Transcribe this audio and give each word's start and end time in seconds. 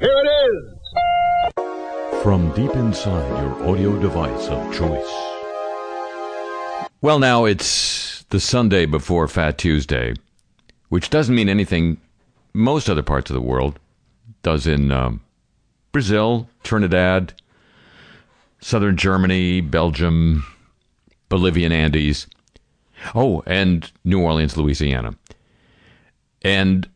Here 0.00 0.08
it 0.16 0.28
is! 0.48 2.22
From 2.22 2.54
deep 2.54 2.74
inside 2.74 3.28
your 3.42 3.68
audio 3.68 4.00
device 4.00 4.48
of 4.48 4.74
choice. 4.74 5.12
Well, 7.02 7.18
now 7.18 7.44
it's 7.44 8.24
the 8.30 8.40
Sunday 8.40 8.86
before 8.86 9.28
Fat 9.28 9.58
Tuesday, 9.58 10.14
which 10.88 11.10
doesn't 11.10 11.34
mean 11.34 11.50
anything 11.50 11.98
most 12.54 12.88
other 12.88 13.02
parts 13.02 13.28
of 13.28 13.34
the 13.34 13.42
world 13.42 13.78
does 14.42 14.66
in 14.66 14.90
um, 14.90 15.20
Brazil, 15.92 16.48
Trinidad, 16.62 17.34
southern 18.62 18.96
Germany, 18.96 19.60
Belgium, 19.60 20.46
Bolivian 21.28 21.72
Andes. 21.72 22.26
Oh, 23.14 23.42
and 23.46 23.92
New 24.02 24.22
Orleans, 24.22 24.56
Louisiana. 24.56 25.14
And 26.40 26.88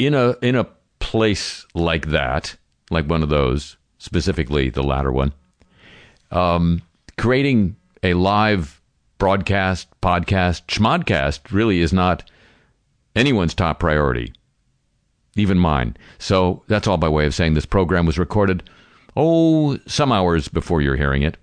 in 0.00 0.14
a 0.14 0.34
in 0.42 0.56
a 0.56 0.66
place 1.02 1.66
like 1.74 2.06
that, 2.06 2.56
like 2.90 3.06
one 3.06 3.22
of 3.22 3.28
those, 3.28 3.76
specifically 3.98 4.70
the 4.70 4.82
latter 4.82 5.12
one, 5.12 5.32
um, 6.30 6.80
creating 7.18 7.76
a 8.02 8.14
live 8.14 8.80
broadcast, 9.18 9.88
podcast, 10.00 10.64
schmodcast 10.66 11.52
really 11.52 11.80
is 11.80 11.92
not 11.92 12.30
anyone's 13.14 13.52
top 13.52 13.80
priority, 13.80 14.32
even 15.36 15.58
mine. 15.58 15.96
So 16.18 16.62
that's 16.68 16.86
all 16.86 16.96
by 16.96 17.08
way 17.08 17.26
of 17.26 17.34
saying 17.34 17.54
this 17.54 17.66
program 17.66 18.06
was 18.06 18.18
recorded, 18.18 18.62
oh, 19.16 19.78
some 19.86 20.12
hours 20.12 20.48
before 20.48 20.80
you're 20.80 20.96
hearing 20.96 21.22
it. 21.22 21.36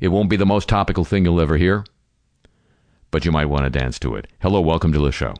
It 0.00 0.08
won't 0.08 0.28
be 0.28 0.36
the 0.36 0.44
most 0.44 0.68
topical 0.68 1.04
thing 1.04 1.24
you'll 1.24 1.40
ever 1.40 1.56
hear, 1.56 1.84
but 3.12 3.24
you 3.24 3.30
might 3.30 3.46
want 3.46 3.64
to 3.64 3.70
dance 3.70 3.98
to 4.00 4.16
it. 4.16 4.26
Hello, 4.40 4.60
welcome 4.60 4.92
to 4.92 4.98
the 4.98 5.12
show. 5.12 5.34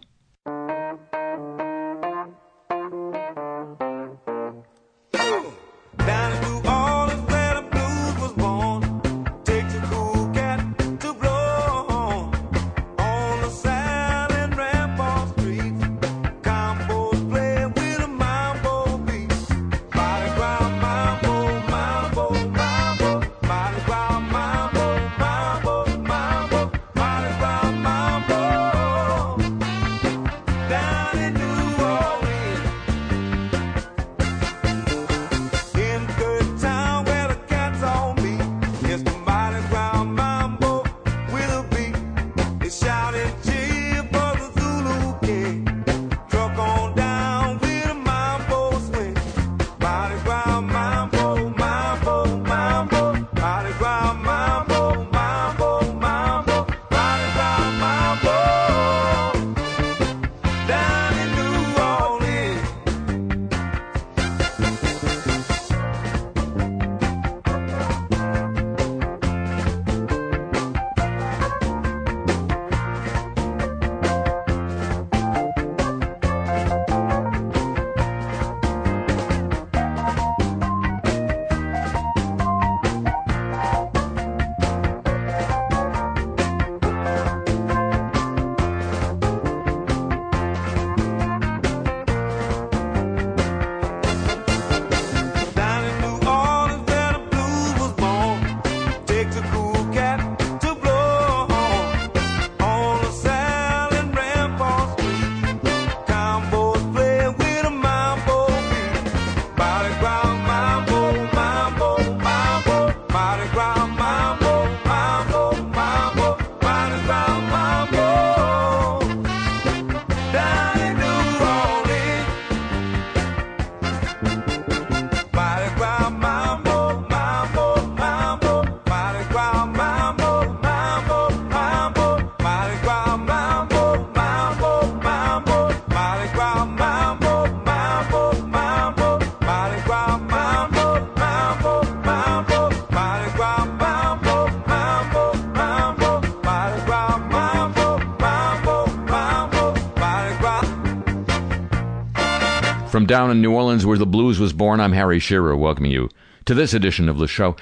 Down 153.07 153.31
in 153.31 153.43
New 153.43 153.53
Orleans, 153.53 153.85
where 153.85 153.99
the 153.99 154.07
blues 154.07 154.39
was 154.39 154.53
born, 154.53 154.81
I'm 154.81 154.93
Harry 154.93 155.19
Shearer, 155.19 155.57
welcoming 155.57 155.91
you 155.91 156.09
to 156.47 156.55
this 156.55 156.73
edition 156.73 157.09
of 157.09 157.19
the 157.19 157.27
show. 157.27 157.57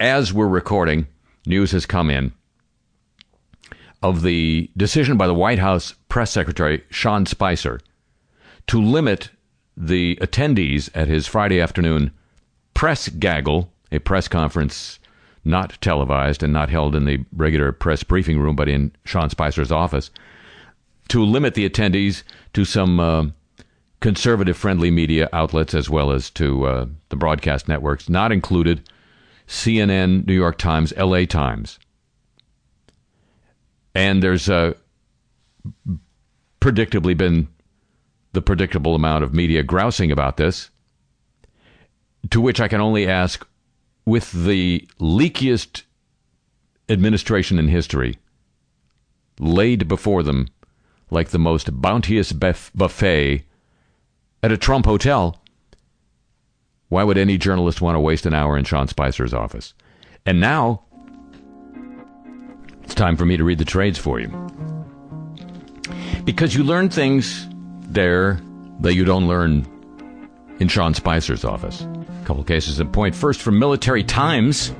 As 0.00 0.32
we're 0.32 0.46
recording, 0.46 1.06
news 1.46 1.72
has 1.72 1.86
come 1.86 2.10
in 2.10 2.32
of 4.02 4.22
the 4.22 4.70
decision 4.76 5.16
by 5.16 5.26
the 5.26 5.34
White 5.34 5.58
House 5.58 5.94
press 6.08 6.30
secretary, 6.30 6.84
Sean 6.90 7.26
Spicer, 7.26 7.80
to 8.68 8.80
limit 8.80 9.30
the 9.76 10.16
attendees 10.16 10.88
at 10.94 11.08
his 11.08 11.26
Friday 11.26 11.60
afternoon 11.60 12.10
press 12.74 13.08
gaggle, 13.08 13.72
a 13.90 13.98
press 13.98 14.28
conference 14.28 14.98
not 15.44 15.78
televised 15.80 16.42
and 16.42 16.52
not 16.52 16.70
held 16.70 16.94
in 16.94 17.04
the 17.04 17.24
regular 17.32 17.72
press 17.72 18.02
briefing 18.02 18.38
room, 18.38 18.56
but 18.56 18.68
in 18.68 18.92
Sean 19.04 19.30
Spicer's 19.30 19.72
office, 19.72 20.10
to 21.08 21.24
limit 21.24 21.54
the 21.54 21.68
attendees 21.68 22.22
to 22.52 22.64
some 22.64 23.00
uh, 23.00 23.26
conservative 24.00 24.56
friendly 24.56 24.90
media 24.90 25.28
outlets 25.32 25.74
as 25.74 25.88
well 25.88 26.10
as 26.10 26.30
to 26.30 26.66
uh, 26.66 26.86
the 27.08 27.16
broadcast 27.16 27.68
networks, 27.68 28.08
not 28.08 28.32
included 28.32 28.88
CNN, 29.46 30.26
New 30.26 30.34
York 30.34 30.58
Times, 30.58 30.92
LA 30.96 31.24
Times. 31.24 31.78
And 33.94 34.22
there's 34.22 34.50
uh, 34.50 34.74
predictably 36.60 37.16
been 37.16 37.48
the 38.32 38.42
predictable 38.42 38.94
amount 38.94 39.24
of 39.24 39.32
media 39.32 39.62
grousing 39.62 40.12
about 40.12 40.36
this, 40.36 40.70
to 42.30 42.40
which 42.40 42.60
I 42.60 42.68
can 42.68 42.80
only 42.80 43.08
ask 43.08 43.46
with 44.04 44.30
the 44.32 44.86
leakiest 45.00 45.82
administration 46.88 47.58
in 47.58 47.68
history 47.68 48.18
laid 49.38 49.88
before 49.88 50.22
them 50.22 50.48
like 51.10 51.28
the 51.28 51.38
most 51.38 51.80
bounteous 51.80 52.32
buffet 52.32 53.44
at 54.46 54.52
a 54.52 54.56
Trump 54.56 54.86
hotel, 54.86 55.42
why 56.88 57.02
would 57.02 57.18
any 57.18 57.36
journalist 57.36 57.80
want 57.80 57.96
to 57.96 58.00
waste 58.00 58.26
an 58.26 58.32
hour 58.32 58.56
in 58.56 58.64
Sean 58.64 58.86
Spicer's 58.86 59.34
office? 59.34 59.74
And 60.24 60.38
now 60.38 60.84
it's 62.84 62.94
time 62.94 63.16
for 63.16 63.24
me 63.24 63.36
to 63.36 63.42
read 63.42 63.58
the 63.58 63.64
trades 63.64 63.98
for 63.98 64.20
you. 64.20 64.28
Because 66.24 66.54
you 66.54 66.62
learn 66.62 66.90
things 66.90 67.48
there 67.88 68.40
that 68.82 68.94
you 68.94 69.04
don't 69.04 69.26
learn 69.26 69.66
in 70.60 70.68
Sean 70.68 70.94
Spicer's 70.94 71.44
office. 71.44 71.80
A 71.80 72.24
couple 72.24 72.44
cases 72.44 72.78
in 72.78 72.92
point. 72.92 73.16
First, 73.16 73.42
from 73.42 73.58
Military 73.58 74.04
Times. 74.04 74.72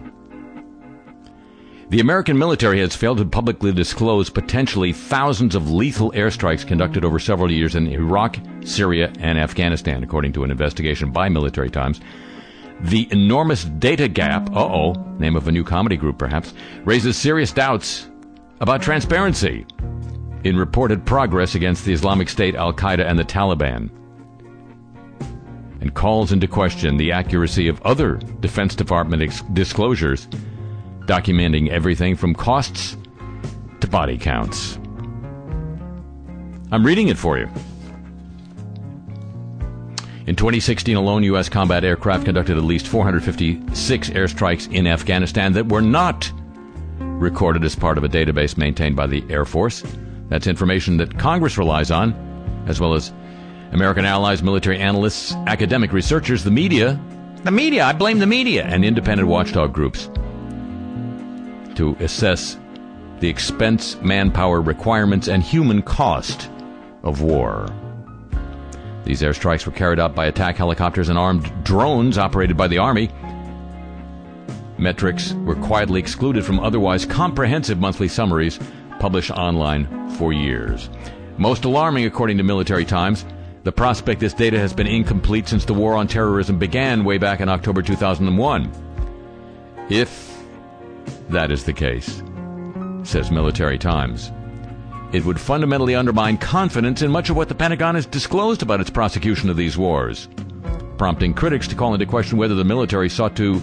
The 1.88 2.00
American 2.00 2.36
military 2.36 2.80
has 2.80 2.96
failed 2.96 3.18
to 3.18 3.24
publicly 3.24 3.72
disclose 3.72 4.28
potentially 4.28 4.92
thousands 4.92 5.54
of 5.54 5.70
lethal 5.70 6.10
airstrikes 6.12 6.66
conducted 6.66 7.04
over 7.04 7.20
several 7.20 7.48
years 7.48 7.76
in 7.76 7.86
Iraq, 7.86 8.38
Syria, 8.64 9.12
and 9.20 9.38
Afghanistan, 9.38 10.02
according 10.02 10.32
to 10.32 10.42
an 10.42 10.50
investigation 10.50 11.12
by 11.12 11.28
Military 11.28 11.70
Times. 11.70 12.00
The 12.80 13.06
enormous 13.12 13.62
data 13.62 14.08
gap, 14.08 14.50
uh 14.50 14.64
oh, 14.64 14.94
name 15.20 15.36
of 15.36 15.46
a 15.46 15.52
new 15.52 15.62
comedy 15.62 15.96
group 15.96 16.18
perhaps, 16.18 16.54
raises 16.84 17.16
serious 17.16 17.52
doubts 17.52 18.08
about 18.60 18.82
transparency 18.82 19.64
in 20.42 20.56
reported 20.56 21.06
progress 21.06 21.54
against 21.54 21.84
the 21.84 21.92
Islamic 21.92 22.28
State, 22.28 22.56
Al 22.56 22.72
Qaeda, 22.72 23.08
and 23.08 23.16
the 23.16 23.24
Taliban, 23.24 23.90
and 25.80 25.94
calls 25.94 26.32
into 26.32 26.48
question 26.48 26.96
the 26.96 27.12
accuracy 27.12 27.68
of 27.68 27.80
other 27.82 28.16
Defense 28.40 28.74
Department 28.74 29.22
ex- 29.22 29.42
disclosures 29.52 30.26
documenting 31.06 31.68
everything 31.68 32.16
from 32.16 32.34
costs 32.34 32.96
to 33.80 33.86
body 33.86 34.18
counts. 34.18 34.78
I'm 36.72 36.84
reading 36.84 37.08
it 37.08 37.16
for 37.16 37.38
you. 37.38 37.48
In 40.26 40.34
2016 40.34 40.96
alone, 40.96 41.22
U.S. 41.22 41.48
combat 41.48 41.84
aircraft 41.84 42.24
conducted 42.24 42.56
at 42.56 42.64
least 42.64 42.88
456 42.88 44.10
airstrikes 44.10 44.72
in 44.72 44.88
Afghanistan 44.88 45.52
that 45.52 45.68
were 45.68 45.80
not 45.80 46.32
recorded 46.98 47.62
as 47.62 47.76
part 47.76 47.96
of 47.96 48.02
a 48.02 48.08
database 48.08 48.56
maintained 48.56 48.96
by 48.96 49.06
the 49.06 49.24
Air 49.30 49.44
Force. 49.44 49.84
That's 50.28 50.48
information 50.48 50.96
that 50.96 51.16
Congress 51.16 51.56
relies 51.56 51.92
on, 51.92 52.12
as 52.66 52.80
well 52.80 52.94
as 52.94 53.12
American 53.70 54.04
allies, 54.04 54.42
military 54.42 54.78
analysts, 54.78 55.32
academic 55.46 55.92
researchers, 55.92 56.42
the 56.42 56.50
media. 56.50 57.00
The 57.44 57.52
media, 57.52 57.84
I 57.84 57.92
blame 57.92 58.18
the 58.18 58.26
media, 58.26 58.64
and 58.64 58.84
independent 58.84 59.28
watchdog 59.28 59.72
groups 59.72 60.10
to 61.76 61.96
assess 62.00 62.58
the 63.20 63.28
expense, 63.28 63.96
manpower 64.02 64.60
requirements, 64.60 65.28
and 65.28 65.42
human 65.42 65.82
cost 65.82 66.50
of 67.02 67.22
war. 67.22 67.68
These 69.04 69.22
airstrikes 69.22 69.64
were 69.64 69.72
carried 69.72 70.00
out 70.00 70.14
by 70.14 70.26
attack 70.26 70.56
helicopters 70.56 71.08
and 71.08 71.18
armed 71.18 71.50
drones 71.64 72.18
operated 72.18 72.56
by 72.56 72.66
the 72.66 72.78
Army. 72.78 73.08
Metrics 74.78 75.32
were 75.32 75.54
quietly 75.54 76.00
excluded 76.00 76.44
from 76.44 76.60
otherwise 76.60 77.06
comprehensive 77.06 77.78
monthly 77.78 78.08
summaries 78.08 78.58
published 78.98 79.30
online 79.30 80.10
for 80.16 80.32
years. 80.32 80.90
Most 81.38 81.64
alarming, 81.64 82.04
according 82.04 82.36
to 82.38 82.42
Military 82.42 82.84
Times, 82.84 83.24
the 83.62 83.72
prospect 83.72 84.20
this 84.20 84.34
data 84.34 84.58
has 84.58 84.72
been 84.72 84.86
incomplete 84.86 85.48
since 85.48 85.64
the 85.64 85.74
war 85.74 85.94
on 85.94 86.08
terrorism 86.08 86.58
began 86.58 87.04
way 87.04 87.18
back 87.18 87.40
in 87.40 87.48
October 87.48 87.82
2001. 87.82 88.70
If 89.88 90.35
that 91.30 91.50
is 91.50 91.64
the 91.64 91.72
case, 91.72 92.22
says 93.02 93.30
Military 93.30 93.78
Times. 93.78 94.32
It 95.12 95.24
would 95.24 95.40
fundamentally 95.40 95.94
undermine 95.94 96.38
confidence 96.38 97.02
in 97.02 97.10
much 97.10 97.30
of 97.30 97.36
what 97.36 97.48
the 97.48 97.54
Pentagon 97.54 97.94
has 97.94 98.06
disclosed 98.06 98.62
about 98.62 98.80
its 98.80 98.90
prosecution 98.90 99.50
of 99.50 99.56
these 99.56 99.78
wars, 99.78 100.28
prompting 100.98 101.34
critics 101.34 101.68
to 101.68 101.74
call 101.74 101.94
into 101.94 102.06
question 102.06 102.38
whether 102.38 102.54
the 102.54 102.64
military 102.64 103.08
sought 103.08 103.36
to 103.36 103.62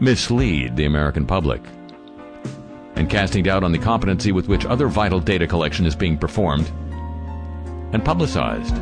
mislead 0.00 0.76
the 0.76 0.84
American 0.84 1.26
public 1.26 1.62
and 2.96 3.10
casting 3.10 3.42
doubt 3.42 3.64
on 3.64 3.72
the 3.72 3.78
competency 3.78 4.32
with 4.32 4.48
which 4.48 4.66
other 4.66 4.88
vital 4.88 5.20
data 5.20 5.46
collection 5.46 5.86
is 5.86 5.94
being 5.94 6.16
performed 6.16 6.70
and 7.92 8.04
publicized. 8.04 8.76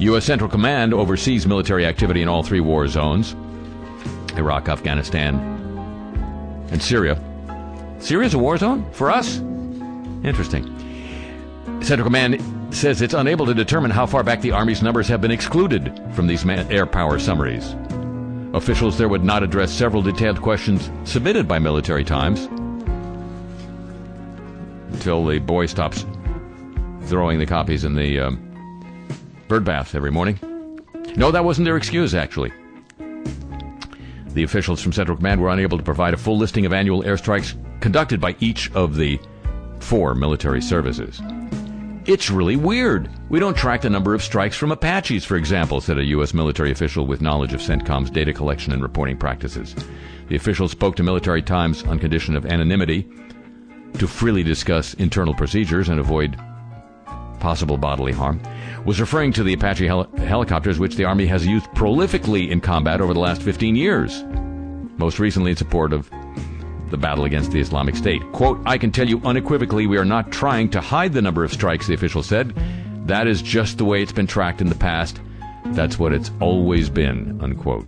U.S. 0.00 0.24
Central 0.24 0.50
Command 0.50 0.92
oversees 0.92 1.46
military 1.46 1.86
activity 1.86 2.22
in 2.22 2.28
all 2.28 2.42
three 2.42 2.60
war 2.60 2.88
zones 2.88 3.34
Iraq, 4.38 4.68
Afghanistan, 4.68 5.34
and 6.70 6.82
Syria. 6.82 7.20
Syria's 7.98 8.34
a 8.34 8.38
war 8.38 8.56
zone 8.56 8.88
for 8.92 9.10
us? 9.10 9.38
Interesting. 10.24 10.64
Central 11.82 12.04
Command 12.04 12.74
says 12.74 13.02
it's 13.02 13.14
unable 13.14 13.46
to 13.46 13.54
determine 13.54 13.90
how 13.90 14.06
far 14.06 14.22
back 14.22 14.40
the 14.40 14.52
Army's 14.52 14.82
numbers 14.82 15.08
have 15.08 15.20
been 15.20 15.30
excluded 15.30 16.00
from 16.12 16.26
these 16.26 16.46
air 16.46 16.86
power 16.86 17.18
summaries. 17.18 17.74
Officials 18.54 18.96
there 18.98 19.08
would 19.08 19.24
not 19.24 19.42
address 19.42 19.72
several 19.72 20.02
detailed 20.02 20.40
questions 20.40 20.90
submitted 21.04 21.46
by 21.46 21.58
Military 21.58 22.04
Times 22.04 22.48
until 24.92 25.24
the 25.24 25.38
boy 25.38 25.66
stops 25.66 26.06
throwing 27.02 27.38
the 27.38 27.46
copies 27.46 27.84
in 27.84 27.94
the 27.94 28.20
um, 28.20 28.38
bird 29.48 29.64
bath 29.64 29.94
every 29.94 30.10
morning. 30.10 30.38
No, 31.16 31.30
that 31.30 31.44
wasn't 31.44 31.64
their 31.64 31.76
excuse, 31.76 32.14
actually. 32.14 32.52
The 34.38 34.44
officials 34.44 34.80
from 34.80 34.92
Central 34.92 35.16
Command 35.16 35.40
were 35.40 35.48
unable 35.48 35.78
to 35.78 35.82
provide 35.82 36.14
a 36.14 36.16
full 36.16 36.38
listing 36.38 36.64
of 36.64 36.72
annual 36.72 37.02
airstrikes 37.02 37.56
conducted 37.80 38.20
by 38.20 38.36
each 38.38 38.70
of 38.70 38.94
the 38.94 39.18
four 39.80 40.14
military 40.14 40.62
services. 40.62 41.20
It's 42.06 42.30
really 42.30 42.54
weird. 42.54 43.10
We 43.30 43.40
don't 43.40 43.56
track 43.56 43.80
the 43.80 43.90
number 43.90 44.14
of 44.14 44.22
strikes 44.22 44.56
from 44.56 44.70
Apaches, 44.70 45.24
for 45.24 45.34
example, 45.34 45.80
said 45.80 45.98
a 45.98 46.04
U.S. 46.04 46.34
military 46.34 46.70
official 46.70 47.04
with 47.04 47.20
knowledge 47.20 47.52
of 47.52 47.60
CENTCOM's 47.60 48.10
data 48.10 48.32
collection 48.32 48.72
and 48.72 48.80
reporting 48.80 49.16
practices. 49.16 49.74
The 50.28 50.36
official 50.36 50.68
spoke 50.68 50.94
to 50.94 51.02
Military 51.02 51.42
Times 51.42 51.82
on 51.82 51.98
condition 51.98 52.36
of 52.36 52.46
anonymity 52.46 53.08
to 53.94 54.06
freely 54.06 54.44
discuss 54.44 54.94
internal 54.94 55.34
procedures 55.34 55.88
and 55.88 55.98
avoid 55.98 56.38
possible 57.40 57.76
bodily 57.76 58.12
harm, 58.12 58.40
was 58.88 59.02
referring 59.02 59.34
to 59.34 59.42
the 59.42 59.52
Apache 59.52 59.86
hel- 59.86 60.10
helicopters 60.16 60.78
which 60.78 60.96
the 60.96 61.04
Army 61.04 61.26
has 61.26 61.46
used 61.46 61.66
prolifically 61.72 62.48
in 62.48 62.58
combat 62.58 63.02
over 63.02 63.12
the 63.12 63.20
last 63.20 63.42
15 63.42 63.76
years, 63.76 64.24
most 64.96 65.18
recently 65.18 65.50
in 65.50 65.58
support 65.58 65.92
of 65.92 66.10
the 66.88 66.96
battle 66.96 67.26
against 67.26 67.50
the 67.50 67.60
Islamic 67.60 67.94
State. 67.96 68.22
Quote, 68.32 68.58
I 68.64 68.78
can 68.78 68.90
tell 68.90 69.06
you 69.06 69.20
unequivocally 69.26 69.86
we 69.86 69.98
are 69.98 70.06
not 70.06 70.32
trying 70.32 70.70
to 70.70 70.80
hide 70.80 71.12
the 71.12 71.20
number 71.20 71.44
of 71.44 71.52
strikes, 71.52 71.86
the 71.86 71.92
official 71.92 72.22
said. 72.22 72.54
That 73.06 73.26
is 73.26 73.42
just 73.42 73.76
the 73.76 73.84
way 73.84 74.02
it's 74.02 74.10
been 74.10 74.26
tracked 74.26 74.62
in 74.62 74.70
the 74.70 74.74
past. 74.74 75.20
That's 75.66 75.98
what 75.98 76.14
it's 76.14 76.30
always 76.40 76.88
been, 76.88 77.38
unquote. 77.42 77.86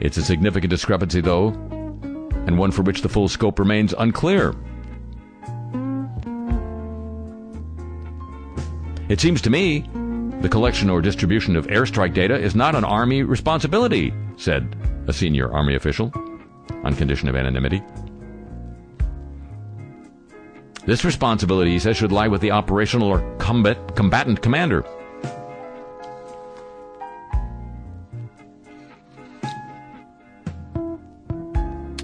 It's 0.00 0.16
a 0.16 0.24
significant 0.24 0.72
discrepancy, 0.72 1.20
though, 1.20 1.50
and 2.48 2.58
one 2.58 2.72
for 2.72 2.82
which 2.82 3.02
the 3.02 3.08
full 3.08 3.28
scope 3.28 3.60
remains 3.60 3.94
unclear. 3.96 4.56
It 9.08 9.20
seems 9.20 9.40
to 9.42 9.50
me 9.50 9.88
the 10.40 10.48
collection 10.48 10.90
or 10.90 11.00
distribution 11.00 11.56
of 11.56 11.66
airstrike 11.68 12.12
data 12.12 12.36
is 12.36 12.54
not 12.54 12.74
an 12.74 12.84
Army 12.84 13.22
responsibility, 13.22 14.12
said 14.36 14.76
a 15.08 15.12
senior 15.12 15.52
Army 15.52 15.74
official, 15.74 16.12
on 16.84 16.94
condition 16.94 17.28
of 17.28 17.36
anonymity. 17.36 17.82
This 20.84 21.04
responsibility, 21.04 21.72
he 21.72 21.78
says, 21.78 21.96
should 21.96 22.12
lie 22.12 22.28
with 22.28 22.40
the 22.40 22.52
operational 22.52 23.08
or 23.08 23.36
combat, 23.38 23.96
combatant 23.96 24.42
commander. 24.42 24.84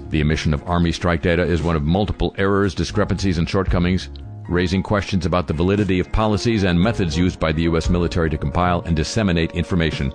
The 0.09 0.19
emission 0.19 0.53
of 0.53 0.67
Army 0.67 0.91
strike 0.91 1.21
data 1.21 1.43
is 1.43 1.63
one 1.63 1.75
of 1.75 1.83
multiple 1.83 2.35
errors, 2.37 2.75
discrepancies, 2.75 3.37
and 3.37 3.49
shortcomings 3.49 4.09
raising 4.47 4.83
questions 4.83 5.25
about 5.25 5.47
the 5.47 5.53
validity 5.53 5.99
of 5.99 6.11
policies 6.11 6.63
and 6.63 6.79
methods 6.79 7.17
used 7.17 7.39
by 7.39 7.51
the 7.51 7.63
U.S. 7.63 7.89
military 7.89 8.29
to 8.29 8.37
compile 8.37 8.81
and 8.81 8.95
disseminate 8.95 9.51
information 9.51 10.13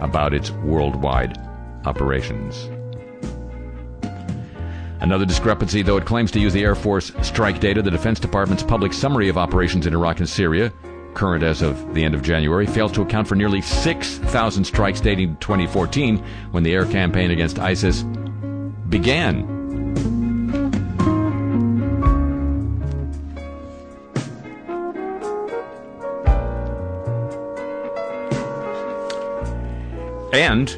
about 0.00 0.34
its 0.34 0.50
worldwide 0.50 1.38
operations. 1.86 2.68
Another 5.00 5.26
discrepancy, 5.26 5.82
though 5.82 5.96
it 5.96 6.06
claims 6.06 6.30
to 6.30 6.40
use 6.40 6.52
the 6.52 6.62
Air 6.62 6.74
Force 6.74 7.12
strike 7.22 7.60
data, 7.60 7.82
the 7.82 7.90
Defense 7.90 8.18
Department's 8.18 8.62
public 8.62 8.92
summary 8.92 9.28
of 9.28 9.36
operations 9.36 9.86
in 9.86 9.92
Iraq 9.92 10.18
and 10.18 10.28
Syria, 10.28 10.72
current 11.12 11.44
as 11.44 11.62
of 11.62 11.94
the 11.94 12.02
end 12.02 12.14
of 12.14 12.22
January, 12.22 12.66
fails 12.66 12.90
to 12.92 13.02
account 13.02 13.28
for 13.28 13.34
nearly 13.34 13.60
6,000 13.60 14.64
strikes 14.64 15.00
dating 15.00 15.34
to 15.34 15.40
2014 15.40 16.24
when 16.52 16.62
the 16.62 16.72
air 16.72 16.86
campaign 16.86 17.30
against 17.30 17.58
ISIS 17.58 18.02
began. 18.88 19.63
And, 30.34 30.68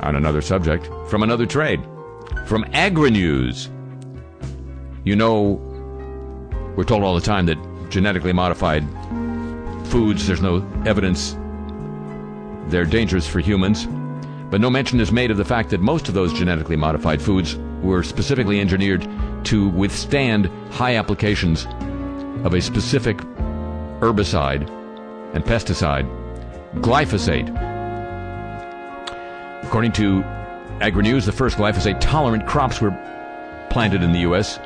on 0.00 0.16
another 0.16 0.40
subject, 0.40 0.88
from 1.08 1.22
another 1.22 1.44
trade, 1.44 1.80
from 2.46 2.64
Agri-News. 2.72 3.68
You 5.04 5.16
know, 5.16 5.60
we're 6.76 6.84
told 6.84 7.02
all 7.02 7.14
the 7.14 7.20
time 7.20 7.46
that 7.46 7.58
genetically 7.90 8.32
modified 8.32 8.84
foods, 9.88 10.26
there's 10.26 10.40
no 10.40 10.66
evidence 10.86 11.36
they're 12.68 12.84
dangerous 12.84 13.26
for 13.26 13.40
humans. 13.40 13.86
But 14.50 14.60
no 14.60 14.70
mention 14.70 14.98
is 15.00 15.12
made 15.12 15.30
of 15.30 15.36
the 15.36 15.44
fact 15.44 15.70
that 15.70 15.80
most 15.80 16.08
of 16.08 16.14
those 16.14 16.32
genetically 16.32 16.76
modified 16.76 17.20
foods 17.20 17.56
were 17.82 18.02
specifically 18.02 18.60
engineered 18.60 19.06
to 19.44 19.68
withstand 19.68 20.46
high 20.70 20.96
applications 20.96 21.66
of 22.44 22.54
a 22.54 22.60
specific 22.60 23.18
herbicide 24.00 24.68
and 25.34 25.44
pesticide, 25.44 26.08
glyphosate. 26.76 27.69
According 29.70 29.92
to 29.92 30.24
Agri 30.80 31.04
News, 31.04 31.26
the 31.26 31.30
first 31.30 31.56
glyphosate 31.56 32.00
tolerant 32.00 32.44
crops 32.44 32.80
were 32.80 32.90
planted 33.70 34.02
in 34.02 34.10
the 34.10 34.18
U.S. 34.22 34.56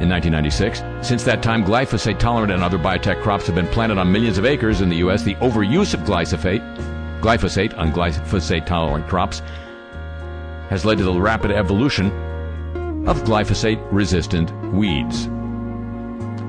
in 0.00 0.08
1996. 0.08 0.82
Since 1.06 1.24
that 1.24 1.42
time, 1.42 1.62
glyphosate 1.62 2.18
tolerant 2.18 2.50
and 2.50 2.62
other 2.62 2.78
biotech 2.78 3.22
crops 3.22 3.46
have 3.46 3.54
been 3.54 3.66
planted 3.66 3.98
on 3.98 4.10
millions 4.10 4.38
of 4.38 4.46
acres 4.46 4.80
in 4.80 4.88
the 4.88 4.96
U.S. 4.96 5.22
The 5.22 5.34
overuse 5.34 5.92
of 5.92 6.00
glyphosate, 6.00 6.62
glyphosate 7.20 7.76
on 7.76 7.92
glyphosate 7.92 8.64
tolerant 8.64 9.06
crops 9.06 9.40
has 10.70 10.86
led 10.86 10.96
to 10.96 11.04
the 11.04 11.12
rapid 11.12 11.50
evolution 11.50 12.06
of 13.06 13.24
glyphosate 13.24 13.86
resistant 13.92 14.50
weeds. 14.72 15.26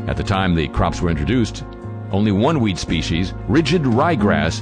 At 0.09 0.15
the 0.15 0.23
time 0.23 0.55
the 0.55 0.69
crops 0.69 1.01
were 1.01 1.09
introduced, 1.09 1.65
only 2.13 2.31
one 2.31 2.61
weed 2.61 2.79
species, 2.79 3.33
rigid 3.49 3.81
ryegrass, 3.81 4.61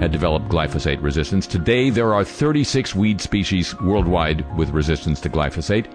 had 0.00 0.12
developed 0.12 0.48
glyphosate 0.48 1.02
resistance. 1.02 1.46
Today, 1.46 1.90
there 1.90 2.14
are 2.14 2.24
36 2.24 2.94
weed 2.94 3.20
species 3.20 3.78
worldwide 3.80 4.44
with 4.56 4.70
resistance 4.70 5.20
to 5.22 5.28
glyphosate. 5.28 5.86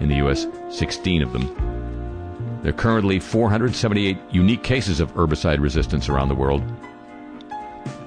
In 0.00 0.08
the 0.08 0.16
U.S., 0.16 0.46
16 0.70 1.22
of 1.22 1.32
them. 1.32 2.60
There 2.62 2.70
are 2.70 2.76
currently 2.76 3.18
478 3.18 4.18
unique 4.30 4.62
cases 4.62 5.00
of 5.00 5.14
herbicide 5.14 5.60
resistance 5.60 6.08
around 6.08 6.28
the 6.28 6.34
world. 6.34 6.62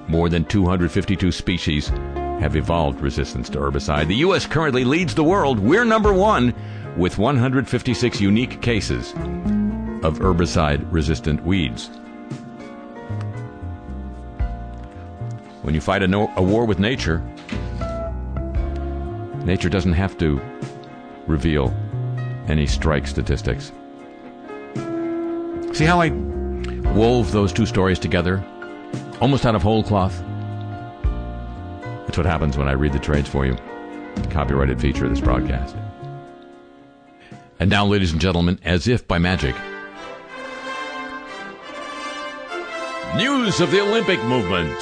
More 0.08 0.30
than 0.30 0.46
252 0.46 1.32
species 1.32 1.88
have 1.88 2.56
evolved 2.56 3.02
resistance 3.02 3.50
to 3.50 3.60
herbicide. 3.60 4.08
The 4.08 4.16
U.S. 4.18 4.46
currently 4.46 4.84
leads 4.84 5.16
the 5.16 5.24
world. 5.24 5.60
We're 5.60 5.86
number 5.86 6.14
one 6.14 6.54
with 6.98 7.18
156 7.18 8.22
unique 8.22 8.62
cases 8.62 9.12
of 10.04 10.20
herbicide 10.20 10.86
resistant 10.92 11.44
weeds. 11.44 11.90
When 15.64 15.74
you 15.74 15.80
fight 15.80 16.04
a, 16.04 16.08
no, 16.08 16.32
a 16.36 16.44
war 16.44 16.66
with 16.66 16.78
nature, 16.78 17.20
nature 19.46 19.70
doesn't 19.70 19.94
have 19.94 20.18
to 20.18 20.42
reveal 21.26 21.74
any 22.50 22.68
strike 22.68 23.08
statistics. 23.08 23.72
See 25.72 25.86
how 25.86 26.02
I 26.02 26.10
wove 26.94 27.32
those 27.32 27.54
two 27.54 27.66
stories 27.66 27.98
together? 27.98 28.44
Almost 29.22 29.46
out 29.46 29.56
of 29.56 29.64
whole 29.64 29.84
cloth. 29.84 30.22
That's 32.06 32.18
what 32.18 32.26
happens 32.26 32.58
when 32.58 32.68
I 32.68 32.74
read 32.74 32.92
the 32.92 33.00
trades 33.00 33.30
for 33.30 33.46
you. 33.46 33.56
Copyrighted 34.32 34.82
feature 34.82 35.06
of 35.06 35.12
this 35.12 35.22
broadcast. 35.22 35.78
And 37.60 37.70
now, 37.70 37.86
ladies 37.86 38.12
and 38.12 38.20
gentlemen, 38.20 38.60
as 38.66 38.90
if 38.90 39.08
by 39.08 39.18
magic, 39.18 39.56
news 43.16 43.62
of 43.62 43.72
the 43.72 43.80
Olympic 43.80 44.22
movement. 44.26 44.78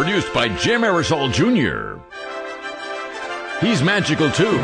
Produced 0.00 0.32
by 0.32 0.48
Jim 0.48 0.80
Aerosol 0.80 1.30
Jr. 1.30 2.00
He's 3.62 3.82
magical 3.82 4.30
too. 4.30 4.56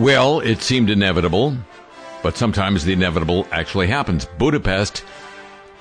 Well, 0.00 0.40
it 0.40 0.62
seemed 0.62 0.90
inevitable, 0.90 1.56
but 2.24 2.36
sometimes 2.36 2.84
the 2.84 2.92
inevitable 2.92 3.46
actually 3.52 3.86
happens. 3.86 4.24
Budapest, 4.36 5.04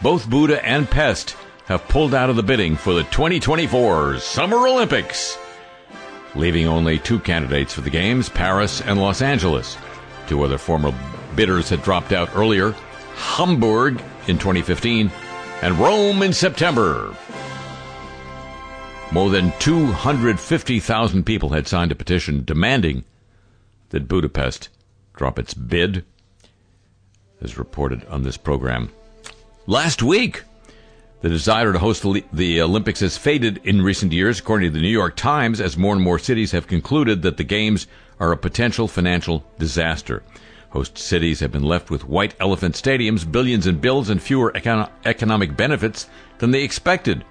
both 0.03 0.29
Buda 0.29 0.63
and 0.63 0.87
Pest 0.87 1.35
have 1.65 1.87
pulled 1.87 2.13
out 2.13 2.29
of 2.29 2.35
the 2.35 2.43
bidding 2.43 2.75
for 2.75 2.93
the 2.93 3.03
2024 3.05 4.19
Summer 4.19 4.67
Olympics, 4.67 5.39
leaving 6.35 6.67
only 6.67 6.97
two 6.99 7.19
candidates 7.19 7.73
for 7.73 7.81
the 7.81 7.89
Games 7.89 8.29
Paris 8.29 8.81
and 8.81 8.99
Los 8.99 9.21
Angeles. 9.21 9.77
Two 10.27 10.43
other 10.43 10.57
former 10.57 10.93
bidders 11.35 11.69
had 11.69 11.83
dropped 11.83 12.11
out 12.11 12.29
earlier 12.35 12.75
Hamburg 13.15 14.01
in 14.27 14.37
2015 14.37 15.11
and 15.61 15.79
Rome 15.79 16.21
in 16.23 16.33
September. 16.33 17.15
More 19.11 19.29
than 19.29 19.51
250,000 19.59 21.25
people 21.25 21.49
had 21.49 21.67
signed 21.67 21.91
a 21.91 21.95
petition 21.95 22.45
demanding 22.45 23.03
that 23.89 24.07
Budapest 24.07 24.69
drop 25.13 25.37
its 25.37 25.53
bid, 25.53 26.05
as 27.41 27.57
reported 27.57 28.05
on 28.05 28.23
this 28.23 28.37
program. 28.37 28.89
Last 29.67 30.01
week, 30.01 30.43
the 31.21 31.29
desire 31.29 31.71
to 31.71 31.79
host 31.79 32.03
the, 32.33 32.61
Olympics 32.61 32.99
has 33.01 33.17
faded 33.17 33.61
in 33.63 33.81
recent 33.81 34.11
years, 34.11 34.39
according 34.39 34.69
to 34.69 34.73
the 34.73 34.81
New 34.81 34.87
York 34.87 35.15
Times, 35.15 35.61
as 35.61 35.77
more 35.77 35.93
and 35.93 36.03
more 36.03 36.17
cities 36.17 36.51
have 36.51 36.67
concluded 36.67 37.21
that 37.21 37.37
the 37.37 37.43
Games 37.43 37.85
are 38.19 38.31
a 38.31 38.37
potential 38.37 38.87
financial 38.87 39.45
disaster. 39.59 40.23
Host 40.71 40.97
cities 40.97 41.39
have 41.41 41.51
been 41.51 41.63
left 41.63 41.91
with 41.91 42.07
white 42.07 42.33
elephant 42.39 42.75
stadiums, 42.75 43.29
billions 43.29 43.67
in 43.67 43.77
bills, 43.79 44.09
and 44.09 44.21
fewer 44.21 44.51
econ- 44.53 44.89
economic 45.05 45.55
benefits 45.55 46.07
than 46.39 46.51
they 46.51 46.63
expected. 46.63 47.23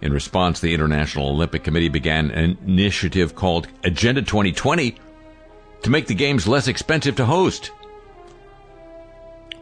In 0.00 0.12
response, 0.12 0.60
the 0.60 0.74
International 0.74 1.28
Olympic 1.28 1.64
Committee 1.64 1.88
began 1.88 2.30
an 2.30 2.58
initiative 2.66 3.34
called 3.34 3.68
Agenda 3.84 4.22
2020 4.22 4.96
to 5.82 5.90
make 5.90 6.06
the 6.06 6.14
Games 6.14 6.46
less 6.46 6.68
expensive 6.68 7.16
to 7.16 7.24
host. 7.24 7.72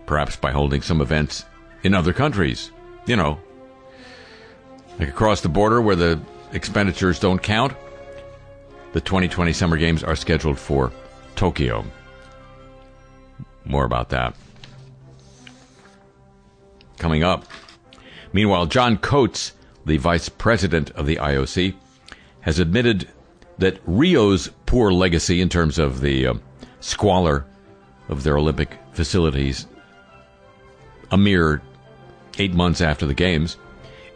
Perhaps 0.05 0.37
by 0.37 0.51
holding 0.51 0.83
some 0.83 1.01
events 1.01 1.45
in 1.83 1.95
other 1.95 2.13
countries. 2.13 2.71
You 3.07 3.16
know, 3.16 3.40
like 4.99 5.09
across 5.09 5.40
the 5.40 5.49
border 5.49 5.80
where 5.80 5.97
the 5.97 6.21
expenditures 6.52 7.19
don't 7.19 7.42
count. 7.42 7.75
The 8.92 9.00
2020 9.00 9.52
Summer 9.52 9.76
Games 9.76 10.02
are 10.02 10.16
scheduled 10.16 10.59
for 10.59 10.92
Tokyo. 11.37 11.85
More 13.64 13.85
about 13.85 14.09
that. 14.11 14.35
Coming 16.99 17.23
up. 17.23 17.45
Meanwhile, 18.33 18.66
John 18.66 18.99
Coates, 18.99 19.52
the 19.87 19.97
vice 19.97 20.28
president 20.28 20.90
of 20.90 21.07
the 21.07 21.16
IOC, 21.16 21.75
has 22.40 22.59
admitted 22.59 23.09
that 23.59 23.80
Rio's 23.87 24.50
poor 24.66 24.92
legacy 24.92 25.40
in 25.40 25.49
terms 25.49 25.78
of 25.78 26.00
the 26.00 26.26
uh, 26.26 26.35
squalor 26.80 27.47
of 28.09 28.23
their 28.23 28.38
Olympic 28.38 28.78
facilities, 28.92 29.66
a 31.11 31.19
mere 31.19 31.62
eight 32.39 32.55
months 32.55 32.81
after 32.81 33.07
the 33.07 33.15
Games, 33.15 33.57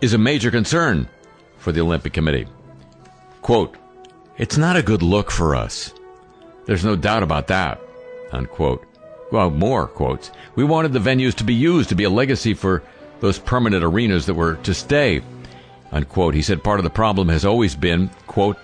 is 0.01 0.13
a 0.13 0.19
major 0.19 0.51
concern 0.51 1.09
for 1.59 1.73
the 1.73 1.81
Olympic 1.81 2.13
Committee. 2.13 2.47
Quote, 3.43 3.77
It's 4.39 4.57
not 4.57 4.77
a 4.77 4.83
good 4.83 5.03
look 5.03 5.31
for 5.31 5.55
us. 5.55 5.93
There's 6.67 6.85
no 6.85 6.97
doubt 6.97 7.23
about 7.23 7.49
that. 7.49 7.81
Unquote. 8.33 8.85
Well, 9.31 9.51
more 9.51 9.87
quotes. 9.87 10.31
We 10.55 10.65
wanted 10.65 10.93
the 10.93 10.99
venues 10.99 11.35
to 11.37 11.45
be 11.45 11.55
used 11.55 11.89
to 11.89 11.95
be 11.95 12.05
a 12.05 12.11
legacy 12.11 12.55
for 12.55 12.83
those 13.21 13.39
permanent 13.39 13.85
arenas 13.85 14.27
that 14.27 14.35
were 14.35 14.57
to 14.57 14.75
stay. 14.75 15.23
Unquote. 15.93 16.35
He 16.35 16.43
said 16.43 16.65
part 16.65 16.81
of 16.81 16.85
the 16.85 16.91
problem 16.91 17.29
has 17.29 17.45
always 17.45 17.75
been, 17.75 18.11
quote, 18.27 18.59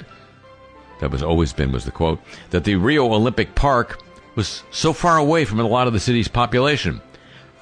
that 1.00 1.10
was 1.10 1.22
always 1.22 1.52
been 1.52 1.72
was 1.72 1.84
the 1.84 1.90
quote, 1.90 2.20
that 2.50 2.64
the 2.64 2.76
Rio 2.76 3.12
Olympic 3.12 3.54
Park 3.54 4.02
was 4.34 4.62
so 4.70 4.92
far 4.92 5.16
away 5.16 5.44
from 5.44 5.60
a 5.60 5.66
lot 5.66 5.86
of 5.86 5.92
the 5.92 6.00
city's 6.00 6.28
population. 6.28 7.00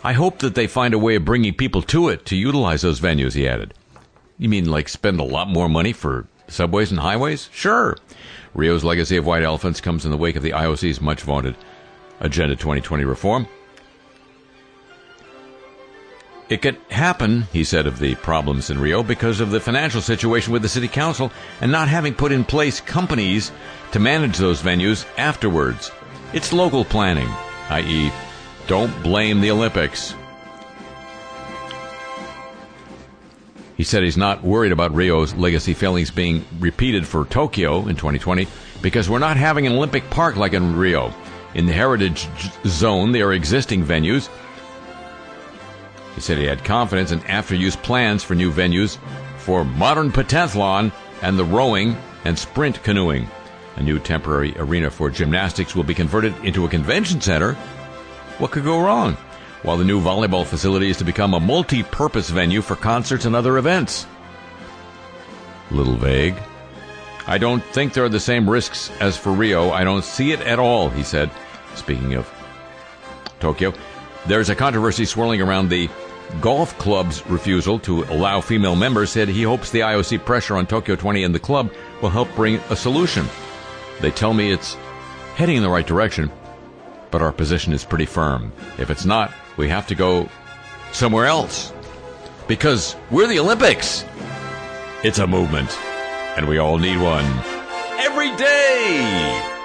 I 0.05 0.13
hope 0.13 0.39
that 0.39 0.55
they 0.55 0.67
find 0.67 0.95
a 0.95 0.99
way 0.99 1.17
of 1.17 1.25
bringing 1.25 1.55
people 1.55 1.83
to 1.83 2.09
it 2.09 2.25
to 2.27 2.37
utilize 2.37 2.83
those 2.83 3.01
venues, 3.01 3.35
he 3.35 3.49
added. 3.49 3.75
You 4.39 4.49
mean 4.49 4.71
like 4.71 4.89
spend 4.89 5.19
a 5.19 5.25
lot 5.25 5.49
more 5.49 5.69
money 5.69 5.93
for 5.93 6.27
subways 6.47 6.91
and 6.91 7.01
highways? 7.01 7.49
Sure. 7.53 7.97
Rio's 8.55 8.85
legacy 8.85 9.17
of 9.17 9.27
white 9.27 9.43
elephants 9.43 9.81
comes 9.81 10.05
in 10.05 10.11
the 10.11 10.17
wake 10.17 10.37
of 10.37 10.43
the 10.43 10.53
IOC's 10.53 11.01
much 11.01 11.23
vaunted 11.23 11.57
Agenda 12.21 12.55
2020 12.55 13.05
reform. 13.05 13.47
It 16.49 16.63
could 16.63 16.79
happen, 16.89 17.43
he 17.53 17.63
said, 17.63 17.87
of 17.87 17.99
the 17.99 18.15
problems 18.15 18.71
in 18.71 18.81
Rio 18.81 19.03
because 19.03 19.41
of 19.41 19.51
the 19.51 19.61
financial 19.61 20.01
situation 20.01 20.53
with 20.53 20.63
the 20.63 20.69
city 20.69 20.89
council 20.89 21.31
and 21.61 21.71
not 21.71 21.89
having 21.89 22.15
put 22.15 22.33
in 22.33 22.45
place 22.45 22.81
companies 22.81 23.53
to 23.93 23.99
manage 23.99 24.39
those 24.39 24.63
venues 24.63 25.05
afterwards. 25.19 25.91
It's 26.33 26.53
local 26.53 26.87
planning, 26.87 27.29
i.e., 27.69 28.11
don't 28.69 29.03
blame 29.03 29.41
the 29.41 29.51
Olympics. 29.51 30.15
He 33.77 33.83
said 33.83 34.05
he's 34.05 34.17
not 34.17 34.45
worried 34.45 34.73
about 34.73 34.95
Rio's 34.95 35.35
legacy 35.35 35.75
failings 35.75 36.11
being 36.11 36.45
repeated 36.61 37.07
for 37.07 37.25
Tokyo 37.25 37.89
in 37.89 37.97
2020 37.97 38.47
because 38.83 39.11
we're 39.11 39.19
not 39.19 39.37
having 39.37 39.67
an 39.67 39.73
Olympic 39.73 40.09
park 40.11 40.37
like 40.37 40.53
in 40.53 40.77
Rio. 40.77 41.13
In 41.55 41.67
the 41.67 41.73
heritage 41.73 42.29
zone, 42.67 43.11
there 43.11 43.29
are 43.29 43.33
existing 43.33 43.85
venues 43.85 44.29
he 46.19 46.23
said 46.23 46.39
he 46.39 46.47
had 46.47 46.65
confidence 46.65 47.13
in 47.13 47.21
after 47.27 47.55
use 47.55 47.77
plans 47.77 48.25
for 48.25 48.35
new 48.35 48.51
venues 48.51 48.99
for 49.37 49.65
modern 49.65 50.11
pentathlon 50.11 50.91
and 51.23 51.39
the 51.39 51.45
rowing 51.45 51.97
and 52.25 52.37
sprint 52.37 52.83
canoeing. 52.83 53.29
A 53.77 53.83
new 53.85 54.01
temporary 54.01 54.53
arena 54.59 54.91
for 54.91 55.11
gymnastics 55.11 55.77
will 55.77 55.85
be 55.85 55.95
converted 55.95 56.35
into 56.45 56.65
a 56.65 56.69
convention 56.69 57.21
center. 57.21 57.57
What 58.39 58.53
could 58.53 58.65
go 58.65 58.81
wrong? 58.81 59.15
While 59.63 59.77
the 59.77 59.85
new 59.85 60.01
volleyball 60.01 60.47
facility 60.47 60.91
is 60.91 60.97
to 60.99 61.05
become 61.05 61.35
a 61.35 61.41
multi 61.41 61.83
purpose 61.83 62.31
venue 62.31 62.63
for 62.63 62.77
concerts 62.77 63.25
and 63.25 63.35
other 63.35 63.59
events. 63.59 64.07
Little 65.71 65.97
vague. 65.97 66.37
I 67.27 67.37
don't 67.37 67.63
think 67.63 67.93
there 67.93 68.05
are 68.05 68.09
the 68.09 68.21
same 68.21 68.49
risks 68.49 68.91
as 69.01 69.17
for 69.17 69.33
Rio. 69.33 69.71
I 69.71 69.85
don't 69.85 70.05
see 70.05 70.33
it 70.33 70.41
at 70.41 70.59
all, 70.59 70.89
he 70.89 71.03
said. 71.03 71.31
Speaking 71.75 72.15
of 72.15 72.33
Tokyo, 73.41 73.75
there's 74.27 74.49
a 74.49 74.55
controversy 74.55 75.05
swirling 75.05 75.43
around 75.43 75.69
the 75.69 75.91
golf 76.41 76.77
club's 76.79 77.27
refusal 77.27 77.79
to 77.81 78.05
allow 78.05 78.41
female 78.41 78.77
members. 78.77 79.11
Said 79.11 79.29
he 79.29 79.43
hopes 79.43 79.71
the 79.71 79.81
IOC 79.81 80.25
pressure 80.25 80.57
on 80.57 80.67
Tokyo 80.67 80.95
20 80.95 81.25
and 81.25 81.35
the 81.35 81.41
club 81.41 81.73
will 82.01 82.11
help 82.11 82.33
bring 82.35 82.57
a 82.71 82.77
solution. 82.77 83.27
They 84.01 84.11
tell 84.13 84.33
me 84.33 84.53
it's 84.53 84.75
heading 85.35 85.57
in 85.57 85.63
the 85.63 85.69
right 85.69 85.87
direction, 85.87 86.31
but 87.11 87.23
our 87.23 87.33
position 87.33 87.73
is 87.73 87.85
pretty 87.85 88.07
firm. 88.07 88.53
If 88.79 88.91
it's 88.91 89.05
not, 89.05 89.33
we 89.57 89.69
have 89.69 89.87
to 89.89 89.95
go 89.95 90.29
somewhere 90.93 91.27
else. 91.27 91.73
Because 92.47 92.97
we're 93.11 93.27
the 93.27 93.39
Olympics. 93.39 94.05
It's 95.05 95.19
a 95.19 95.27
movement, 95.27 95.71
and 96.37 96.49
we 96.49 96.59
all 96.59 96.79
need 96.79 97.01
one. 97.01 97.25
Every 97.99 98.35
day! 98.37 99.58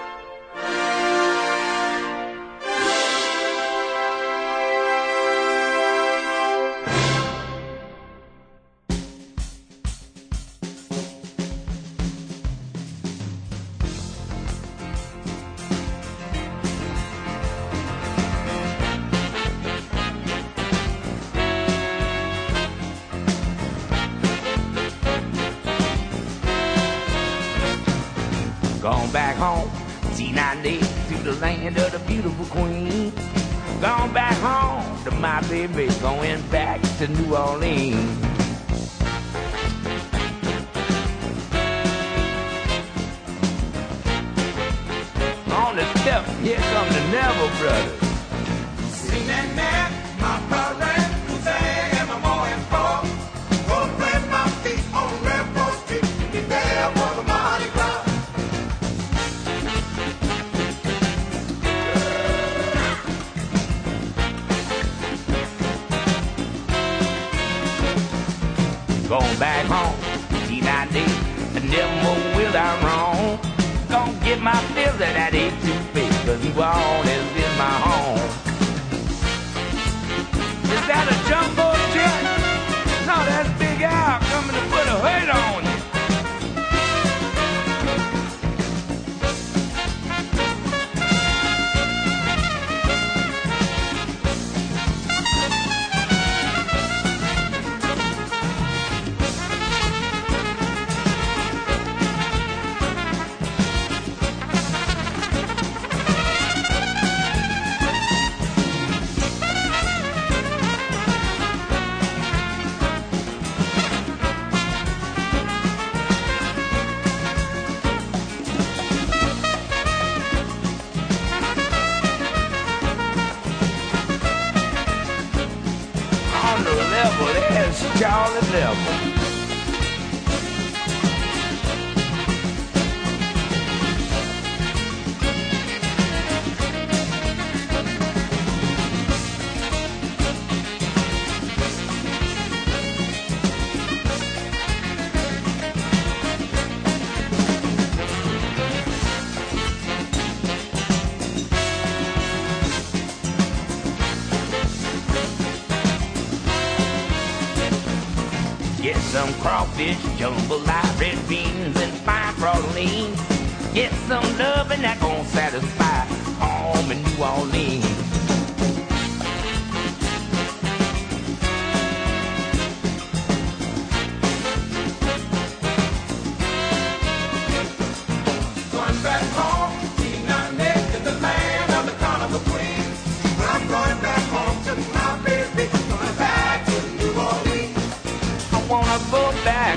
A2 76.56 76.93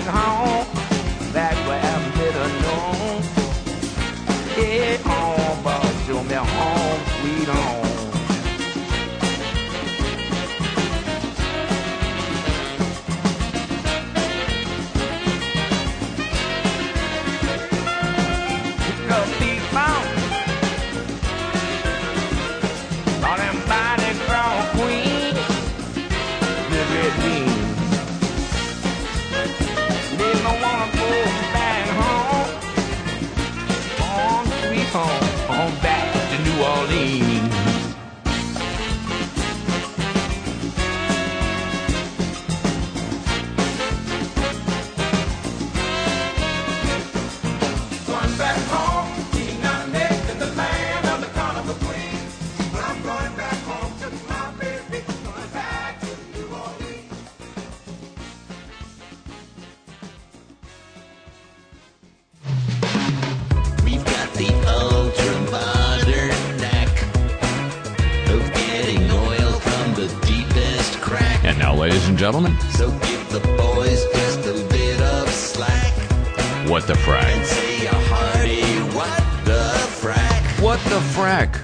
back 0.04 0.14
home, 0.14 0.35
gentlemen. 72.26 72.58
So 72.70 72.90
give 72.90 73.30
the 73.30 73.38
boys 73.56 74.04
just 74.12 74.40
a 74.48 74.68
bit 74.68 75.00
of 75.00 75.28
slack. 75.30 75.92
What 76.68 76.84
the 76.88 76.94
frack? 76.94 77.22
Hearty, 77.86 78.62
what 78.96 79.16
the 79.44 79.70
frack? 80.00 80.60
What 80.60 80.80
the 80.86 80.98
frack? 81.14 81.54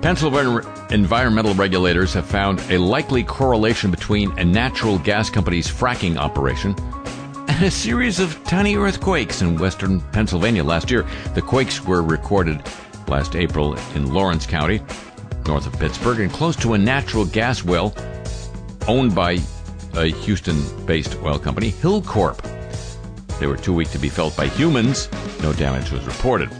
Pennsylvania 0.00 0.62
environmental 0.90 1.52
regulators 1.52 2.14
have 2.14 2.24
found 2.24 2.60
a 2.70 2.78
likely 2.78 3.22
correlation 3.22 3.90
between 3.90 4.30
a 4.38 4.44
natural 4.46 4.98
gas 4.98 5.28
company's 5.28 5.68
fracking 5.68 6.16
operation 6.16 6.74
and 7.48 7.62
a 7.62 7.70
series 7.70 8.20
of 8.20 8.42
tiny 8.44 8.76
earthquakes 8.76 9.42
in 9.42 9.58
western 9.58 10.00
Pennsylvania 10.12 10.64
last 10.64 10.90
year. 10.90 11.04
The 11.34 11.42
quakes 11.42 11.84
were 11.84 12.02
recorded 12.02 12.62
last 13.06 13.36
April 13.36 13.76
in 13.94 14.14
Lawrence 14.14 14.46
County, 14.46 14.80
north 15.44 15.66
of 15.66 15.78
Pittsburgh, 15.78 16.20
and 16.20 16.32
close 16.32 16.56
to 16.56 16.72
a 16.72 16.78
natural 16.78 17.26
gas 17.26 17.62
well 17.62 17.94
owned 18.92 19.14
by 19.14 19.38
a 19.94 20.06
Houston 20.24 20.60
based 20.84 21.16
oil 21.22 21.38
company, 21.38 21.72
Hilcorp. 21.72 22.38
They 23.40 23.46
were 23.46 23.56
too 23.56 23.72
weak 23.72 23.90
to 23.92 23.98
be 23.98 24.10
felt 24.10 24.36
by 24.36 24.48
humans. 24.48 25.08
No 25.42 25.54
damage 25.54 25.90
was 25.90 26.04
reported. 26.04 26.50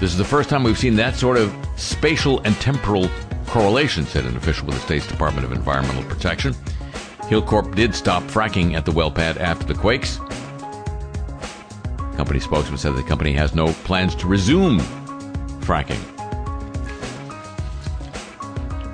This 0.00 0.10
is 0.10 0.16
the 0.16 0.24
first 0.24 0.50
time 0.50 0.64
we've 0.64 0.76
seen 0.76 0.96
that 0.96 1.14
sort 1.14 1.36
of 1.36 1.54
spatial 1.76 2.40
and 2.40 2.56
temporal 2.56 3.08
correlation, 3.46 4.04
said 4.04 4.24
an 4.24 4.36
official 4.36 4.66
with 4.66 4.74
the 4.74 4.80
state's 4.80 5.06
Department 5.06 5.44
of 5.44 5.52
Environmental 5.52 6.02
Protection. 6.02 6.52
Hilcorp 7.30 7.76
did 7.76 7.94
stop 7.94 8.24
fracking 8.24 8.74
at 8.74 8.84
the 8.84 8.92
well 8.92 9.10
pad 9.10 9.38
after 9.38 9.64
the 9.64 9.74
quakes. 9.74 10.18
Company 12.16 12.40
spokesman 12.40 12.78
said 12.78 12.96
the 12.96 13.04
company 13.04 13.32
has 13.34 13.54
no 13.54 13.68
plans 13.84 14.16
to 14.16 14.26
resume 14.26 14.80
fracking. 15.60 16.00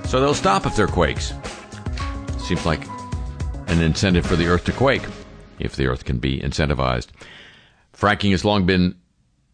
So 0.07 0.20
they'll 0.20 0.35
stop 0.35 0.66
if 0.66 0.77
there 0.77 0.85
are 0.85 0.88
quakes. 0.88 1.33
Seems 2.49 2.65
like 2.65 2.89
an 3.67 3.83
incentive 3.83 4.25
for 4.25 4.35
the 4.35 4.47
earth 4.47 4.65
to 4.65 4.73
quake, 4.73 5.03
if 5.59 5.77
the 5.77 5.87
earth 5.87 6.07
can 6.07 6.17
be 6.17 6.41
incentivized. 6.41 7.09
Fracking 7.95 8.31
has 8.31 8.43
long 8.43 8.65
been 8.65 8.95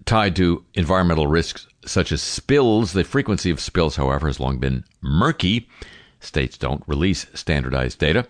tied 0.04 0.36
to 0.36 0.64
environmental 0.74 1.26
risks 1.26 1.66
such 1.84 2.12
as 2.12 2.22
spills. 2.22 2.92
The 2.92 3.02
frequency 3.02 3.50
of 3.50 3.58
spills, 3.58 3.96
however, 3.96 4.28
has 4.28 4.38
long 4.38 4.58
been 4.58 4.84
murky. 5.00 5.68
States 6.20 6.56
don't 6.56 6.84
release 6.86 7.26
standardized 7.34 7.98
data. 7.98 8.28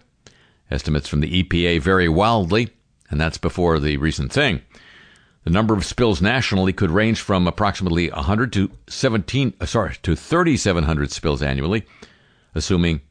Estimates 0.70 1.09
from 1.09 1.20
the 1.20 1.42
EPA 1.42 1.83
vary 1.83 2.09
wildly, 2.09 2.70
and 3.11 3.20
that's 3.20 3.37
before 3.37 3.79
the 3.79 3.98
recent 3.98 4.33
thing. 4.33 4.62
The 5.42 5.50
number 5.50 5.74
of 5.74 5.85
spills 5.85 6.22
nationally 6.22 6.72
could 6.72 6.90
range 6.90 7.20
from 7.20 7.46
approximately 7.46 8.09
100 8.09 8.50
to 8.55 8.70
17, 8.88 9.53
uh, 9.61 9.66
sorry, 9.66 9.98
to 10.05 10.16
3,700 10.16 11.11
spills 11.11 11.42
annually, 11.42 11.85
assuming 12.55 13.03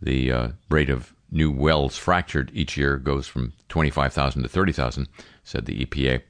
the 0.00 0.32
uh, 0.32 0.48
rate 0.68 0.90
of 0.90 1.12
new 1.30 1.50
wells 1.50 1.96
fractured 1.96 2.50
each 2.52 2.76
year 2.76 2.96
goes 2.96 3.26
from 3.26 3.52
25,000 3.68 4.42
to 4.42 4.48
30,000, 4.48 5.08
said 5.44 5.66
the 5.66 5.84
EPA. 5.84 6.22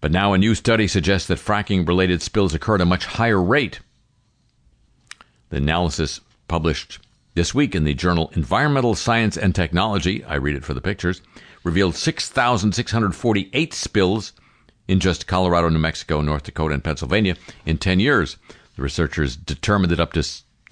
But 0.00 0.12
now 0.12 0.32
a 0.32 0.38
new 0.38 0.54
study 0.54 0.88
suggests 0.88 1.28
that 1.28 1.38
fracking 1.38 1.86
related 1.86 2.22
spills 2.22 2.54
occur 2.54 2.76
at 2.76 2.80
a 2.80 2.86
much 2.86 3.06
higher 3.06 3.40
rate. 3.40 3.80
The 5.50 5.58
analysis 5.58 6.20
published 6.48 6.98
this 7.34 7.54
week 7.54 7.74
in 7.74 7.84
the 7.84 7.94
journal 7.94 8.30
Environmental 8.34 8.94
Science 8.94 9.36
and 9.36 9.54
Technology, 9.54 10.24
I 10.24 10.34
read 10.34 10.56
it 10.56 10.64
for 10.64 10.74
the 10.74 10.80
pictures, 10.80 11.22
revealed 11.64 11.94
6,648 11.94 13.72
spills 13.72 14.32
in 14.88 15.00
just 15.00 15.26
Colorado, 15.26 15.68
New 15.68 15.78
Mexico, 15.78 16.20
North 16.20 16.42
Dakota, 16.42 16.74
and 16.74 16.84
Pennsylvania 16.84 17.36
in 17.64 17.78
10 17.78 18.00
years. 18.00 18.36
The 18.76 18.82
researchers 18.82 19.36
determined 19.36 19.92
that 19.92 20.00
up 20.00 20.12
to 20.14 20.22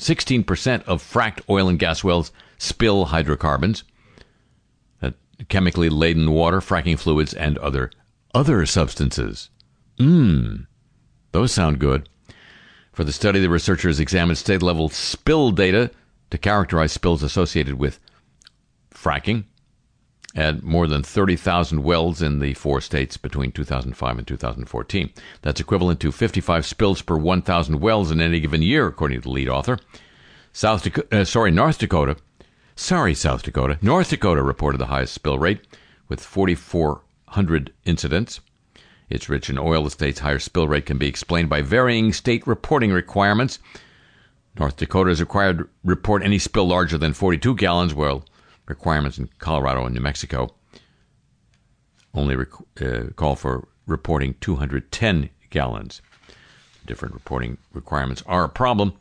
16% 0.01 0.83
of 0.85 1.03
fracked 1.03 1.43
oil 1.49 1.69
and 1.69 1.79
gas 1.79 2.03
wells 2.03 2.33
spill 2.59 3.07
hydrocarbons, 3.07 3.85
that 5.01 5.15
chemically 5.49 5.89
laden 5.89 6.31
water, 6.33 6.61
fracking 6.61 6.99
fluids, 6.99 7.35
and 7.35 7.59
other 7.59 7.91
other 8.35 8.65
substances. 8.65 9.51
Mmm, 9.99 10.67
those 11.33 11.53
sound 11.53 11.79
good. 11.79 12.09
For 12.93 13.05
the 13.05 13.13
study, 13.13 13.41
the 13.41 13.51
researchers 13.51 14.01
examined 14.01 14.39
state 14.39 14.63
level 14.63 14.89
spill 14.89 15.51
data 15.51 15.91
to 16.31 16.39
characterize 16.39 16.93
spills 16.93 17.23
associated 17.23 17.75
with 17.75 17.99
fracking 18.93 19.45
at 20.37 20.63
more 20.63 20.87
than 20.87 21.03
30,000 21.03 21.83
wells 21.83 22.23
in 22.23 22.39
the 22.39 22.55
four 22.55 22.81
states 22.81 23.17
between 23.17 23.53
2005 23.53 24.19
and 24.19 24.27
2014. 24.27 25.11
That's 25.43 25.61
equivalent 25.61 26.01
to 26.01 26.13
55 26.13 26.65
spills 26.65 27.03
per 27.03 27.17
1,000 27.17 27.81
wells 27.81 28.11
in 28.11 28.21
any 28.21 28.41
given 28.41 28.63
year, 28.63 28.87
according 28.87 29.19
to 29.19 29.23
the 29.23 29.31
lead 29.31 29.49
author. 29.49 29.79
South 30.53 30.83
Dakota, 30.83 31.21
uh, 31.21 31.25
sorry, 31.25 31.51
North 31.51 31.79
Dakota, 31.79 32.17
sorry, 32.77 33.15
South 33.15 33.43
Dakota, 33.43 33.79
North 33.83 34.11
Dakota 34.11 34.43
reported 34.43 34.79
the 34.79 34.87
highest 34.87 35.15
spill 35.15 35.39
rate 35.39 35.61
with 36.09 36.21
4,400 36.21 37.73
incidents. 37.85 38.41
It's 39.09 39.29
rich 39.29 39.51
in 39.51 39.59
oil. 39.59 39.85
The 39.85 39.91
state's 39.91 40.21
higher 40.21 40.39
spill 40.39 40.69
rate 40.69 40.87
can 40.87 40.99
be 40.99 41.09
explained 41.09 41.49
by 41.49 41.63
varying 41.63 42.13
state 42.13 42.47
reporting 42.47 42.93
requirements. 42.93 43.59
North 44.59 44.77
Dakota 44.77 45.11
is 45.11 45.21
required 45.21 45.59
to 45.59 45.69
report 45.85 46.23
any 46.23 46.39
spill 46.39 46.67
larger 46.67 46.99
than 46.99 47.13
42 47.13 47.57
gallons, 47.57 47.95
while 47.95 48.25
requirements 48.71 49.19
in 49.19 49.29
Colorado 49.39 49.85
and 49.85 49.95
New 49.95 50.01
Mexico 50.01 50.55
only 52.15 52.37
rec- 52.37 52.83
uh, 52.83 53.11
call 53.17 53.37
for 53.37 53.69
reporting 53.87 54.35
210 54.41 55.31
gallons. 55.51 56.01
Different 56.87 57.15
reporting 57.15 57.59
requirements 57.73 58.23
are 58.27 58.45
a 58.45 58.49
problem, 58.49 58.95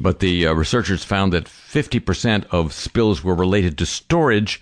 but 0.00 0.20
the 0.20 0.46
uh, 0.46 0.52
researchers 0.52 1.04
found 1.04 1.32
that 1.32 1.44
50% 1.44 2.46
of 2.50 2.72
spills 2.72 3.24
were 3.24 3.34
related 3.34 3.76
to 3.78 3.86
storage 3.86 4.60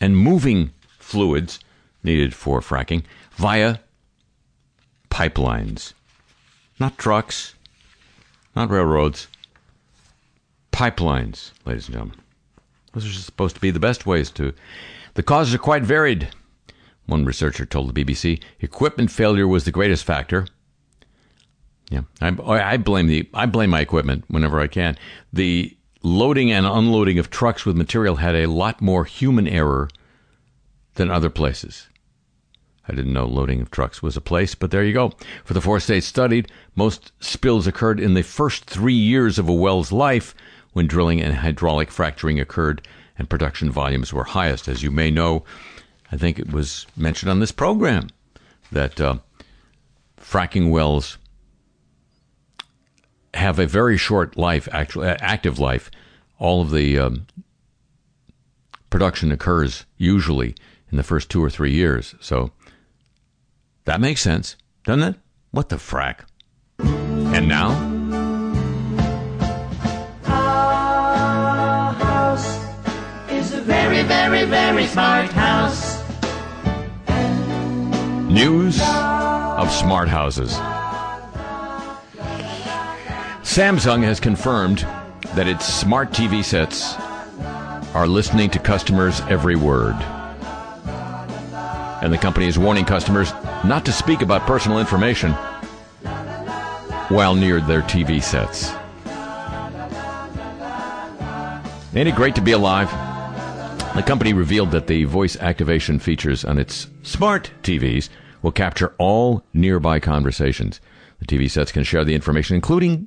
and 0.00 0.16
moving 0.16 0.72
fluids 0.98 1.60
needed 2.02 2.34
for 2.34 2.60
fracking 2.60 3.04
via 3.32 3.78
pipelines. 5.10 5.92
Not 6.80 6.98
trucks, 6.98 7.54
not 8.56 8.70
railroads, 8.70 9.28
pipelines, 10.72 11.52
ladies 11.64 11.86
and 11.86 11.94
gentlemen. 11.94 12.21
Those 12.92 13.06
are 13.06 13.12
supposed 13.12 13.54
to 13.54 13.60
be 13.60 13.70
the 13.70 13.80
best 13.80 14.06
ways 14.06 14.30
to. 14.32 14.52
The 15.14 15.22
causes 15.22 15.54
are 15.54 15.58
quite 15.58 15.82
varied. 15.82 16.28
One 17.06 17.24
researcher 17.24 17.66
told 17.66 17.92
the 17.92 18.04
BBC 18.04 18.42
equipment 18.60 19.10
failure 19.10 19.48
was 19.48 19.64
the 19.64 19.70
greatest 19.70 20.04
factor. 20.04 20.46
Yeah, 21.90 22.02
I, 22.20 22.28
I 22.46 22.76
blame 22.76 23.06
the 23.06 23.28
I 23.34 23.46
blame 23.46 23.70
my 23.70 23.80
equipment 23.80 24.24
whenever 24.28 24.60
I 24.60 24.66
can. 24.66 24.96
The 25.32 25.76
loading 26.02 26.50
and 26.50 26.66
unloading 26.66 27.18
of 27.18 27.28
trucks 27.28 27.66
with 27.66 27.76
material 27.76 28.16
had 28.16 28.34
a 28.34 28.46
lot 28.46 28.80
more 28.80 29.04
human 29.04 29.46
error 29.46 29.88
than 30.94 31.10
other 31.10 31.30
places. 31.30 31.88
I 32.88 32.94
didn't 32.94 33.12
know 33.12 33.26
loading 33.26 33.60
of 33.60 33.70
trucks 33.70 34.02
was 34.02 34.16
a 34.16 34.20
place, 34.20 34.54
but 34.54 34.70
there 34.70 34.84
you 34.84 34.92
go. 34.92 35.12
For 35.44 35.54
the 35.54 35.60
four 35.60 35.78
states 35.80 36.06
studied, 36.06 36.50
most 36.74 37.12
spills 37.20 37.66
occurred 37.66 38.00
in 38.00 38.14
the 38.14 38.22
first 38.22 38.64
three 38.64 38.94
years 38.94 39.38
of 39.38 39.48
a 39.48 39.54
well's 39.54 39.92
life 39.92 40.34
when 40.72 40.86
drilling 40.86 41.20
and 41.20 41.34
hydraulic 41.34 41.90
fracturing 41.90 42.40
occurred 42.40 42.86
and 43.18 43.28
production 43.28 43.70
volumes 43.70 44.12
were 44.12 44.24
highest. 44.24 44.68
As 44.68 44.82
you 44.82 44.90
may 44.90 45.10
know, 45.10 45.44
I 46.10 46.16
think 46.16 46.38
it 46.38 46.52
was 46.52 46.86
mentioned 46.96 47.30
on 47.30 47.40
this 47.40 47.52
program 47.52 48.08
that 48.70 49.00
uh, 49.00 49.18
fracking 50.20 50.70
wells 50.70 51.18
have 53.34 53.58
a 53.58 53.66
very 53.66 53.96
short 53.96 54.36
life, 54.36 54.68
actually 54.72 55.08
active 55.08 55.58
life. 55.58 55.90
All 56.38 56.62
of 56.62 56.70
the 56.70 56.98
um, 56.98 57.26
production 58.90 59.32
occurs 59.32 59.86
usually 59.96 60.54
in 60.90 60.96
the 60.96 61.02
first 61.02 61.30
two 61.30 61.42
or 61.42 61.50
three 61.50 61.72
years. 61.72 62.14
So 62.20 62.50
that 63.84 64.00
makes 64.00 64.20
sense, 64.20 64.56
doesn't 64.84 65.02
it? 65.02 65.16
What 65.50 65.68
the 65.68 65.76
frack? 65.76 66.20
And 66.78 67.48
now, 67.48 67.91
very, 74.32 74.48
very, 74.48 74.86
smart 74.86 75.30
house. 75.32 76.00
news 78.30 78.80
of 78.80 79.70
smart 79.70 80.08
houses. 80.08 80.52
Samsung 83.42 84.02
has 84.02 84.20
confirmed 84.20 84.86
that 85.34 85.46
its 85.46 85.66
smart 85.66 86.12
TV 86.12 86.42
sets 86.42 86.94
are 87.94 88.06
listening 88.06 88.48
to 88.48 88.58
customers' 88.58 89.20
every 89.28 89.54
word. 89.54 89.96
And 92.00 92.10
the 92.10 92.16
company 92.16 92.46
is 92.46 92.58
warning 92.58 92.86
customers 92.86 93.34
not 93.66 93.84
to 93.84 93.92
speak 93.92 94.22
about 94.22 94.46
personal 94.46 94.78
information 94.78 95.32
while 97.12 97.34
near 97.34 97.60
their 97.60 97.82
TV 97.82 98.22
sets. 98.22 98.72
Ain't 101.94 102.08
it 102.08 102.14
great 102.14 102.34
to 102.36 102.40
be 102.40 102.52
alive? 102.52 103.11
The 103.94 104.02
company 104.02 104.32
revealed 104.32 104.70
that 104.70 104.86
the 104.86 105.04
voice 105.04 105.36
activation 105.36 105.98
features 105.98 106.46
on 106.46 106.58
its 106.58 106.86
smart 107.02 107.50
TVs 107.62 108.08
will 108.40 108.50
capture 108.50 108.94
all 108.96 109.44
nearby 109.52 110.00
conversations. 110.00 110.80
The 111.18 111.26
TV 111.26 111.50
sets 111.50 111.72
can 111.72 111.84
share 111.84 112.02
the 112.02 112.14
information, 112.14 112.56
including 112.56 113.06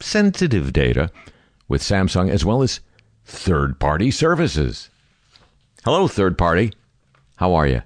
sensitive 0.00 0.72
data, 0.72 1.10
with 1.68 1.82
Samsung 1.82 2.30
as 2.30 2.46
well 2.46 2.62
as 2.62 2.80
third 3.26 3.78
party 3.78 4.10
services. 4.10 4.88
Hello, 5.84 6.08
third 6.08 6.38
party. 6.38 6.72
How 7.36 7.52
are 7.52 7.66
you? 7.66 7.82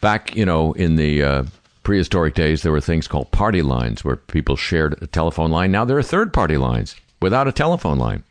Back, 0.00 0.34
you 0.34 0.44
know, 0.44 0.72
in 0.72 0.96
the 0.96 1.22
uh, 1.22 1.44
prehistoric 1.84 2.34
days, 2.34 2.62
there 2.62 2.72
were 2.72 2.80
things 2.80 3.06
called 3.06 3.30
party 3.30 3.62
lines 3.62 4.04
where 4.04 4.16
people 4.16 4.56
shared 4.56 5.00
a 5.00 5.06
telephone 5.06 5.52
line. 5.52 5.70
Now 5.70 5.84
there 5.84 5.98
are 5.98 6.02
third 6.02 6.32
party 6.32 6.56
lines 6.56 6.96
without 7.22 7.46
a 7.46 7.52
telephone 7.52 7.96
line. 7.96 8.24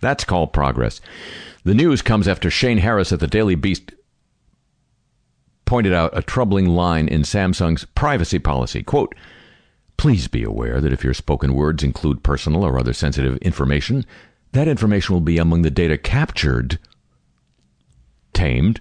That's 0.00 0.24
called 0.24 0.52
progress. 0.52 1.00
The 1.66 1.74
news 1.74 2.00
comes 2.00 2.28
after 2.28 2.48
Shane 2.48 2.78
Harris 2.78 3.10
at 3.10 3.18
the 3.18 3.26
Daily 3.26 3.56
Beast 3.56 3.90
pointed 5.64 5.92
out 5.92 6.16
a 6.16 6.22
troubling 6.22 6.68
line 6.68 7.08
in 7.08 7.22
Samsung's 7.22 7.84
privacy 7.86 8.38
policy. 8.38 8.84
Quote, 8.84 9.16
Please 9.96 10.28
be 10.28 10.44
aware 10.44 10.80
that 10.80 10.92
if 10.92 11.02
your 11.02 11.12
spoken 11.12 11.54
words 11.54 11.82
include 11.82 12.22
personal 12.22 12.62
or 12.62 12.78
other 12.78 12.92
sensitive 12.92 13.36
information, 13.38 14.06
that 14.52 14.68
information 14.68 15.12
will 15.12 15.20
be 15.20 15.38
among 15.38 15.62
the 15.62 15.70
data 15.72 15.98
captured, 15.98 16.78
tamed, 18.32 18.80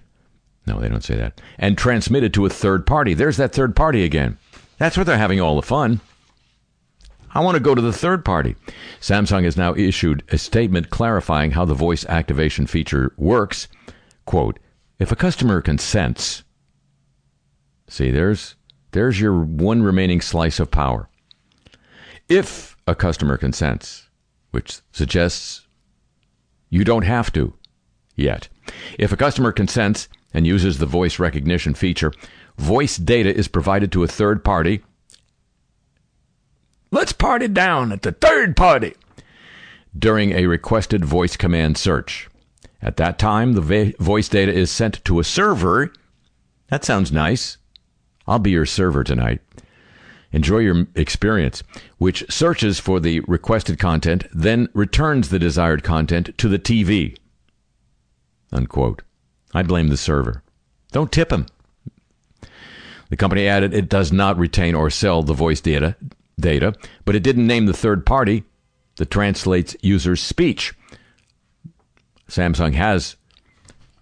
no, 0.67 0.80
they 0.80 0.88
don't 0.88 1.04
say 1.04 1.15
that, 1.15 1.41
and 1.58 1.80
transmitted 1.80 2.36
to 2.36 2.45
a 2.45 2.52
third 2.52 2.86
party. 2.86 3.15
There's 3.15 3.38
that 3.38 3.52
third 3.52 3.76
party 3.76 4.04
again. 4.04 4.38
That's 4.78 4.95
where 4.95 5.06
they're 5.06 5.17
having 5.17 5.41
all 5.41 5.56
the 5.56 5.63
fun. 5.63 6.02
I 7.36 7.41
want 7.41 7.56
to 7.56 7.62
go 7.62 7.76
to 7.76 7.82
the 7.82 7.93
third 7.93 8.24
party. 8.24 8.56
Samsung 9.02 9.43
has 9.43 9.58
now 9.58 9.76
issued 9.76 10.24
a 10.30 10.38
statement 10.38 10.89
clarifying 10.89 11.52
how 11.52 11.65
the 11.65 11.74
voice 11.74 12.06
activation 12.06 12.65
feature 12.65 13.13
works. 13.17 13.67
Quote, 14.26 14.58
if 15.00 15.12
a 15.12 15.17
customer 15.17 15.62
consents, 15.62 16.43
see, 17.89 18.10
there's, 18.10 18.56
there's 18.91 19.19
your 19.19 19.38
one 19.43 19.84
remaining 19.84 20.21
slice 20.21 20.62
of 20.62 20.71
power. 20.71 21.10
If 22.30 22.78
a 22.88 22.95
customer 22.95 23.38
consents, 23.38 24.10
which 24.52 24.80
suggests 24.93 25.67
you 26.69 26.86
don't 26.86 27.04
have 27.04 27.34
to 27.34 27.54
yet. 28.15 28.48
If 28.98 29.12
a 29.12 29.17
customer 29.17 29.52
consents 29.52 30.08
and 30.34 30.48
uses 30.48 30.78
the 30.78 30.86
voice 30.86 31.19
recognition 31.19 31.74
feature, 31.74 32.13
voice 32.58 32.95
data 32.95 33.36
is 33.36 33.50
provided 33.50 33.91
to 33.91 34.04
a 34.04 34.08
third 34.08 34.43
party. 34.45 34.84
Let's 36.95 37.12
party 37.12 37.49
down 37.49 37.91
at 37.91 38.03
the 38.03 38.13
third 38.13 38.55
party 38.55 38.93
during 39.99 40.31
a 40.31 40.45
requested 40.45 41.03
voice 41.03 41.36
command 41.36 41.77
search. 41.77 42.29
At 42.81 42.95
that 42.95 43.19
time, 43.19 43.51
the 43.51 43.93
voice 43.99 44.29
data 44.29 44.53
is 44.53 44.71
sent 44.71 45.03
to 45.03 45.19
a 45.19 45.25
server. 45.25 45.91
That 46.69 46.86
sounds 46.86 47.12
nice. 47.12 47.58
I'll 48.25 48.39
be 48.39 48.51
your 48.51 48.65
server 48.65 49.03
tonight. 49.03 49.41
Enjoy 50.31 50.60
your 50.60 50.88
experience, 50.95 51.63
which 51.97 52.23
searches 52.31 52.79
for 52.79 53.01
the 53.01 53.19
requested 53.27 53.77
content, 53.77 54.23
then 54.34 54.69
returns 54.73 55.27
the 55.27 55.38
desired 55.38 55.84
content 55.84 56.29
to 56.38 56.47
the 56.47 56.60
TV. 56.60 57.17
Unquote. 58.53 59.01
I 59.53 59.63
blame 59.63 59.89
the 59.89 59.97
server. 59.97 60.43
Don't 60.93 61.12
tip 61.12 61.29
him. 61.29 61.47
The 63.10 63.17
company 63.17 63.49
added 63.49 63.73
it 63.73 63.89
does 63.89 64.13
not 64.13 64.38
retain 64.38 64.75
or 64.75 64.89
sell 64.89 65.23
the 65.23 65.34
voice 65.34 65.60
data, 65.60 65.97
data, 66.39 66.74
but 67.06 67.15
it 67.15 67.24
didn't 67.24 67.48
name 67.48 67.65
the 67.65 67.74
third 67.74 68.06
party 68.06 68.43
that 68.98 69.12
translates 69.12 69.76
users' 69.82 70.21
speech. 70.21 70.74
Samsung 72.30 72.74
has, 72.74 73.15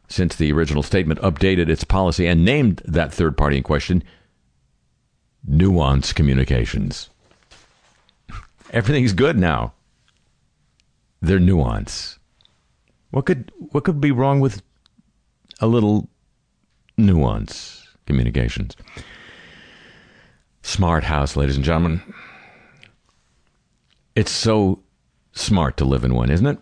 since 0.08 0.36
the 0.36 0.52
original 0.52 0.84
statement, 0.84 1.22
updated 1.22 1.70
its 1.70 1.84
policy 1.84 2.26
and 2.28 2.46
named 2.46 2.82
that 2.86 3.14
third 3.14 3.38
party 3.38 3.58
in 3.58 3.64
question 3.64 4.04
Nuance 5.46 6.14
Communications. 6.14 7.10
Everything's 8.72 9.14
good 9.14 9.38
now. 9.38 9.74
They're 11.22 11.40
nuance. 11.40 12.20
What 13.12 13.26
could 13.26 13.52
what 13.72 13.84
could 13.86 14.02
be 14.02 14.12
wrong 14.12 14.40
with 14.40 14.62
a 15.62 15.68
little 15.68 16.10
nuance 16.98 17.88
communications? 18.06 18.76
Smart 20.64 21.04
house, 21.04 21.36
ladies 21.36 21.58
and 21.58 21.66
gentlemen. 21.66 22.02
It's 24.16 24.32
so 24.32 24.82
smart 25.34 25.78
to 25.78 25.86
live 25.86 26.04
in 26.04 26.16
one, 26.16 26.32
isn't 26.32 26.48
it? 26.48 26.58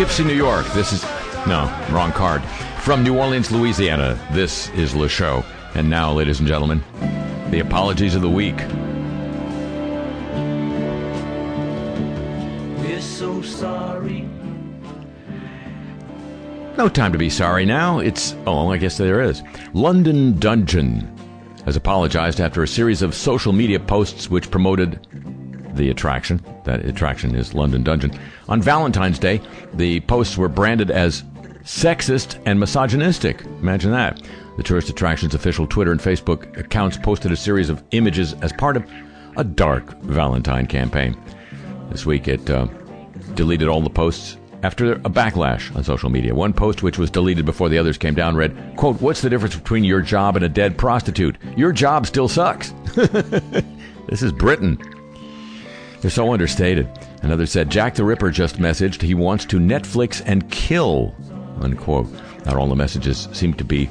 Poughkeepsie, 0.00 0.24
New 0.24 0.32
York, 0.32 0.64
this 0.68 0.94
is. 0.94 1.02
No, 1.46 1.70
wrong 1.90 2.10
card. 2.12 2.42
From 2.80 3.02
New 3.02 3.18
Orleans, 3.18 3.52
Louisiana, 3.52 4.18
this 4.32 4.70
is 4.70 4.94
Le 4.94 5.10
Show. 5.10 5.44
And 5.74 5.90
now, 5.90 6.10
ladies 6.10 6.38
and 6.38 6.48
gentlemen, 6.48 6.82
the 7.50 7.58
apologies 7.58 8.14
of 8.14 8.22
the 8.22 8.30
week. 8.30 8.56
We're 12.78 13.02
so 13.02 13.42
sorry. 13.42 14.22
No 16.78 16.88
time 16.88 17.12
to 17.12 17.18
be 17.18 17.28
sorry 17.28 17.66
now. 17.66 17.98
It's. 17.98 18.34
Oh, 18.46 18.70
I 18.70 18.78
guess 18.78 18.96
there 18.96 19.20
is. 19.20 19.42
London 19.74 20.38
Dungeon 20.38 21.14
has 21.66 21.76
apologized 21.76 22.40
after 22.40 22.62
a 22.62 22.66
series 22.66 23.02
of 23.02 23.14
social 23.14 23.52
media 23.52 23.78
posts 23.78 24.30
which 24.30 24.50
promoted 24.50 25.06
the 25.80 25.90
attraction. 25.90 26.44
That 26.64 26.84
attraction 26.84 27.34
is 27.34 27.54
London 27.54 27.82
Dungeon. 27.82 28.12
On 28.48 28.60
Valentine's 28.60 29.18
Day, 29.18 29.40
the 29.74 30.00
posts 30.00 30.36
were 30.36 30.48
branded 30.48 30.90
as 30.90 31.24
sexist 31.64 32.40
and 32.44 32.60
misogynistic. 32.60 33.42
Imagine 33.60 33.90
that. 33.92 34.22
The 34.56 34.62
tourist 34.62 34.90
attraction's 34.90 35.34
official 35.34 35.66
Twitter 35.66 35.90
and 35.90 36.00
Facebook 36.00 36.56
accounts 36.58 36.98
posted 36.98 37.32
a 37.32 37.36
series 37.36 37.70
of 37.70 37.82
images 37.92 38.34
as 38.42 38.52
part 38.52 38.76
of 38.76 38.84
a 39.36 39.44
dark 39.44 39.98
Valentine 40.02 40.66
campaign. 40.66 41.16
This 41.90 42.04
week, 42.04 42.28
it 42.28 42.48
uh, 42.50 42.66
deleted 43.34 43.68
all 43.68 43.80
the 43.80 43.90
posts 43.90 44.36
after 44.62 44.92
a 44.92 44.98
backlash 44.98 45.74
on 45.74 45.82
social 45.82 46.10
media. 46.10 46.34
One 46.34 46.52
post, 46.52 46.82
which 46.82 46.98
was 46.98 47.10
deleted 47.10 47.46
before 47.46 47.70
the 47.70 47.78
others 47.78 47.96
came 47.96 48.14
down, 48.14 48.36
read, 48.36 48.76
quote, 48.76 49.00
What's 49.00 49.22
the 49.22 49.30
difference 49.30 49.56
between 49.56 49.84
your 49.84 50.02
job 50.02 50.36
and 50.36 50.44
a 50.44 50.48
dead 50.48 50.76
prostitute? 50.76 51.36
Your 51.56 51.72
job 51.72 52.06
still 52.06 52.28
sucks. 52.28 52.74
this 52.94 54.22
is 54.22 54.32
Britain. 54.32 54.78
They're 56.00 56.10
so 56.10 56.32
understated. 56.32 56.88
Another 57.22 57.46
said, 57.46 57.70
Jack 57.70 57.94
the 57.94 58.04
Ripper 58.04 58.30
just 58.30 58.58
messaged 58.58 59.02
he 59.02 59.14
wants 59.14 59.44
to 59.46 59.58
Netflix 59.58 60.22
and 60.24 60.50
kill, 60.50 61.14
unquote. 61.60 62.08
Not 62.46 62.56
all 62.56 62.68
the 62.68 62.76
messages 62.76 63.28
seem 63.32 63.54
to 63.54 63.64
be 63.64 63.90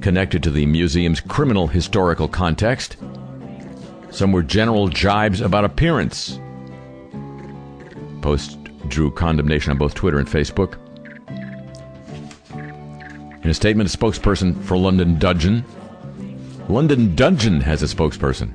connected 0.00 0.42
to 0.44 0.50
the 0.50 0.66
museum's 0.66 1.20
criminal 1.20 1.66
historical 1.66 2.28
context. 2.28 2.96
Some 4.10 4.32
were 4.32 4.42
general 4.42 4.88
jibes 4.88 5.40
about 5.40 5.64
appearance. 5.64 6.38
Post 8.22 8.58
drew 8.88 9.10
condemnation 9.10 9.72
on 9.72 9.78
both 9.78 9.94
Twitter 9.94 10.18
and 10.18 10.28
Facebook. 10.28 10.76
In 13.42 13.50
a 13.50 13.54
statement, 13.54 13.92
a 13.92 13.96
spokesperson 13.98 14.62
for 14.64 14.76
London 14.76 15.18
Dungeon, 15.18 15.64
London 16.68 17.14
Dungeon 17.14 17.60
has 17.60 17.82
a 17.82 17.86
spokesperson, 17.86 18.52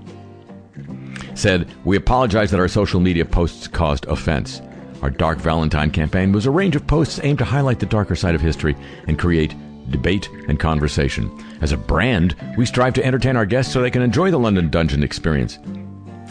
said, 1.36 1.68
We 1.84 1.98
apologize 1.98 2.52
that 2.52 2.60
our 2.60 2.68
social 2.68 3.00
media 3.00 3.26
posts 3.26 3.68
caused 3.68 4.06
offense. 4.06 4.62
Our 5.02 5.10
Dark 5.10 5.38
Valentine 5.40 5.92
campaign 5.92 6.32
was 6.32 6.46
a 6.46 6.52
range 6.52 6.76
of 6.76 6.88
posts 6.88 7.20
aimed 7.24 7.40
to 7.40 7.46
highlight 7.46 7.80
the 7.80 7.86
darker 7.86 8.16
side 8.16 8.36
of 8.36 8.42
history 8.42 8.76
and 9.08 9.20
create 9.20 9.54
debate 9.90 10.30
and 10.48 10.60
conversation. 10.60 11.30
As 11.62 11.72
a 11.72 11.78
brand, 11.78 12.36
we 12.58 12.66
strive 12.66 12.94
to 12.94 13.06
entertain 13.06 13.36
our 13.36 13.46
guests 13.46 13.74
so 13.74 13.82
they 13.82 13.92
can 13.92 14.02
enjoy 14.02 14.32
the 14.32 14.40
London 14.40 14.70
Dungeon 14.70 15.04
experience. 15.04 15.60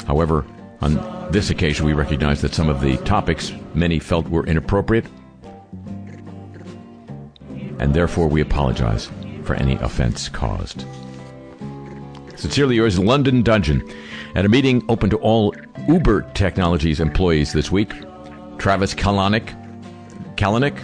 However, 0.07 0.47
on 0.81 0.95
this 1.31 1.51
occasion, 1.51 1.87
we 1.87 1.93
recognize 1.93 2.41
that 2.41 2.55
some 2.55 2.69
of 2.69 2.81
the 2.81 2.97
topics 2.99 3.53
many 3.75 3.99
felt 3.99 4.29
were 4.29 4.47
inappropriate, 4.47 5.07
and 7.79 7.95
therefore 7.95 8.29
we 8.29 8.41
apologize 8.41 9.11
for 9.45 9.55
any 9.55 9.75
offense 9.77 10.29
caused. 10.29 10.85
Sincerely 12.37 12.77
yours, 12.77 12.99
London 12.99 13.43
Dungeon. 13.43 13.89
At 14.35 14.47
a 14.47 14.49
meeting 14.49 14.83
open 14.89 15.11
to 15.11 15.19
all 15.19 15.55
Uber 15.89 16.23
Technologies 16.33 17.01
employees 17.01 17.53
this 17.53 17.71
week, 17.71 17.93
Travis 18.57 18.95
Kalanick, 18.95 19.55
Kalanick 20.37 20.79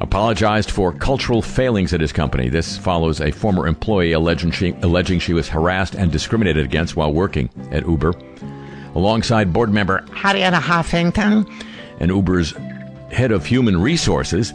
apologized 0.00 0.72
for 0.72 0.92
cultural 0.92 1.42
failings 1.42 1.94
at 1.94 2.00
his 2.00 2.12
company. 2.12 2.48
This 2.48 2.76
follows 2.76 3.20
a 3.20 3.30
former 3.30 3.68
employee 3.68 4.12
alleging 4.12 4.50
she, 4.50 4.72
alleging 4.82 5.20
she 5.20 5.32
was 5.32 5.48
harassed 5.48 5.94
and 5.94 6.10
discriminated 6.10 6.64
against 6.64 6.96
while 6.96 7.12
working 7.12 7.48
at 7.70 7.86
Uber. 7.86 8.12
Alongside 8.96 9.52
board 9.52 9.72
member 9.72 10.04
Harriet 10.12 10.52
Huffington 10.52 11.48
and 12.00 12.10
Uber's 12.10 12.54
head 13.12 13.30
of 13.30 13.46
human 13.46 13.80
resources, 13.80 14.52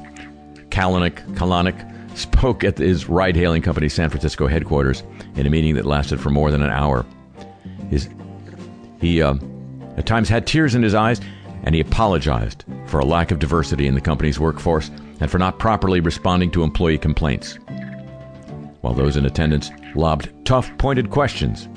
Kalanick, 0.69 1.25
Kalanick 1.35 1.87
spoke 2.17 2.65
at 2.65 2.77
his 2.77 3.07
ride-hailing 3.07 3.61
company's 3.61 3.93
San 3.93 4.09
Francisco 4.09 4.47
headquarters 4.47 5.03
in 5.35 5.47
a 5.47 5.49
meeting 5.49 5.75
that 5.75 5.85
lasted 5.85 6.19
for 6.19 6.29
more 6.29 6.51
than 6.51 6.61
an 6.61 6.71
hour. 6.71 7.05
His, 7.89 8.09
he 8.99 9.21
uh, 9.21 9.35
at 9.97 10.05
times 10.05 10.29
had 10.29 10.47
tears 10.47 10.75
in 10.75 10.83
his 10.83 10.93
eyes, 10.93 11.21
and 11.63 11.75
he 11.75 11.81
apologized 11.81 12.65
for 12.87 12.99
a 12.99 13.05
lack 13.05 13.31
of 13.31 13.39
diversity 13.39 13.87
in 13.87 13.95
the 13.95 14.01
company's 14.01 14.39
workforce 14.39 14.89
and 15.19 15.29
for 15.29 15.37
not 15.37 15.59
properly 15.59 15.99
responding 15.99 16.51
to 16.51 16.63
employee 16.63 16.97
complaints. 16.97 17.57
While 18.81 18.93
those 18.93 19.15
in 19.15 19.25
attendance 19.25 19.69
lobbed 19.95 20.31
tough, 20.45 20.75
pointed 20.77 21.11
questions, 21.11 21.69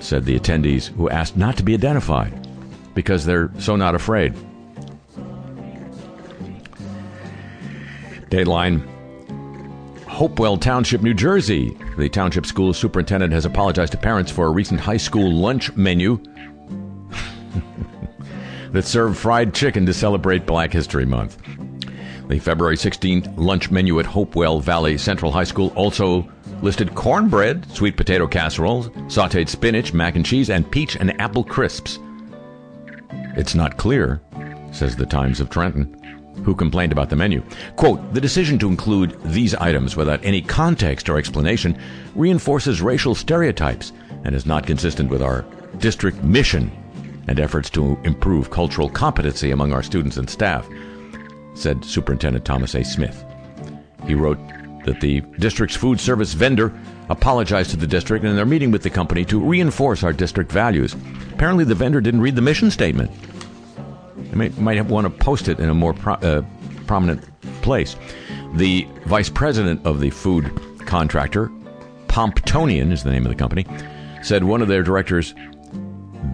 said 0.00 0.24
the 0.24 0.38
attendees 0.38 0.88
who 0.88 1.08
asked 1.08 1.36
not 1.36 1.56
to 1.58 1.62
be 1.62 1.74
identified 1.74 2.48
because 2.94 3.24
they're 3.24 3.50
so 3.58 3.76
not 3.76 3.94
afraid. 3.94 4.34
Dateline 8.30 8.86
Hopewell 10.10 10.58
Township, 10.58 11.02
New 11.02 11.14
Jersey. 11.14 11.78
The 11.96 12.08
township 12.08 12.44
school 12.44 12.74
superintendent 12.74 13.32
has 13.32 13.46
apologized 13.46 13.92
to 13.92 13.98
parents 13.98 14.30
for 14.30 14.46
a 14.46 14.50
recent 14.50 14.80
high 14.80 14.98
school 14.98 15.32
lunch 15.32 15.74
menu 15.76 16.22
that 18.72 18.84
served 18.84 19.16
fried 19.16 19.54
chicken 19.54 19.86
to 19.86 19.94
celebrate 19.94 20.44
Black 20.44 20.72
History 20.72 21.06
Month. 21.06 21.38
The 22.28 22.38
February 22.38 22.76
16th 22.76 23.32
lunch 23.38 23.70
menu 23.70 23.98
at 23.98 24.04
Hopewell 24.04 24.60
Valley 24.60 24.98
Central 24.98 25.32
High 25.32 25.44
School 25.44 25.72
also 25.74 26.28
listed 26.60 26.94
cornbread, 26.94 27.70
sweet 27.70 27.96
potato 27.96 28.26
casseroles, 28.26 28.88
sauteed 29.06 29.48
spinach, 29.48 29.94
mac 29.94 30.16
and 30.16 30.26
cheese, 30.26 30.50
and 30.50 30.70
peach 30.70 30.96
and 30.96 31.18
apple 31.20 31.44
crisps. 31.44 31.98
It's 33.36 33.54
not 33.54 33.78
clear, 33.78 34.20
says 34.72 34.96
the 34.96 35.06
Times 35.06 35.40
of 35.40 35.48
Trenton, 35.50 35.96
who 36.44 36.54
complained 36.54 36.92
about 36.92 37.10
the 37.10 37.16
menu. 37.16 37.42
Quote, 37.76 38.14
the 38.14 38.20
decision 38.20 38.58
to 38.58 38.68
include 38.68 39.18
these 39.24 39.54
items 39.54 39.96
without 39.96 40.24
any 40.24 40.42
context 40.42 41.08
or 41.08 41.18
explanation 41.18 41.78
reinforces 42.14 42.82
racial 42.82 43.14
stereotypes 43.14 43.92
and 44.24 44.34
is 44.34 44.46
not 44.46 44.66
consistent 44.66 45.10
with 45.10 45.22
our 45.22 45.44
district 45.78 46.22
mission 46.22 46.70
and 47.28 47.38
efforts 47.38 47.70
to 47.70 47.98
improve 48.04 48.50
cultural 48.50 48.88
competency 48.88 49.50
among 49.50 49.72
our 49.72 49.82
students 49.82 50.16
and 50.16 50.28
staff, 50.28 50.68
said 51.54 51.84
Superintendent 51.84 52.44
Thomas 52.44 52.74
A. 52.74 52.84
Smith. 52.84 53.24
He 54.06 54.14
wrote 54.14 54.38
that 54.84 55.00
the 55.00 55.20
district's 55.38 55.76
food 55.76 56.00
service 56.00 56.32
vendor 56.32 56.72
apologized 57.10 57.70
to 57.70 57.76
the 57.76 57.86
district 57.86 58.24
and 58.24 58.36
they're 58.36 58.46
meeting 58.46 58.70
with 58.70 58.82
the 58.82 58.90
company 58.90 59.24
to 59.26 59.40
reinforce 59.40 60.02
our 60.02 60.12
district 60.12 60.50
values. 60.50 60.94
Apparently, 61.32 61.64
the 61.64 61.74
vendor 61.74 62.00
didn't 62.00 62.20
read 62.20 62.36
the 62.36 62.42
mission 62.42 62.70
statement. 62.70 63.10
They 64.30 64.36
may, 64.36 64.48
might 64.50 64.84
want 64.86 65.04
to 65.06 65.24
post 65.24 65.48
it 65.48 65.58
in 65.58 65.68
a 65.68 65.74
more 65.74 65.92
pro, 65.92 66.14
uh, 66.14 66.42
prominent 66.86 67.24
place. 67.62 67.96
The 68.54 68.86
vice 69.06 69.28
president 69.28 69.84
of 69.86 70.00
the 70.00 70.10
food 70.10 70.52
contractor, 70.86 71.50
Pomptonian 72.08 72.90
is 72.90 73.04
the 73.04 73.10
name 73.10 73.24
of 73.26 73.30
the 73.30 73.38
company, 73.38 73.66
said 74.22 74.44
one 74.44 74.62
of 74.62 74.68
their 74.68 74.82
directors 74.82 75.34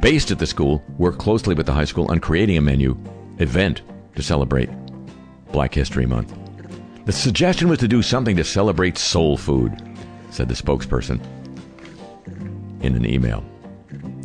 based 0.00 0.30
at 0.30 0.38
the 0.38 0.46
school 0.46 0.82
worked 0.98 1.18
closely 1.18 1.54
with 1.54 1.66
the 1.66 1.72
high 1.72 1.84
school 1.84 2.06
on 2.10 2.18
creating 2.18 2.56
a 2.56 2.60
menu 2.60 2.96
event 3.38 3.82
to 4.14 4.22
celebrate 4.22 4.70
Black 5.52 5.74
History 5.74 6.06
Month. 6.06 6.34
The 7.04 7.12
suggestion 7.12 7.68
was 7.68 7.78
to 7.78 7.88
do 7.88 8.02
something 8.02 8.36
to 8.36 8.44
celebrate 8.44 8.98
soul 8.98 9.36
food, 9.36 9.72
said 10.30 10.48
the 10.48 10.54
spokesperson 10.54 11.20
in 12.82 12.96
an 12.96 13.06
email. 13.06 13.44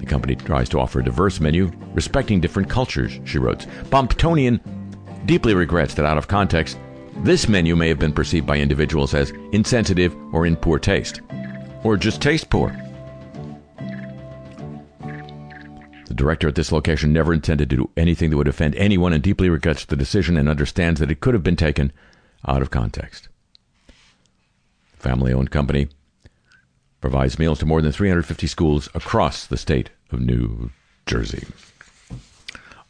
The 0.01 0.07
company 0.07 0.35
tries 0.35 0.67
to 0.69 0.79
offer 0.79 0.99
a 0.99 1.03
diverse 1.03 1.39
menu 1.39 1.71
respecting 1.93 2.41
different 2.41 2.67
cultures, 2.69 3.19
she 3.23 3.37
wrote. 3.37 3.67
Pomptonian 3.91 4.59
deeply 5.27 5.53
regrets 5.53 5.93
that 5.93 6.05
out 6.05 6.17
of 6.17 6.27
context, 6.27 6.79
this 7.17 7.47
menu 7.47 7.75
may 7.75 7.87
have 7.87 7.99
been 7.99 8.11
perceived 8.11 8.47
by 8.47 8.57
individuals 8.57 9.13
as 9.13 9.31
insensitive 9.51 10.15
or 10.33 10.47
in 10.47 10.55
poor 10.55 10.79
taste, 10.79 11.21
or 11.83 11.97
just 11.97 12.19
taste 12.19 12.49
poor. 12.49 12.75
The 16.07 16.15
director 16.15 16.47
at 16.47 16.55
this 16.55 16.71
location 16.71 17.13
never 17.13 17.31
intended 17.31 17.69
to 17.69 17.77
do 17.77 17.91
anything 17.95 18.31
that 18.31 18.37
would 18.37 18.47
offend 18.47 18.75
anyone 18.75 19.13
and 19.13 19.21
deeply 19.21 19.49
regrets 19.49 19.85
the 19.85 19.95
decision 19.95 20.35
and 20.35 20.49
understands 20.49 20.99
that 20.99 21.11
it 21.11 21.19
could 21.19 21.35
have 21.35 21.43
been 21.43 21.55
taken 21.55 21.93
out 22.47 22.63
of 22.63 22.71
context. 22.71 23.29
Family 24.97 25.31
owned 25.31 25.51
company 25.51 25.89
provides 27.01 27.39
meals 27.39 27.59
to 27.59 27.65
more 27.65 27.81
than 27.81 27.91
350 27.91 28.47
schools 28.47 28.87
across 28.93 29.47
the 29.47 29.57
state 29.57 29.89
of 30.11 30.21
New 30.21 30.71
Jersey. 31.05 31.45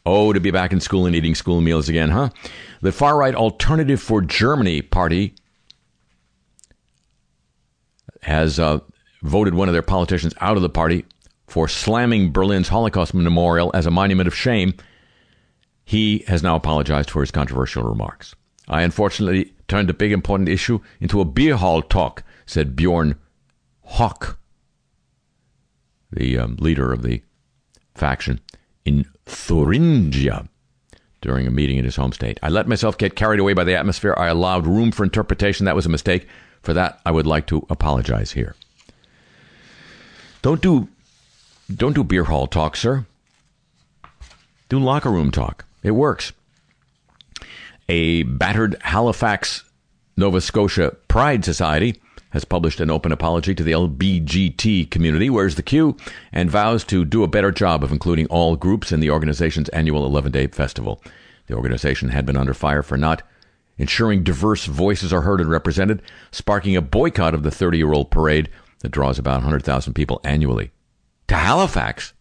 Oh, 0.04 0.32
to 0.32 0.40
be 0.40 0.50
back 0.50 0.72
in 0.72 0.80
school 0.80 1.06
and 1.06 1.16
eating 1.16 1.34
school 1.34 1.60
meals 1.60 1.88
again, 1.88 2.10
huh? 2.10 2.30
The 2.80 2.92
far 2.92 3.16
right 3.16 3.34
Alternative 3.34 4.00
for 4.00 4.20
Germany 4.20 4.82
party 4.82 5.34
has 8.22 8.58
uh, 8.58 8.80
voted 9.22 9.54
one 9.54 9.68
of 9.68 9.72
their 9.72 9.82
politicians 9.82 10.34
out 10.40 10.56
of 10.56 10.62
the 10.62 10.68
party 10.68 11.04
for 11.46 11.68
slamming 11.68 12.32
Berlin's 12.32 12.68
Holocaust 12.68 13.14
Memorial 13.14 13.70
as 13.74 13.86
a 13.86 13.90
monument 13.90 14.26
of 14.26 14.34
shame 14.34 14.74
He 15.84 16.24
has 16.26 16.42
now 16.42 16.56
apologized 16.56 17.10
for 17.10 17.20
his 17.20 17.30
controversial 17.30 17.82
remarks. 17.82 18.34
I 18.68 18.82
unfortunately 18.82 19.52
turned 19.68 19.90
a 19.90 19.94
big 19.94 20.12
important 20.12 20.48
issue 20.48 20.80
into 21.00 21.20
a 21.20 21.24
beer 21.24 21.56
hall 21.56 21.82
talk, 21.82 22.22
said 22.46 22.76
Bjorn 22.76 23.16
Höcke, 23.92 24.36
the 26.10 26.38
um, 26.38 26.56
leader 26.56 26.92
of 26.92 27.02
the 27.02 27.22
faction 27.94 28.40
in 28.84 29.04
Thuringia 29.26 30.48
during 31.20 31.46
a 31.46 31.50
meeting 31.50 31.78
in 31.78 31.84
his 31.84 31.96
home 31.96 32.12
state. 32.12 32.38
I 32.42 32.48
let 32.48 32.66
myself 32.66 32.98
get 32.98 33.16
carried 33.16 33.40
away 33.40 33.52
by 33.52 33.64
the 33.64 33.76
atmosphere. 33.76 34.14
I 34.16 34.28
allowed 34.28 34.66
room 34.66 34.90
for 34.92 35.04
interpretation. 35.04 35.66
That 35.66 35.76
was 35.76 35.86
a 35.86 35.90
mistake. 35.90 36.26
For 36.62 36.72
that, 36.74 37.00
I 37.04 37.10
would 37.10 37.26
like 37.26 37.46
to 37.48 37.66
apologize 37.70 38.32
here. 38.32 38.54
Don't 40.42 40.60
do 40.60 40.88
don't 41.74 41.94
do 41.94 42.04
beer 42.04 42.24
hall 42.24 42.46
talk, 42.46 42.76
sir. 42.76 43.06
Do 44.68 44.78
locker 44.78 45.10
room 45.10 45.30
talk. 45.30 45.64
It 45.82 45.92
works. 45.92 46.32
A 47.88 48.22
battered 48.24 48.76
Halifax, 48.82 49.64
Nova 50.16 50.40
Scotia 50.40 50.96
Pride 51.08 51.44
Society 51.44 52.01
has 52.32 52.44
published 52.44 52.80
an 52.80 52.90
open 52.90 53.12
apology 53.12 53.54
to 53.54 53.62
the 53.62 53.72
LBGT 53.72 54.90
community, 54.90 55.30
where's 55.30 55.54
the 55.54 55.62
Q, 55.62 55.96
and 56.32 56.50
vows 56.50 56.82
to 56.84 57.04
do 57.04 57.22
a 57.22 57.28
better 57.28 57.52
job 57.52 57.84
of 57.84 57.92
including 57.92 58.26
all 58.26 58.56
groups 58.56 58.90
in 58.90 59.00
the 59.00 59.10
organization's 59.10 59.68
annual 59.70 60.04
11 60.04 60.32
day 60.32 60.46
festival. 60.46 61.02
The 61.46 61.54
organization 61.54 62.08
had 62.08 62.26
been 62.26 62.36
under 62.36 62.54
fire 62.54 62.82
for 62.82 62.96
not 62.96 63.22
ensuring 63.76 64.22
diverse 64.22 64.64
voices 64.64 65.12
are 65.12 65.22
heard 65.22 65.40
and 65.40 65.50
represented, 65.50 66.02
sparking 66.30 66.76
a 66.76 66.82
boycott 66.82 67.34
of 67.34 67.42
the 67.42 67.50
30 67.50 67.78
year 67.78 67.92
old 67.92 68.10
parade 68.10 68.48
that 68.80 68.90
draws 68.90 69.18
about 69.18 69.36
100,000 69.36 69.92
people 69.92 70.20
annually. 70.24 70.70
To 71.28 71.34
Halifax. 71.34 72.14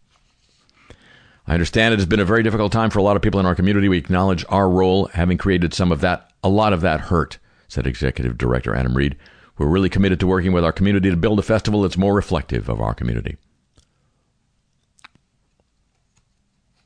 I 1.48 1.54
understand 1.54 1.94
it 1.94 2.00
has 2.00 2.06
been 2.06 2.20
a 2.20 2.26
very 2.26 2.44
difficult 2.44 2.72
time 2.72 2.90
for 2.90 3.00
a 3.00 3.04
lot 3.04 3.16
of 3.16 3.22
people 3.22 3.40
in 3.40 3.46
our 3.46 3.56
community. 3.56 3.90
We 3.90 3.98
acknowledge 3.98 4.46
our 4.50 4.70
role, 4.70 5.08
having 5.08 5.38
created 5.38 5.74
some 5.74 5.92
of 5.92 6.02
that, 6.02 6.32
a 6.44 6.50
lot 6.50 6.74
of 6.74 6.82
that 6.82 7.02
hurt, 7.02 7.40
said 7.68 7.88
Executive 7.88 8.38
Director 8.38 8.76
Adam 8.76 8.96
Reed. 8.96 9.18
We're 9.58 9.68
really 9.68 9.90
committed 9.90 10.20
to 10.22 10.28
working 10.28 10.54
with 10.54 10.64
our 10.64 10.72
community 10.72 11.10
to 11.10 11.18
build 11.18 11.40
a 11.40 11.44
festival 11.44 11.82
that's 11.82 11.98
more 11.98 12.14
reflective 12.14 12.70
of 12.70 12.82
our 12.82 12.94
community. 12.94 13.38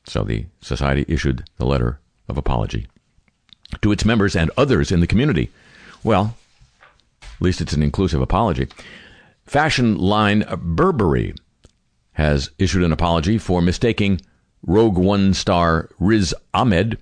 So 0.06 0.24
the 0.24 0.46
society 0.62 1.06
issued 1.08 1.46
the 1.58 1.66
letter 1.66 2.00
of 2.28 2.38
apology 2.38 2.88
to 3.82 3.92
its 3.92 4.06
members 4.06 4.36
and 4.36 4.52
others 4.58 4.92
in 4.92 5.00
the 5.00 5.08
community. 5.08 5.52
Well, 6.04 6.36
at 7.22 7.42
least 7.42 7.62
it's 7.62 7.74
an 7.74 7.84
inclusive 7.84 8.22
apology. 8.22 8.68
Fashion 9.46 9.98
line 9.98 10.46
Burberry 10.58 11.34
has 12.14 12.50
issued 12.58 12.84
an 12.84 12.92
apology 12.92 13.38
for 13.38 13.62
mistaking 13.62 14.22
Rogue 14.66 14.98
One 14.98 15.34
star 15.34 15.90
Riz 16.00 16.34
Ahmed 16.54 16.98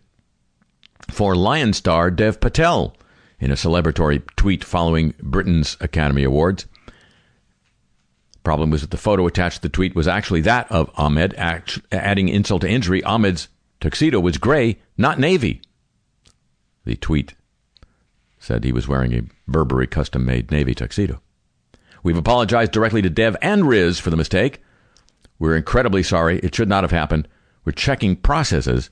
for 1.11 1.35
Lion 1.35 1.73
star 1.73 2.09
Dev 2.09 2.39
Patel 2.39 2.95
in 3.43 3.51
a 3.51 3.55
celebratory 3.55 4.23
tweet 4.37 4.63
following 4.63 5.13
Britain's 5.21 5.75
Academy 5.81 6.23
Awards. 6.23 6.65
The 6.85 8.39
problem 8.41 8.69
was 8.69 8.79
that 8.81 8.91
the 8.91 8.97
photo 8.97 9.27
attached 9.27 9.57
to 9.57 9.61
the 9.63 9.69
tweet 9.69 9.95
was 9.95 10.07
actually 10.07 10.39
that 10.41 10.71
of 10.71 10.89
Ahmed, 10.95 11.33
act- 11.37 11.81
adding 11.91 12.29
insult 12.29 12.61
to 12.61 12.69
injury. 12.69 13.03
Ahmed's 13.03 13.49
tuxedo 13.81 14.21
was 14.21 14.37
gray, 14.37 14.79
not 14.97 15.19
navy. 15.19 15.61
The 16.85 16.95
tweet 16.95 17.33
said 18.39 18.63
he 18.63 18.71
was 18.71 18.87
wearing 18.87 19.13
a 19.13 19.23
Burberry 19.45 19.87
custom 19.87 20.25
made 20.25 20.49
navy 20.49 20.73
tuxedo. 20.73 21.21
We've 22.01 22.17
apologized 22.17 22.71
directly 22.71 23.01
to 23.01 23.09
Dev 23.09 23.35
and 23.41 23.67
Riz 23.67 23.99
for 23.99 24.09
the 24.09 24.17
mistake. 24.17 24.61
We're 25.37 25.57
incredibly 25.57 26.03
sorry. 26.03 26.39
It 26.39 26.55
should 26.55 26.69
not 26.69 26.85
have 26.85 26.91
happened. 26.91 27.27
We're 27.65 27.73
checking 27.73 28.15
processes, 28.15 28.89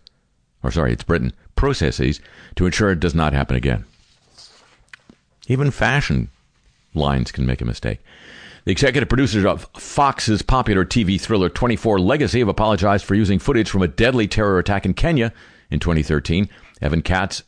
or 0.62 0.72
sorry, 0.72 0.92
it's 0.92 1.04
Britain, 1.04 1.32
processes 1.56 2.20
to 2.56 2.66
ensure 2.66 2.92
it 2.92 3.00
does 3.00 3.16
not 3.16 3.32
happen 3.32 3.56
again. 3.56 3.86
Even 5.48 5.72
fashion 5.72 6.30
lines 6.94 7.32
can 7.32 7.46
make 7.46 7.62
a 7.62 7.66
mistake. 7.66 8.00
The 8.66 8.72
executive 8.72 9.10
producers 9.10 9.46
of 9.46 9.68
Fox's 9.76 10.42
popular 10.42 10.86
TV 10.86 11.20
thriller 11.20 11.50
24 11.50 12.00
Legacy 12.00 12.40
have 12.40 12.48
apologized 12.48 13.06
for 13.06 13.16
using 13.16 13.40
footage 13.40 13.70
from 13.70 13.82
a 13.82 13.88
deadly 13.88 14.28
terror 14.28 14.60
attack 14.60 14.86
in 14.86 14.94
Kenya 14.94 15.34
in 15.72 15.80
2013. 15.80 16.48
Evan 16.82 17.02
Katz 17.02 17.44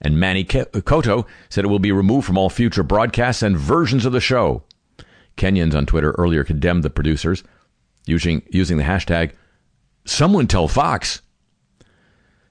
and 0.00 0.18
Manny 0.18 0.44
Coto 0.44 1.20
uh, 1.20 1.26
said 1.48 1.64
it 1.64 1.68
will 1.68 1.78
be 1.78 1.92
removed 1.92 2.26
from 2.26 2.36
all 2.36 2.50
future 2.50 2.82
broadcasts 2.82 3.42
and 3.42 3.56
versions 3.56 4.04
of 4.04 4.12
the 4.12 4.20
show. 4.20 4.64
Kenyans 5.36 5.74
on 5.74 5.86
Twitter 5.86 6.12
earlier 6.18 6.44
condemned 6.44 6.82
the 6.82 6.90
producers 6.90 7.44
using, 8.06 8.42
using 8.50 8.76
the 8.76 8.84
hashtag 8.84 9.32
Someone 10.04 10.46
Tell 10.46 10.68
Fox. 10.68 11.22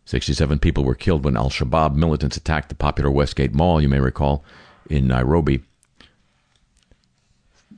67 0.05 0.59
people 0.59 0.83
were 0.83 0.95
killed 0.95 1.25
when 1.25 1.35
Al 1.35 1.49
Shabaab 1.49 1.95
militants 1.95 2.37
attacked 2.37 2.69
the 2.69 2.75
popular 2.75 3.09
Westgate 3.09 3.53
Mall, 3.53 3.81
you 3.81 3.89
may 3.89 3.99
recall, 3.99 4.45
in 4.89 5.07
Nairobi 5.07 5.61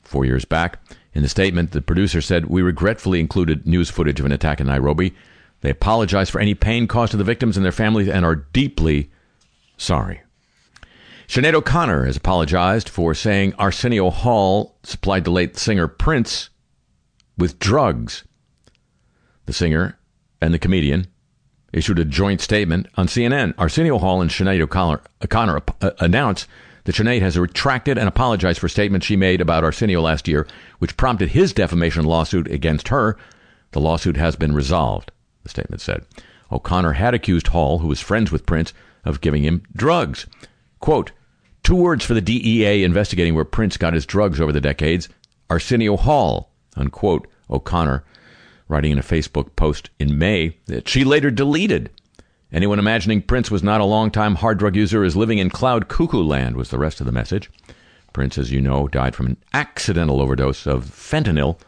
four 0.08 0.26
years 0.26 0.46
back. 0.46 0.80
In 1.14 1.22
the 1.22 1.30
statement, 1.30 1.72
the 1.72 1.82
producer 1.82 2.22
said, 2.22 2.46
We 2.46 2.62
regretfully 2.62 3.20
included 3.20 3.68
news 3.68 3.90
footage 3.90 4.20
of 4.20 4.26
an 4.26 4.32
attack 4.32 4.60
in 4.60 4.68
Nairobi. 4.68 5.16
They 5.62 5.70
apologize 5.70 6.30
for 6.30 6.40
any 6.40 6.54
pain 6.54 6.88
caused 6.88 7.12
to 7.12 7.18
the 7.18 7.24
victims 7.24 7.58
and 7.58 7.66
their 7.66 7.72
families 7.72 8.08
and 8.08 8.24
are 8.24 8.36
deeply 8.36 9.10
sorry. 9.78 10.22
Sinead 11.28 11.56
O'Connor 11.56 12.06
has 12.06 12.16
apologized 12.16 12.88
for 12.88 13.14
saying 13.14 13.54
Arsenio 13.60 14.10
Hall 14.10 14.78
supplied 14.84 15.26
the 15.26 15.32
late 15.32 15.58
singer 15.58 15.88
Prince 15.88 16.50
with 17.38 17.60
drugs. 17.60 18.24
The 19.46 19.54
singer 19.54 19.98
and 20.42 20.54
the 20.54 20.60
comedian 20.60 21.08
issued 21.74 22.00
a 22.00 22.06
joint 22.06 22.40
statement 22.40 22.88
on 22.96 23.08
CNN. 23.08 23.54
Arsenio 23.58 23.98
Hall 23.98 24.22
and 24.22 24.30
Sinead 24.30 24.62
O'Connor, 24.62 25.02
O'Connor 25.24 25.62
uh, 25.82 25.92
announced 26.00 26.48
that 26.88 26.96
Sinead 26.96 27.22
has 27.22 27.38
retracted 27.38 27.98
and 27.98 28.08
apologized 28.08 28.60
for 28.60 28.70
statements 28.70 29.06
she 29.06 29.18
made 29.18 29.42
about 29.42 29.66
Arsenio 29.66 30.00
last 30.00 30.26
year, 30.26 30.48
which 30.80 30.96
prompted 30.96 31.28
his 31.28 31.52
defamation 31.52 32.06
lawsuit 32.06 32.50
against 32.50 32.88
her. 32.88 33.18
The 33.72 33.82
lawsuit 33.82 34.16
has 34.16 34.38
been 34.38 34.56
resolved, 34.56 35.12
the 35.44 35.50
statement 35.50 35.82
said. 35.82 36.06
O'Connor 36.50 36.94
had 36.94 37.14
accused 37.14 37.48
Hall, 37.48 37.80
who 37.80 37.90
was 37.90 38.00
friends 38.00 38.32
with 38.32 38.46
Prince, 38.46 38.74
of 39.04 39.20
giving 39.20 39.44
him 39.44 39.64
drugs. 39.76 40.28
Quote, 40.80 41.12
two 41.62 41.76
words 41.76 42.06
for 42.06 42.14
the 42.14 42.22
DEA 42.22 42.86
investigating 42.86 43.36
where 43.36 43.44
Prince 43.44 43.76
got 43.76 43.94
his 43.94 44.06
drugs 44.06 44.40
over 44.40 44.54
the 44.54 44.62
decades 44.62 45.10
Arsenio 45.50 45.98
Hall, 45.98 46.54
unquote, 46.78 47.28
O'Connor, 47.50 48.06
writing 48.70 48.94
in 48.94 48.98
a 48.98 49.04
Facebook 49.04 49.58
post 49.58 49.90
in 50.00 50.18
May 50.18 50.56
that 50.68 50.88
she 50.88 51.04
later 51.04 51.32
deleted. 51.32 51.90
Anyone 52.52 52.80
imagining 52.80 53.22
Prince 53.22 53.52
was 53.52 53.62
not 53.62 53.82
a 53.82 53.86
long-time 53.86 54.36
hard 54.36 54.58
drug 54.58 54.76
user 54.76 55.04
is 55.04 55.18
living 55.18 55.38
in 55.38 55.50
cloud 55.50 55.90
cuckoo 55.90 56.24
land, 56.24 56.56
was 56.56 56.70
the 56.70 56.80
rest 56.80 57.02
of 57.02 57.06
the 57.06 57.12
message. 57.12 57.50
Prince, 58.14 58.38
as 58.38 58.52
you 58.52 58.62
know, 58.62 58.88
died 58.88 59.16
from 59.16 59.26
an 59.28 59.38
accidental 59.54 60.22
overdose 60.22 60.66
of 60.66 60.86
fentanyl 60.86 61.60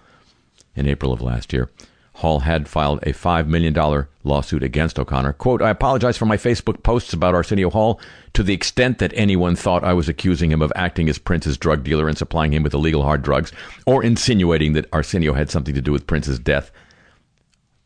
in 0.76 0.88
April 0.88 1.12
of 1.12 1.22
last 1.22 1.52
year. 1.52 1.70
Hall 2.14 2.40
had 2.42 2.68
filed 2.68 3.00
a 3.04 3.14
$5 3.14 3.48
million 3.48 4.06
lawsuit 4.24 4.64
against 4.64 5.00
O'Connor. 5.00 5.34
Quote, 5.34 5.62
I 5.62 5.70
apologize 5.70 6.18
for 6.18 6.26
my 6.26 6.38
Facebook 6.38 6.84
posts 6.84 7.14
about 7.14 7.36
Arsenio 7.36 7.70
Hall 7.70 8.00
to 8.34 8.44
the 8.44 8.54
extent 8.54 9.00
that 9.00 9.14
anyone 9.16 9.56
thought 9.56 9.84
I 9.84 9.94
was 9.94 10.10
accusing 10.10 10.52
him 10.52 10.62
of 10.62 10.74
acting 10.76 11.08
as 11.08 11.18
Prince's 11.18 11.58
drug 11.58 11.84
dealer 11.84 12.10
and 12.10 12.18
supplying 12.18 12.54
him 12.54 12.64
with 12.64 12.74
illegal 12.74 13.04
hard 13.04 13.22
drugs, 13.22 13.52
or 13.86 14.04
insinuating 14.04 14.74
that 14.74 14.88
Arsenio 14.92 15.34
had 15.34 15.50
something 15.50 15.76
to 15.76 15.82
do 15.82 15.92
with 15.92 16.08
Prince's 16.08 16.40
death. 16.40 16.72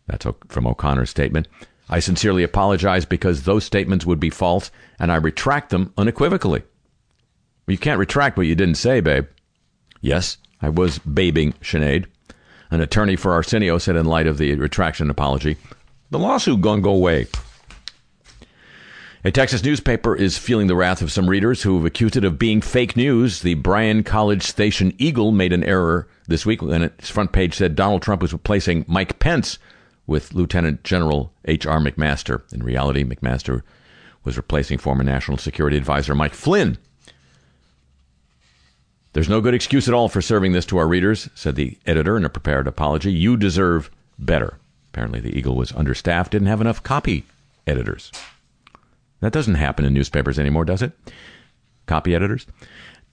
That's 0.07 0.25
from 0.47 0.67
O'Connor's 0.67 1.09
statement. 1.09 1.47
I 1.89 1.99
sincerely 1.99 2.43
apologize 2.43 3.05
because 3.05 3.43
those 3.43 3.63
statements 3.63 4.05
would 4.05 4.19
be 4.19 4.29
false, 4.29 4.71
and 4.99 5.11
I 5.11 5.15
retract 5.15 5.69
them 5.69 5.93
unequivocally. 5.97 6.63
You 7.67 7.77
can't 7.77 7.99
retract 7.99 8.37
what 8.37 8.47
you 8.47 8.55
didn't 8.55 8.75
say, 8.75 8.99
babe. 8.99 9.27
Yes, 10.01 10.37
I 10.61 10.69
was 10.69 10.99
babing 10.99 11.53
Sinead. 11.61 12.05
An 12.71 12.81
attorney 12.81 13.15
for 13.15 13.33
Arsenio 13.33 13.77
said 13.77 13.95
in 13.95 14.05
light 14.05 14.27
of 14.27 14.37
the 14.37 14.55
retraction 14.55 15.09
apology, 15.09 15.57
the 16.09 16.19
lawsuit 16.19 16.61
gonna 16.61 16.81
go 16.81 16.93
away. 16.93 17.27
A 19.25 19.31
Texas 19.31 19.63
newspaper 19.63 20.15
is 20.15 20.37
feeling 20.37 20.67
the 20.67 20.75
wrath 20.75 21.01
of 21.01 21.11
some 21.11 21.29
readers 21.29 21.63
who 21.63 21.77
have 21.77 21.85
accused 21.85 22.17
it 22.17 22.25
of 22.25 22.37
being 22.37 22.59
fake 22.59 22.97
news. 22.97 23.41
The 23.41 23.53
Bryan 23.53 24.03
College 24.03 24.43
Station 24.43 24.93
Eagle 24.97 25.31
made 25.31 25.53
an 25.53 25.63
error 25.63 26.09
this 26.27 26.45
week, 26.45 26.61
and 26.61 26.83
its 26.83 27.09
front 27.09 27.31
page 27.31 27.53
said 27.53 27.75
Donald 27.75 28.01
Trump 28.01 28.21
was 28.21 28.33
replacing 28.33 28.83
Mike 28.87 29.19
Pence 29.19 29.59
with 30.05 30.33
Lieutenant 30.33 30.83
General 30.83 31.31
H.R. 31.45 31.79
McMaster. 31.79 32.41
In 32.53 32.63
reality, 32.63 33.03
McMaster 33.03 33.61
was 34.23 34.37
replacing 34.37 34.77
former 34.77 35.03
National 35.03 35.37
Security 35.37 35.77
Advisor 35.77 36.15
Mike 36.15 36.33
Flynn. 36.33 36.77
There's 39.13 39.29
no 39.29 39.41
good 39.41 39.53
excuse 39.53 39.87
at 39.87 39.93
all 39.93 40.09
for 40.09 40.21
serving 40.21 40.53
this 40.53 40.65
to 40.67 40.77
our 40.77 40.87
readers, 40.87 41.29
said 41.35 41.55
the 41.55 41.77
editor 41.85 42.17
in 42.17 42.25
a 42.25 42.29
prepared 42.29 42.67
apology. 42.67 43.11
You 43.11 43.37
deserve 43.37 43.91
better. 44.17 44.57
Apparently, 44.91 45.19
the 45.19 45.37
Eagle 45.37 45.55
was 45.55 45.71
understaffed, 45.71 46.31
didn't 46.31 46.47
have 46.47 46.61
enough 46.61 46.81
copy 46.83 47.25
editors. 47.67 48.11
That 49.19 49.33
doesn't 49.33 49.55
happen 49.55 49.85
in 49.85 49.93
newspapers 49.93 50.39
anymore, 50.39 50.65
does 50.65 50.81
it? 50.81 50.91
Copy 51.85 52.15
editors? 52.15 52.45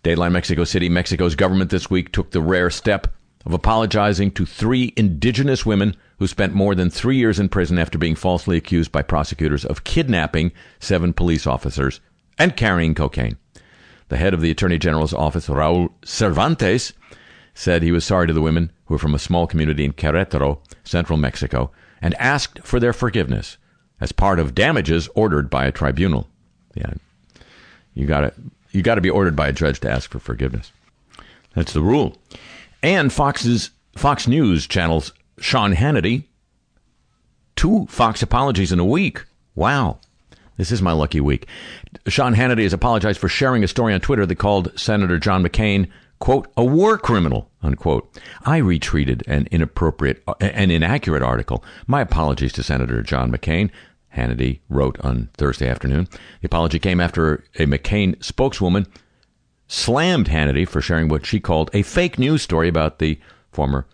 Dateline 0.03 0.33
Mexico 0.33 0.65
City, 0.65 0.89
Mexico's 0.89 1.35
government 1.35 1.71
this 1.71 1.91
week 1.91 2.11
took 2.13 2.31
the 2.31 2.41
rare 2.41 2.71
step 2.71 3.07
of 3.45 3.53
apologizing 3.53 4.31
to 4.33 4.47
three 4.47 4.93
indigenous 4.97 5.67
women 5.67 5.95
who 6.21 6.27
spent 6.27 6.55
more 6.55 6.75
than 6.75 6.91
three 6.91 7.17
years 7.17 7.41
in 7.41 7.49
prison 7.49 7.79
after 7.79 7.97
being 7.97 8.15
falsely 8.15 8.59
accused 8.59 8.93
by 8.93 9.01
prosecutors 9.01 9.65
of 9.65 9.85
kidnapping 9.85 10.53
seven 10.79 11.15
police 11.15 11.47
officers 11.47 11.99
and 12.39 12.59
carrying 12.59 12.95
cocaine. 12.95 13.39
The 14.09 14.19
head 14.19 14.35
of 14.35 14.43
the 14.43 14.51
Attorney 14.51 14.77
General's 14.77 15.15
office, 15.15 15.49
Raul 15.49 15.91
Cervantes, 16.05 16.93
said 17.55 17.83
he 17.83 17.91
was 17.91 18.05
sorry 18.05 18.27
to 18.27 18.35
the 18.35 18.43
women 18.43 18.71
who 18.85 18.95
were 18.95 18.99
from 18.99 19.15
a 19.15 19.19
small 19.19 19.47
community 19.47 19.83
in 19.83 19.95
Querétaro, 19.95 20.59
central 20.85 21.17
Mexico, 21.17 21.71
and 22.03 22.15
asked 22.17 22.61
for 22.63 22.79
their 22.79 22.93
forgiveness 22.93 23.57
as 23.99 24.13
part 24.13 24.39
of 24.39 24.55
damages 24.55 25.09
ordered 25.15 25.49
by 25.49 25.65
a 25.65 25.73
tribunal. 25.73 26.29
Yeah, 26.75 26.93
you 27.95 28.07
got 28.07 28.21
to 28.21 28.35
you 28.73 28.83
got 28.83 28.97
to 28.97 29.01
be 29.01 29.11
ordered 29.11 29.37
by 29.37 29.49
a 29.49 29.53
judge 29.53 29.81
to 29.81 29.91
ask 29.91 30.11
for 30.11 30.19
forgiveness. 30.19 30.71
That's 31.55 31.73
the 31.73 31.83
rule. 31.83 32.19
And 32.83 33.11
Fox's 33.11 33.71
Fox 33.97 34.29
News 34.29 34.67
channel's 34.67 35.13
Sean 35.41 35.75
Hannity 35.75 36.25
two 37.57 37.87
Fox 37.91 38.23
apologies 38.23 38.73
in 38.73 38.79
a 38.79 38.85
week. 38.85 39.25
Wow. 39.55 39.99
This 40.57 40.73
is 40.73 40.81
my 40.81 40.93
lucky 40.93 41.21
week. 41.21 41.47
Sean 42.07 42.35
Hannity 42.35 42.63
has 42.63 42.73
apologized 42.73 43.19
for 43.19 43.29
sharing 43.29 43.63
a 43.65 43.69
story 43.69 43.93
on 43.93 44.01
Twitter 44.01 44.25
that 44.25 44.37
called 44.37 44.79
Senator 44.79 45.19
John 45.19 45.43
McCain, 45.45 45.91
quote, 46.21 46.49
a 46.57 46.65
war 46.65 46.97
criminal, 46.97 47.51
unquote. 47.63 48.19
I 48.45 48.61
retweeted 48.61 49.27
an 49.27 49.47
inappropriate, 49.51 50.23
uh, 50.27 50.35
an 50.41 50.71
inaccurate 50.71 51.23
article. 51.23 51.63
My 51.87 52.01
apologies 52.01 52.53
to 52.55 52.63
Senator 52.63 53.03
John 53.03 53.31
McCain. 53.31 53.71
Hannity 54.17 54.61
wrote 54.69 54.99
on 55.01 55.29
Thursday 55.35 55.69
afternoon. 55.69 56.09
The 56.41 56.47
apology 56.47 56.79
came 56.79 57.01
after 57.01 57.45
a 57.57 57.67
McCain 57.67 58.23
spokeswoman 58.25 58.87
slammed 59.69 60.29
Hannity 60.29 60.67
for 60.67 60.81
sharing 60.81 61.09
what 61.09 61.27
she 61.27 61.41
called 61.41 61.71
a 61.75 61.83
fake 61.83 62.19
news 62.19 62.43
story 62.43 62.69
about 62.69 62.99
the 62.99 63.21
former 63.53 63.87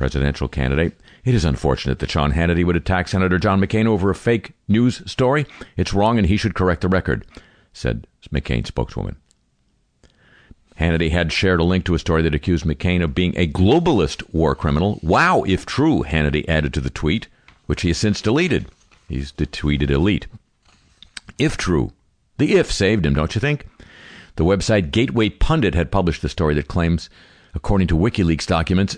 presidential 0.00 0.48
candidate. 0.48 0.98
It 1.26 1.34
is 1.34 1.44
unfortunate 1.44 1.98
that 1.98 2.10
Sean 2.10 2.32
Hannity 2.32 2.64
would 2.64 2.74
attack 2.74 3.06
Senator 3.06 3.38
John 3.38 3.60
McCain 3.60 3.84
over 3.84 4.08
a 4.08 4.14
fake 4.14 4.54
news 4.66 5.02
story. 5.04 5.44
It's 5.76 5.92
wrong 5.92 6.16
and 6.16 6.26
he 6.26 6.38
should 6.38 6.54
correct 6.54 6.80
the 6.80 6.88
record, 6.88 7.26
said 7.74 8.06
McCain 8.32 8.66
spokeswoman. 8.66 9.16
Hannity 10.78 11.10
had 11.10 11.34
shared 11.34 11.60
a 11.60 11.64
link 11.64 11.84
to 11.84 11.94
a 11.94 11.98
story 11.98 12.22
that 12.22 12.34
accused 12.34 12.64
McCain 12.64 13.04
of 13.04 13.14
being 13.14 13.34
a 13.36 13.46
globalist 13.46 14.22
war 14.32 14.54
criminal. 14.54 14.98
Wow, 15.02 15.42
if 15.46 15.66
true, 15.66 16.02
Hannity 16.02 16.48
added 16.48 16.72
to 16.72 16.80
the 16.80 16.88
tweet, 16.88 17.28
which 17.66 17.82
he 17.82 17.88
has 17.88 17.98
since 17.98 18.22
deleted. 18.22 18.68
He's 19.06 19.32
tweeted 19.32 19.90
elite. 19.90 20.28
If 21.38 21.58
true, 21.58 21.92
the 22.38 22.54
if 22.54 22.72
saved 22.72 23.04
him, 23.04 23.12
don't 23.12 23.34
you 23.34 23.40
think? 23.42 23.66
The 24.36 24.46
website 24.46 24.92
Gateway 24.92 25.28
Pundit 25.28 25.74
had 25.74 25.92
published 25.92 26.22
the 26.22 26.30
story 26.30 26.54
that 26.54 26.68
claims, 26.68 27.10
according 27.52 27.88
to 27.88 27.98
WikiLeaks 27.98 28.46
documents, 28.46 28.96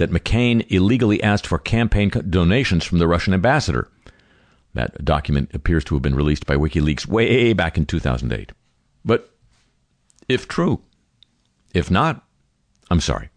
that 0.00 0.10
McCain 0.10 0.66
illegally 0.70 1.22
asked 1.22 1.46
for 1.46 1.58
campaign 1.58 2.10
donations 2.30 2.84
from 2.84 2.98
the 2.98 3.06
Russian 3.06 3.34
ambassador. 3.34 3.90
That 4.72 5.04
document 5.04 5.50
appears 5.52 5.84
to 5.84 5.94
have 5.94 6.02
been 6.02 6.14
released 6.14 6.46
by 6.46 6.56
WikiLeaks 6.56 7.06
way 7.06 7.52
back 7.52 7.76
in 7.76 7.84
2008. 7.84 8.52
But 9.04 9.30
if 10.26 10.48
true, 10.48 10.80
if 11.74 11.90
not, 11.90 12.24
I'm 12.90 13.00
sorry. 13.00 13.28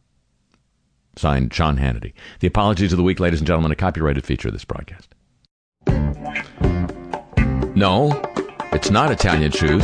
Signed, 1.18 1.54
Sean 1.54 1.78
Hannity. 1.78 2.14
The 2.40 2.48
apologies 2.48 2.94
of 2.94 2.98
the 2.98 3.04
week, 3.04 3.20
ladies 3.20 3.40
and 3.40 3.48
gentlemen, 3.48 3.72
a 3.72 3.76
copyrighted 3.76 4.26
feature 4.26 4.48
of 4.48 4.54
this 4.54 4.66
broadcast. 4.66 5.14
No, 7.76 8.22
it's 8.72 8.90
not 8.90 9.12
Italian 9.12 9.52
Shoes. 9.52 9.84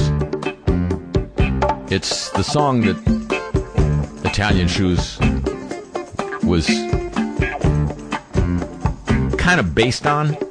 It's 1.91 2.29
the 2.29 2.43
song 2.43 2.81
that 2.81 2.95
Italian 4.23 4.69
Shoes 4.69 5.19
was 6.49 6.65
kind 9.37 9.59
of 9.59 9.75
based 9.75 10.07
on. 10.07 10.48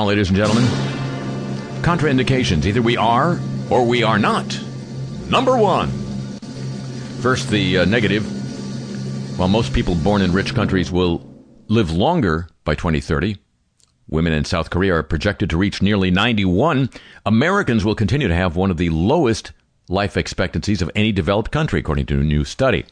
Now, 0.00 0.06
ladies 0.06 0.28
and 0.28 0.36
gentlemen, 0.38 0.64
contraindications. 1.82 2.64
Either 2.64 2.80
we 2.80 2.96
are 2.96 3.38
or 3.68 3.84
we 3.84 4.02
are 4.02 4.18
not. 4.18 4.58
Number 5.28 5.58
one. 5.58 5.90
First, 7.20 7.50
the 7.50 7.80
uh, 7.80 7.84
negative. 7.84 8.24
While 9.38 9.48
most 9.48 9.74
people 9.74 9.94
born 9.96 10.22
in 10.22 10.32
rich 10.32 10.54
countries 10.54 10.90
will 10.90 11.22
live 11.68 11.90
longer 11.90 12.48
by 12.64 12.74
2030. 12.76 13.36
Women 14.08 14.32
in 14.32 14.46
South 14.46 14.70
Korea 14.70 14.94
are 14.94 15.02
projected 15.02 15.50
to 15.50 15.58
reach 15.58 15.82
nearly 15.82 16.10
91. 16.10 16.88
Americans 17.26 17.84
will 17.84 17.94
continue 17.94 18.28
to 18.28 18.34
have 18.34 18.56
one 18.56 18.70
of 18.70 18.78
the 18.78 18.88
lowest 18.88 19.52
life 19.90 20.16
expectancies 20.16 20.80
of 20.80 20.90
any 20.94 21.12
developed 21.12 21.50
country, 21.50 21.80
according 21.80 22.06
to 22.06 22.20
a 22.20 22.24
new 22.24 22.46
study. 22.46 22.86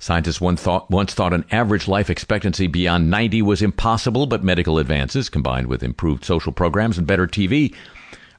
Scientists 0.00 0.40
once 0.40 0.62
thought, 0.62 0.88
once 0.90 1.12
thought 1.12 1.32
an 1.32 1.44
average 1.50 1.88
life 1.88 2.08
expectancy 2.08 2.68
beyond 2.68 3.10
90 3.10 3.42
was 3.42 3.62
impossible, 3.62 4.26
but 4.26 4.44
medical 4.44 4.78
advances, 4.78 5.28
combined 5.28 5.66
with 5.66 5.82
improved 5.82 6.24
social 6.24 6.52
programs 6.52 6.98
and 6.98 7.06
better 7.06 7.26
TV, 7.26 7.74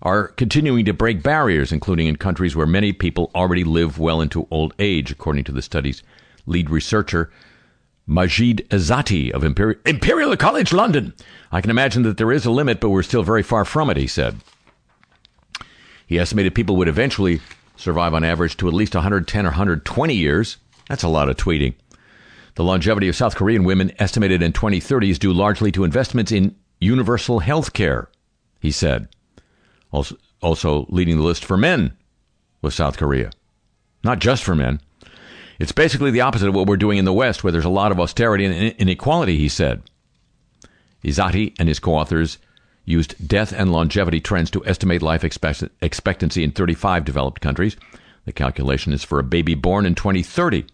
are 0.01 0.29
continuing 0.29 0.85
to 0.85 0.93
break 0.93 1.21
barriers, 1.21 1.73
including 1.73 2.07
in 2.07 2.15
countries 2.15 2.55
where 2.55 2.65
many 2.65 2.93
people 2.93 3.29
already 3.35 3.65
live 3.65 3.99
well 3.99 4.21
into 4.21 4.47
old 4.49 4.73
age, 4.79 5.11
according 5.11 5.43
to 5.43 5.51
the 5.51 5.61
study's 5.61 6.01
lead 6.45 6.69
researcher, 6.69 7.29
Majid 8.07 8.65
Ezzati 8.69 9.29
of 9.31 9.43
Imperial 9.43 10.37
College 10.37 10.71
London. 10.71 11.13
I 11.51 11.59
can 11.59 11.69
imagine 11.69 12.03
that 12.03 12.17
there 12.17 12.31
is 12.31 12.45
a 12.45 12.51
limit, 12.51 12.79
but 12.79 12.89
we're 12.89 13.03
still 13.03 13.23
very 13.23 13.43
far 13.43 13.65
from 13.65 13.89
it, 13.89 13.97
he 13.97 14.07
said. 14.07 14.37
He 16.07 16.17
estimated 16.17 16.55
people 16.55 16.77
would 16.77 16.87
eventually 16.87 17.41
survive 17.75 18.13
on 18.13 18.23
average 18.23 18.55
to 18.57 18.67
at 18.69 18.73
least 18.73 18.95
110 18.95 19.45
or 19.45 19.49
120 19.49 20.13
years. 20.15 20.57
That's 20.89 21.03
a 21.03 21.07
lot 21.07 21.29
of 21.29 21.37
tweeting. 21.37 21.75
The 22.55 22.63
longevity 22.63 23.07
of 23.07 23.15
South 23.15 23.35
Korean 23.35 23.63
women 23.63 23.93
estimated 23.99 24.41
in 24.41 24.51
2030 24.51 25.11
is 25.11 25.19
due 25.19 25.31
largely 25.31 25.71
to 25.71 25.85
investments 25.85 26.31
in 26.31 26.55
universal 26.81 27.39
health 27.39 27.71
care, 27.71 28.09
he 28.59 28.71
said. 28.71 29.07
Also, 29.91 30.17
also 30.41 30.85
leading 30.89 31.17
the 31.17 31.23
list 31.23 31.45
for 31.45 31.55
men 31.55 31.93
was 32.61 32.75
South 32.75 32.97
Korea. 32.97 33.31
Not 34.03 34.19
just 34.19 34.43
for 34.43 34.55
men. 34.55 34.81
It's 35.59 35.71
basically 35.71 36.11
the 36.11 36.21
opposite 36.21 36.47
of 36.47 36.55
what 36.55 36.67
we're 36.67 36.77
doing 36.77 36.97
in 36.97 37.05
the 37.05 37.13
West, 37.13 37.43
where 37.43 37.51
there's 37.51 37.65
a 37.65 37.69
lot 37.69 37.91
of 37.91 37.99
austerity 37.99 38.45
and 38.45 38.73
inequality, 38.77 39.37
he 39.37 39.49
said. 39.49 39.81
Ezzati 41.03 41.53
and 41.59 41.67
his 41.67 41.79
co 41.79 41.95
authors 41.95 42.39
used 42.85 43.27
death 43.27 43.53
and 43.53 43.71
longevity 43.71 44.19
trends 44.19 44.49
to 44.51 44.65
estimate 44.65 45.01
life 45.01 45.23
expectancy 45.23 46.43
in 46.43 46.51
35 46.51 47.05
developed 47.05 47.41
countries. 47.41 47.77
The 48.25 48.31
calculation 48.31 48.93
is 48.93 49.03
for 49.03 49.19
a 49.19 49.23
baby 49.23 49.53
born 49.53 49.85
in 49.85 49.95
2030. 49.95 50.65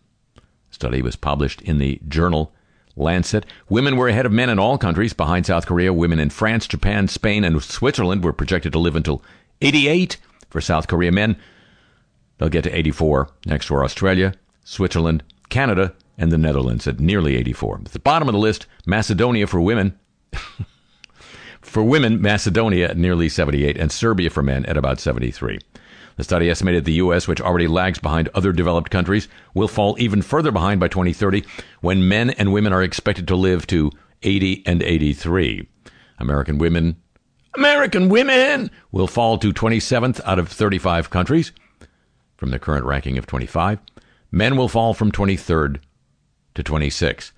Study 0.75 1.01
was 1.01 1.15
published 1.15 1.61
in 1.61 1.77
the 1.77 2.01
journal 2.05 2.53
Lancet. 2.97 3.45
Women 3.69 3.95
were 3.95 4.09
ahead 4.09 4.25
of 4.25 4.33
men 4.33 4.49
in 4.49 4.59
all 4.59 4.77
countries. 4.77 5.13
Behind 5.13 5.45
South 5.45 5.65
Korea, 5.65 5.93
women 5.93 6.19
in 6.19 6.29
France, 6.29 6.67
Japan, 6.67 7.07
Spain, 7.07 7.45
and 7.45 7.63
Switzerland 7.63 8.25
were 8.25 8.33
projected 8.33 8.73
to 8.73 8.79
live 8.79 8.97
until 8.97 9.23
88. 9.61 10.17
For 10.49 10.59
South 10.59 10.89
Korea 10.89 11.13
men, 11.13 11.37
they'll 12.37 12.49
get 12.49 12.65
to 12.65 12.77
84. 12.77 13.29
Next 13.45 13.71
were 13.71 13.85
Australia, 13.85 14.33
Switzerland, 14.65 15.23
Canada, 15.47 15.93
and 16.17 16.29
the 16.29 16.37
Netherlands 16.37 16.87
at 16.87 16.99
nearly 16.99 17.37
84. 17.37 17.79
At 17.85 17.91
the 17.93 17.99
bottom 17.99 18.27
of 18.27 18.33
the 18.33 18.39
list, 18.39 18.67
Macedonia 18.85 19.47
for 19.47 19.61
women. 19.61 19.97
for 21.61 21.83
women, 21.83 22.21
Macedonia 22.21 22.89
at 22.89 22.97
nearly 22.97 23.29
78, 23.29 23.77
and 23.77 23.93
Serbia 23.93 24.29
for 24.29 24.43
men 24.43 24.65
at 24.65 24.75
about 24.75 24.99
73. 24.99 25.57
The 26.17 26.23
study 26.23 26.49
estimated 26.49 26.85
the 26.85 26.93
U.S., 26.93 27.27
which 27.27 27.41
already 27.41 27.67
lags 27.67 27.99
behind 27.99 28.29
other 28.33 28.53
developed 28.53 28.89
countries, 28.89 29.27
will 29.53 29.67
fall 29.67 29.95
even 29.99 30.21
further 30.21 30.51
behind 30.51 30.79
by 30.79 30.87
2030 30.87 31.43
when 31.81 32.07
men 32.07 32.29
and 32.31 32.53
women 32.53 32.71
are 32.71 32.83
expected 32.83 33.27
to 33.27 33.35
live 33.35 33.67
to 33.67 33.91
80 34.23 34.63
and 34.65 34.81
83. 34.81 35.67
American 36.19 36.57
women, 36.57 36.95
American 37.55 38.07
women 38.07 38.71
will 38.91 39.07
fall 39.07 39.37
to 39.37 39.51
27th 39.51 40.21
out 40.25 40.39
of 40.39 40.47
35 40.47 41.09
countries 41.09 41.51
from 42.37 42.51
the 42.51 42.59
current 42.59 42.85
ranking 42.85 43.17
of 43.17 43.25
25. 43.25 43.79
Men 44.31 44.55
will 44.55 44.69
fall 44.69 44.93
from 44.93 45.11
23rd 45.11 45.79
to 46.55 46.63
26. 46.63 47.33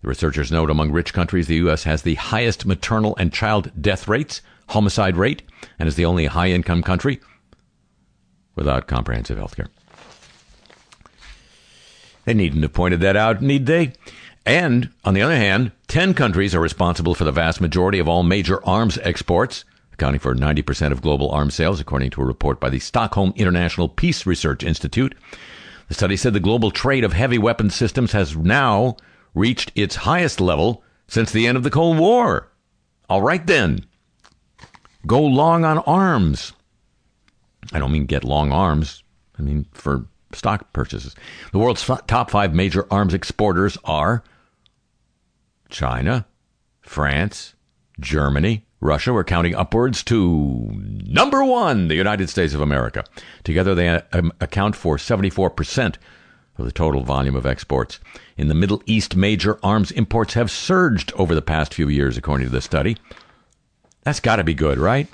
The 0.00 0.08
researchers 0.08 0.50
note 0.50 0.70
among 0.70 0.90
rich 0.90 1.12
countries, 1.12 1.46
the 1.46 1.56
U.S. 1.56 1.84
has 1.84 2.02
the 2.02 2.16
highest 2.16 2.66
maternal 2.66 3.14
and 3.18 3.32
child 3.32 3.70
death 3.80 4.08
rates, 4.08 4.40
homicide 4.70 5.16
rate, 5.16 5.42
and 5.78 5.86
is 5.86 5.96
the 5.96 6.06
only 6.06 6.26
high 6.26 6.48
income 6.48 6.82
country 6.82 7.20
without 8.54 8.86
comprehensive 8.86 9.38
health 9.38 9.56
care. 9.56 9.68
They 12.24 12.34
needn't 12.34 12.62
have 12.62 12.72
pointed 12.72 13.00
that 13.00 13.16
out, 13.16 13.42
need 13.42 13.66
they? 13.66 13.92
And, 14.44 14.90
on 15.04 15.14
the 15.14 15.22
other 15.22 15.36
hand, 15.36 15.72
10 15.88 16.14
countries 16.14 16.54
are 16.54 16.60
responsible 16.60 17.14
for 17.14 17.24
the 17.24 17.32
vast 17.32 17.60
majority 17.60 17.98
of 17.98 18.08
all 18.08 18.22
major 18.22 18.64
arms 18.66 18.98
exports, 19.02 19.64
accounting 19.92 20.20
for 20.20 20.34
90% 20.34 20.92
of 20.92 21.02
global 21.02 21.30
arms 21.30 21.54
sales, 21.54 21.80
according 21.80 22.10
to 22.10 22.22
a 22.22 22.24
report 22.24 22.58
by 22.58 22.68
the 22.68 22.78
Stockholm 22.78 23.32
International 23.36 23.88
Peace 23.88 24.26
Research 24.26 24.62
Institute. 24.64 25.14
The 25.88 25.94
study 25.94 26.16
said 26.16 26.32
the 26.32 26.40
global 26.40 26.70
trade 26.70 27.04
of 27.04 27.12
heavy 27.12 27.38
weapons 27.38 27.74
systems 27.74 28.12
has 28.12 28.36
now 28.36 28.96
reached 29.34 29.72
its 29.74 29.96
highest 29.96 30.40
level 30.40 30.82
since 31.06 31.30
the 31.30 31.46
end 31.46 31.56
of 31.56 31.62
the 31.62 31.70
Cold 31.70 31.98
War. 31.98 32.48
All 33.08 33.22
right 33.22 33.46
then. 33.46 33.84
Go 35.06 35.20
long 35.22 35.64
on 35.64 35.78
arms. 35.78 36.52
I 37.72 37.78
don't 37.78 37.92
mean 37.92 38.06
get 38.06 38.24
long 38.24 38.52
arms. 38.52 39.02
I 39.38 39.42
mean 39.42 39.66
for 39.72 40.06
stock 40.32 40.72
purchases. 40.72 41.14
The 41.52 41.58
world's 41.58 41.88
f- 41.88 42.06
top 42.06 42.30
five 42.30 42.54
major 42.54 42.86
arms 42.90 43.14
exporters 43.14 43.76
are 43.84 44.24
China, 45.68 46.26
France, 46.80 47.54
Germany, 48.00 48.66
Russia. 48.80 49.12
We're 49.12 49.24
counting 49.24 49.54
upwards 49.54 50.02
to 50.04 50.70
number 50.74 51.44
one, 51.44 51.88
the 51.88 51.94
United 51.94 52.28
States 52.28 52.54
of 52.54 52.60
America. 52.60 53.04
Together, 53.44 53.74
they 53.74 53.88
um, 53.88 54.32
account 54.40 54.76
for 54.76 54.96
74% 54.96 55.96
of 56.58 56.64
the 56.64 56.72
total 56.72 57.02
volume 57.02 57.36
of 57.36 57.46
exports. 57.46 58.00
In 58.36 58.48
the 58.48 58.54
Middle 58.54 58.82
East, 58.86 59.16
major 59.16 59.58
arms 59.62 59.90
imports 59.90 60.34
have 60.34 60.50
surged 60.50 61.12
over 61.14 61.34
the 61.34 61.42
past 61.42 61.72
few 61.74 61.88
years, 61.88 62.16
according 62.16 62.46
to 62.46 62.52
the 62.52 62.60
study. 62.60 62.96
That's 64.02 64.20
got 64.20 64.36
to 64.36 64.44
be 64.44 64.54
good, 64.54 64.78
right? 64.78 65.08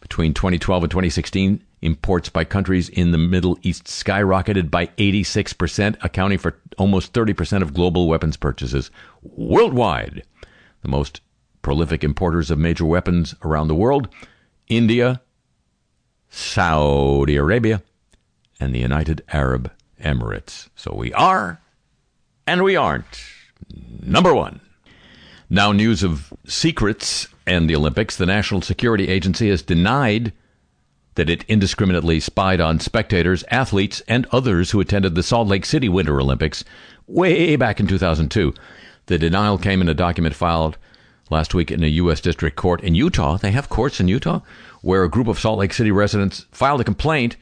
Between 0.00 0.34
2012 0.34 0.84
and 0.84 0.90
2016, 0.90 1.62
imports 1.82 2.28
by 2.28 2.44
countries 2.44 2.88
in 2.88 3.12
the 3.12 3.18
Middle 3.18 3.58
East 3.62 3.84
skyrocketed 3.84 4.70
by 4.70 4.86
86%, 4.98 5.96
accounting 6.02 6.38
for 6.38 6.58
almost 6.78 7.12
30% 7.12 7.62
of 7.62 7.74
global 7.74 8.08
weapons 8.08 8.36
purchases 8.36 8.90
worldwide. 9.22 10.22
The 10.82 10.88
most 10.88 11.20
prolific 11.62 12.04
importers 12.04 12.50
of 12.50 12.58
major 12.58 12.84
weapons 12.84 13.34
around 13.42 13.68
the 13.68 13.74
world 13.74 14.08
India, 14.68 15.20
Saudi 16.28 17.36
Arabia, 17.36 17.82
and 18.58 18.74
the 18.74 18.80
United 18.80 19.22
Arab 19.32 19.70
Emirates. 20.00 20.68
So 20.74 20.94
we 20.94 21.12
are, 21.12 21.60
and 22.46 22.62
we 22.62 22.76
aren't. 22.76 23.20
Number 24.02 24.34
one. 24.34 24.60
Now, 25.48 25.70
news 25.72 26.02
of 26.02 26.32
secrets 26.46 27.28
and 27.46 27.68
the 27.68 27.76
Olympics. 27.76 28.16
The 28.16 28.26
National 28.26 28.62
Security 28.62 29.08
Agency 29.08 29.48
has 29.50 29.62
denied 29.62 30.32
that 31.14 31.30
it 31.30 31.44
indiscriminately 31.48 32.20
spied 32.20 32.60
on 32.60 32.78
spectators, 32.80 33.44
athletes, 33.50 34.02
and 34.06 34.26
others 34.32 34.70
who 34.70 34.80
attended 34.80 35.14
the 35.14 35.22
Salt 35.22 35.48
Lake 35.48 35.64
City 35.64 35.88
Winter 35.88 36.20
Olympics 36.20 36.64
way 37.06 37.56
back 37.56 37.80
in 37.80 37.86
2002. 37.86 38.54
The 39.06 39.18
denial 39.18 39.58
came 39.58 39.80
in 39.80 39.88
a 39.88 39.94
document 39.94 40.34
filed 40.34 40.76
last 41.30 41.54
week 41.54 41.70
in 41.70 41.82
a 41.82 41.88
U.S. 41.88 42.20
District 42.20 42.56
Court 42.56 42.82
in 42.82 42.94
Utah. 42.94 43.36
They 43.36 43.50
have 43.52 43.68
courts 43.68 44.00
in 44.00 44.08
Utah 44.08 44.40
where 44.82 45.02
a 45.02 45.10
group 45.10 45.26
of 45.26 45.38
Salt 45.38 45.58
Lake 45.58 45.72
City 45.72 45.90
residents 45.90 46.46
filed 46.52 46.80
a 46.80 46.84
complaint 46.84 47.36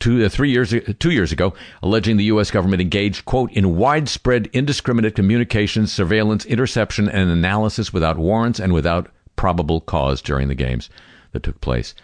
two, 0.00 0.24
uh, 0.24 0.28
three 0.28 0.50
years, 0.50 0.74
two 0.98 1.10
years 1.10 1.32
ago, 1.32 1.54
alleging 1.82 2.16
the 2.16 2.24
U.S. 2.24 2.50
government 2.50 2.82
engaged, 2.82 3.24
quote, 3.24 3.52
in 3.52 3.76
widespread 3.76 4.48
indiscriminate 4.52 5.14
communications, 5.14 5.92
surveillance, 5.92 6.44
interception, 6.44 7.08
and 7.08 7.30
analysis 7.30 7.92
without 7.92 8.18
warrants 8.18 8.60
and 8.60 8.72
without 8.72 9.10
probable 9.36 9.80
cause 9.80 10.22
during 10.22 10.48
the 10.48 10.54
games 10.54 10.88
that 11.32 11.42
took 11.42 11.60
place 11.60 11.94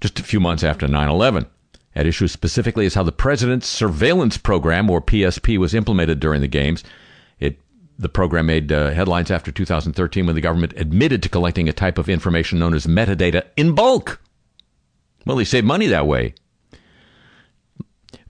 just 0.00 0.20
a 0.20 0.22
few 0.22 0.40
months 0.40 0.64
after 0.64 0.86
9 0.86 1.08
11. 1.08 1.46
At 1.94 2.06
issue 2.06 2.28
specifically 2.28 2.84
is 2.84 2.94
how 2.94 3.02
the 3.02 3.12
president's 3.12 3.66
surveillance 3.66 4.36
program, 4.36 4.90
or 4.90 5.00
PSP, 5.00 5.56
was 5.58 5.74
implemented 5.74 6.20
during 6.20 6.42
the 6.42 6.48
games. 6.48 6.84
It 7.40 7.58
the 7.98 8.10
program 8.10 8.46
made 8.46 8.70
uh, 8.70 8.90
headlines 8.90 9.30
after 9.30 9.50
2013 9.50 10.26
when 10.26 10.34
the 10.34 10.42
government 10.42 10.74
admitted 10.76 11.22
to 11.22 11.30
collecting 11.30 11.68
a 11.68 11.72
type 11.72 11.96
of 11.96 12.10
information 12.10 12.58
known 12.58 12.74
as 12.74 12.86
metadata 12.86 13.44
in 13.56 13.74
bulk. 13.74 14.20
Well, 15.24 15.38
they 15.38 15.44
saved 15.44 15.66
money 15.66 15.86
that 15.86 16.06
way. 16.06 16.34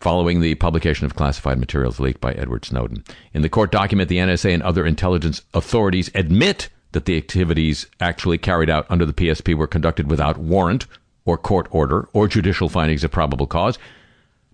Following 0.01 0.41
the 0.41 0.55
publication 0.57 1.07
of 1.07 1.17
classified 1.17 1.59
materials 1.59 1.99
leaked 1.99 2.21
by 2.21 2.33
Edward 2.33 2.65
Snowden. 2.65 3.03
In 3.33 3.43
the 3.43 3.49
court 3.49 3.73
document, 3.73 4.09
the 4.09 4.19
NSA 4.19 4.53
and 4.53 4.63
other 4.63 4.87
intelligence 4.87 5.43
authorities 5.55 6.11
admit 6.15 6.69
that 6.93 7.07
the 7.07 7.17
activities 7.17 7.87
actually 8.01 8.39
carried 8.39 8.71
out 8.71 8.87
under 8.89 9.05
the 9.05 9.13
PSP 9.13 9.55
were 9.55 9.67
conducted 9.67 10.11
without 10.11 10.39
warrant 10.39 10.87
or 11.25 11.37
court 11.37 11.67
order 11.71 12.09
or 12.13 12.29
judicial 12.29 12.69
findings 12.69 13.05
of 13.05 13.11
probable 13.11 13.47
cause, 13.47 13.79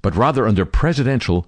but 0.00 0.16
rather 0.16 0.46
under 0.46 0.64
presidential 0.64 1.46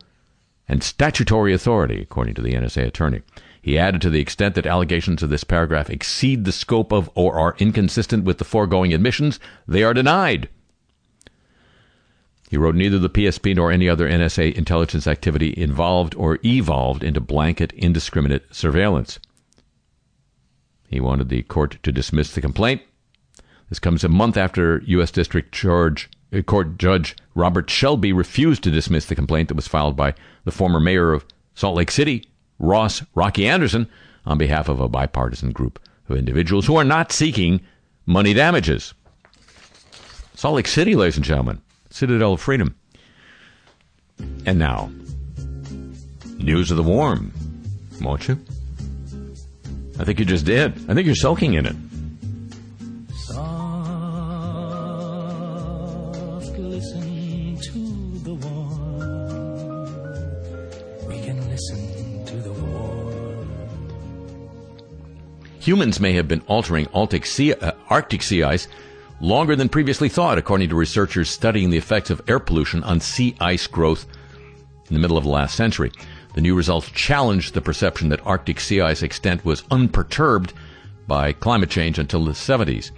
and 0.68 0.82
statutory 0.82 1.52
authority, 1.52 2.02
according 2.02 2.34
to 2.34 2.42
the 2.42 2.54
NSA 2.54 2.86
attorney. 2.86 3.22
He 3.60 3.78
added 3.78 4.02
to 4.02 4.10
the 4.10 4.20
extent 4.20 4.54
that 4.56 4.66
allegations 4.66 5.22
of 5.22 5.30
this 5.30 5.44
paragraph 5.44 5.88
exceed 5.88 6.44
the 6.44 6.52
scope 6.52 6.92
of 6.92 7.10
or 7.14 7.34
are 7.38 7.56
inconsistent 7.58 8.24
with 8.24 8.38
the 8.38 8.44
foregoing 8.44 8.92
admissions, 8.92 9.40
they 9.66 9.82
are 9.82 9.94
denied. 9.94 10.48
He 12.54 12.58
wrote 12.58 12.76
neither 12.76 13.00
the 13.00 13.10
PSP 13.10 13.56
nor 13.56 13.72
any 13.72 13.88
other 13.88 14.08
NSA 14.08 14.54
intelligence 14.54 15.08
activity 15.08 15.52
involved 15.56 16.14
or 16.14 16.38
evolved 16.44 17.02
into 17.02 17.20
blanket 17.20 17.72
indiscriminate 17.72 18.54
surveillance. 18.54 19.18
He 20.86 21.00
wanted 21.00 21.30
the 21.30 21.42
court 21.42 21.78
to 21.82 21.90
dismiss 21.90 22.32
the 22.32 22.40
complaint. 22.40 22.82
This 23.70 23.80
comes 23.80 24.04
a 24.04 24.08
month 24.08 24.36
after 24.36 24.80
U.S. 24.86 25.10
District 25.10 25.52
Charge, 25.52 26.08
uh, 26.32 26.42
Court 26.42 26.78
Judge 26.78 27.16
Robert 27.34 27.68
Shelby 27.68 28.12
refused 28.12 28.62
to 28.62 28.70
dismiss 28.70 29.06
the 29.06 29.16
complaint 29.16 29.48
that 29.48 29.56
was 29.56 29.66
filed 29.66 29.96
by 29.96 30.14
the 30.44 30.52
former 30.52 30.78
mayor 30.78 31.12
of 31.12 31.26
Salt 31.56 31.74
Lake 31.74 31.90
City, 31.90 32.24
Ross 32.60 33.02
Rocky 33.16 33.48
Anderson, 33.48 33.88
on 34.26 34.38
behalf 34.38 34.68
of 34.68 34.78
a 34.78 34.88
bipartisan 34.88 35.50
group 35.50 35.80
of 36.08 36.16
individuals 36.16 36.66
who 36.66 36.76
are 36.76 36.84
not 36.84 37.10
seeking 37.10 37.60
money 38.06 38.32
damages. 38.32 38.94
Salt 40.36 40.54
Lake 40.54 40.68
City, 40.68 40.94
ladies 40.94 41.16
and 41.16 41.24
gentlemen, 41.24 41.60
Citadel 41.94 42.32
of 42.32 42.40
Freedom. 42.40 42.74
And 44.46 44.58
now, 44.58 44.90
news 46.38 46.72
of 46.72 46.76
the 46.76 46.82
warm, 46.82 47.32
won't 48.02 48.26
you? 48.26 48.36
I 50.00 50.04
think 50.04 50.18
you 50.18 50.24
just 50.24 50.44
did. 50.44 50.72
I 50.90 50.94
think 50.94 51.06
you're 51.06 51.14
soaking 51.14 51.54
in 51.54 51.66
it. 51.66 51.76
Soft, 53.14 53.38
listen 56.58 57.58
to 57.62 58.18
the 58.24 58.34
warm. 58.34 59.86
We 61.06 61.20
can 61.22 61.48
listen 61.48 62.24
to 62.26 62.34
the 62.38 62.52
warm. 62.54 63.48
Humans 65.60 66.00
may 66.00 66.14
have 66.14 66.26
been 66.26 66.42
altering 66.48 66.88
Arctic 66.92 67.24
sea, 67.24 67.54
uh, 67.54 67.70
Arctic 67.88 68.22
sea 68.22 68.42
ice 68.42 68.66
longer 69.24 69.56
than 69.56 69.70
previously 69.70 70.10
thought, 70.10 70.36
according 70.36 70.68
to 70.68 70.76
researchers 70.76 71.30
studying 71.30 71.70
the 71.70 71.78
effects 71.78 72.10
of 72.10 72.20
air 72.28 72.38
pollution 72.38 72.84
on 72.84 73.00
sea 73.00 73.34
ice 73.40 73.66
growth 73.66 74.06
in 74.88 74.94
the 74.94 75.00
middle 75.00 75.16
of 75.16 75.24
the 75.24 75.30
last 75.30 75.56
century. 75.56 75.90
The 76.34 76.42
new 76.42 76.54
results 76.54 76.90
challenged 76.90 77.54
the 77.54 77.62
perception 77.62 78.10
that 78.10 78.24
Arctic 78.26 78.60
sea 78.60 78.82
ice 78.82 79.02
extent 79.02 79.42
was 79.44 79.64
unperturbed 79.70 80.52
by 81.06 81.32
climate 81.32 81.70
change 81.70 81.98
until 81.98 82.24
the 82.24 82.32
70s. 82.32 82.90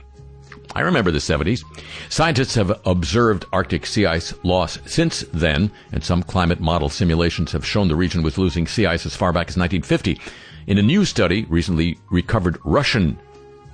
I 0.75 0.81
remember 0.81 1.13
the 1.13 1.19
70s. 1.19 1.63
Scientists 2.09 2.57
have 2.57 2.81
observed 2.85 3.45
Arctic 3.53 3.87
sea 3.87 4.07
ice 4.07 4.35
loss 4.43 4.81
since 4.85 5.25
then, 5.33 5.71
and 5.93 6.03
some 6.03 6.25
climate 6.25 6.61
model 6.61 6.89
simulations 6.89 7.53
have 7.53 7.65
shown 7.65 7.87
the 7.87 7.95
region 7.95 8.23
was 8.23 8.37
losing 8.37 8.67
sea 8.67 8.87
ice 8.87 9.07
as 9.07 9.15
far 9.15 9.33
back 9.33 9.49
as 9.49 9.57
1950. 9.57 10.21
In 10.67 10.79
a 10.79 10.83
new 10.83 11.05
study, 11.05 11.45
recently 11.49 11.99
recovered 12.11 12.59
Russian 12.65 13.17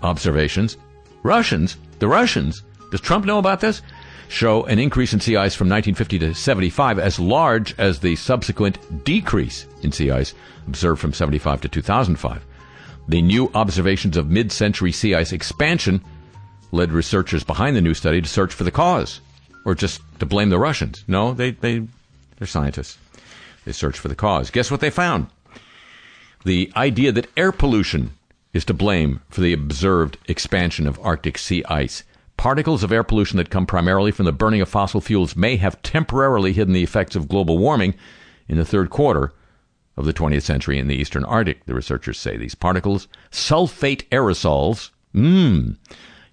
observations, 0.03 0.77
Russians, 1.23 1.77
the 1.99 2.09
Russians, 2.09 2.63
does 2.91 3.01
Trump 3.01 3.25
know 3.25 3.39
about 3.39 3.61
this? 3.61 3.83
Show 4.29 4.65
an 4.65 4.79
increase 4.79 5.13
in 5.13 5.21
sea 5.21 5.37
ice 5.37 5.55
from 5.55 5.69
1950 5.69 6.19
to 6.21 6.35
75 6.35 6.99
as 6.99 7.21
large 7.21 7.79
as 7.79 8.01
the 8.01 8.17
subsequent 8.17 9.05
decrease 9.05 9.67
in 9.83 9.93
sea 9.93 10.11
ice 10.11 10.35
observed 10.67 11.01
from 11.01 11.13
75 11.13 11.61
to 11.63 11.69
2005. 11.69 12.45
The 13.09 13.23
new 13.23 13.51
observations 13.55 14.17
of 14.17 14.31
mid 14.31 14.53
century 14.53 14.93
sea 14.93 15.15
ice 15.15 15.33
expansion 15.33 16.03
led 16.71 16.93
researchers 16.93 17.45
behind 17.45 17.77
the 17.77 17.81
new 17.81 17.95
study 17.95 18.23
to 18.23 18.29
search 18.29 18.53
for 18.53 18.65
the 18.65 18.71
cause, 18.71 19.21
or 19.65 19.75
just 19.75 20.01
to 20.19 20.27
blame 20.27 20.49
the 20.51 20.59
Russians. 20.59 21.05
No, 21.07 21.35
they, 21.35 21.51
they, 21.51 21.87
they're 22.39 22.47
scientists. 22.47 22.99
They 23.65 23.73
searched 23.73 23.99
for 23.99 24.09
the 24.09 24.15
cause. 24.15 24.51
Guess 24.51 24.71
what 24.71 24.81
they 24.81 24.91
found? 24.91 25.29
The 26.45 26.73
idea 26.75 27.13
that 27.13 27.31
air 27.37 27.53
pollution 27.53 28.13
is 28.53 28.65
to 28.67 28.75
blame 28.75 29.21
for 29.29 29.41
the 29.41 29.53
observed 29.53 30.19
expansion 30.27 30.87
of 30.87 31.01
Arctic 31.01 31.39
sea 31.39 31.65
ice. 31.69 32.05
Particles 32.37 32.83
of 32.83 32.93
air 32.93 33.05
pollution 33.05 33.37
that 33.37 33.51
come 33.51 33.67
primarily 33.67 34.11
from 34.11 34.25
the 34.25 34.33
burning 34.33 34.61
of 34.61 34.69
fossil 34.69 35.01
fuels 35.01 35.37
may 35.37 35.57
have 35.57 35.81
temporarily 35.83 36.53
hidden 36.53 36.75
the 36.75 36.83
effects 36.83 37.17
of 37.17 37.29
global 37.29 37.59
warming 37.59 37.95
in 38.49 38.59
the 38.59 38.65
third 38.65 38.91
quarter 38.91 39.33
of 39.97 40.05
the 40.05 40.13
20th 40.13 40.43
century 40.43 40.79
in 40.79 40.89
the 40.89 40.97
eastern 40.97 41.25
Arctic, 41.25 41.65
the 41.67 41.75
researchers 41.75 42.19
say. 42.19 42.37
These 42.37 42.55
particles, 42.55 43.09
sulfate 43.31 44.09
aerosols, 44.09 44.91
mmm, 45.15 45.77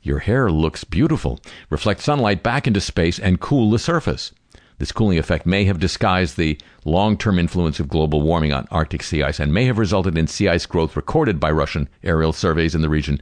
your 0.01 0.19
hair 0.19 0.49
looks 0.49 0.83
beautiful, 0.83 1.39
reflect 1.69 2.01
sunlight 2.01 2.41
back 2.41 2.67
into 2.67 2.81
space 2.81 3.19
and 3.19 3.39
cool 3.39 3.69
the 3.69 3.79
surface. 3.79 4.31
This 4.79 4.93
cooling 4.93 5.17
effect 5.17 5.45
may 5.45 5.65
have 5.65 5.79
disguised 5.79 6.37
the 6.37 6.57
long 6.85 7.17
term 7.17 7.37
influence 7.37 7.79
of 7.79 7.89
global 7.89 8.21
warming 8.21 8.53
on 8.53 8.67
Arctic 8.71 9.03
sea 9.03 9.21
ice 9.21 9.39
and 9.39 9.53
may 9.53 9.65
have 9.65 9.77
resulted 9.77 10.17
in 10.17 10.27
sea 10.27 10.47
ice 10.47 10.65
growth 10.65 10.95
recorded 10.95 11.39
by 11.39 11.51
Russian 11.51 11.89
aerial 12.01 12.33
surveys 12.33 12.73
in 12.73 12.81
the 12.81 12.89
region 12.89 13.21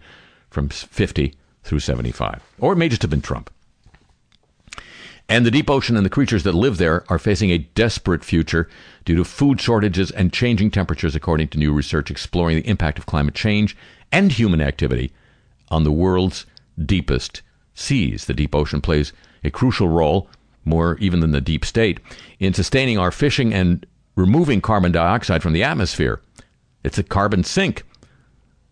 from 0.50 0.70
50 0.70 1.36
through 1.64 1.80
75. 1.80 2.42
Or 2.60 2.74
it 2.74 2.78
may 2.78 2.90
just 2.90 3.02
have 3.02 3.12
been 3.12 3.22
Trump. 3.22 3.50
And 5.30 5.46
the 5.46 5.52
deep 5.52 5.70
ocean 5.70 5.98
and 5.98 6.06
the 6.06 6.12
creatures 6.12 6.44
that 6.44 6.54
live 6.54 6.78
there 6.78 7.04
are 7.10 7.20
facing 7.20 7.50
a 7.50 7.58
desperate 7.58 8.24
future 8.24 8.70
due 9.04 9.16
to 9.16 9.26
food 9.26 9.60
shortages 9.60 10.10
and 10.12 10.32
changing 10.32 10.72
temperatures, 10.72 11.16
according 11.16 11.50
to 11.50 11.58
new 11.58 11.74
research 11.74 12.10
exploring 12.10 12.56
the 12.56 12.68
impact 12.70 12.98
of 12.98 13.08
climate 13.08 13.36
change 13.36 13.76
and 14.12 14.32
human 14.32 14.62
activity 14.62 15.12
on 15.70 15.84
the 15.84 15.92
world's 15.92 16.46
deepest 16.84 17.42
seas. 17.74 18.26
The 18.26 18.34
deep 18.34 18.56
ocean 18.56 18.80
plays 18.80 19.12
a 19.44 19.50
crucial 19.50 19.90
role, 19.90 20.30
more 20.68 20.98
even 20.98 21.22
than 21.22 21.32
the 21.32 21.42
deep 21.42 21.66
state, 21.66 22.00
in 22.40 22.54
sustaining 22.54 22.98
our 22.98 23.12
fishing 23.12 23.54
and 23.54 23.86
removing 24.16 24.62
carbon 24.62 24.92
dioxide 24.92 25.42
from 25.42 25.54
the 25.54 25.64
atmosphere. 25.64 26.22
It's 26.84 26.98
a 26.98 27.04
carbon 27.04 27.44
sink 27.44 27.84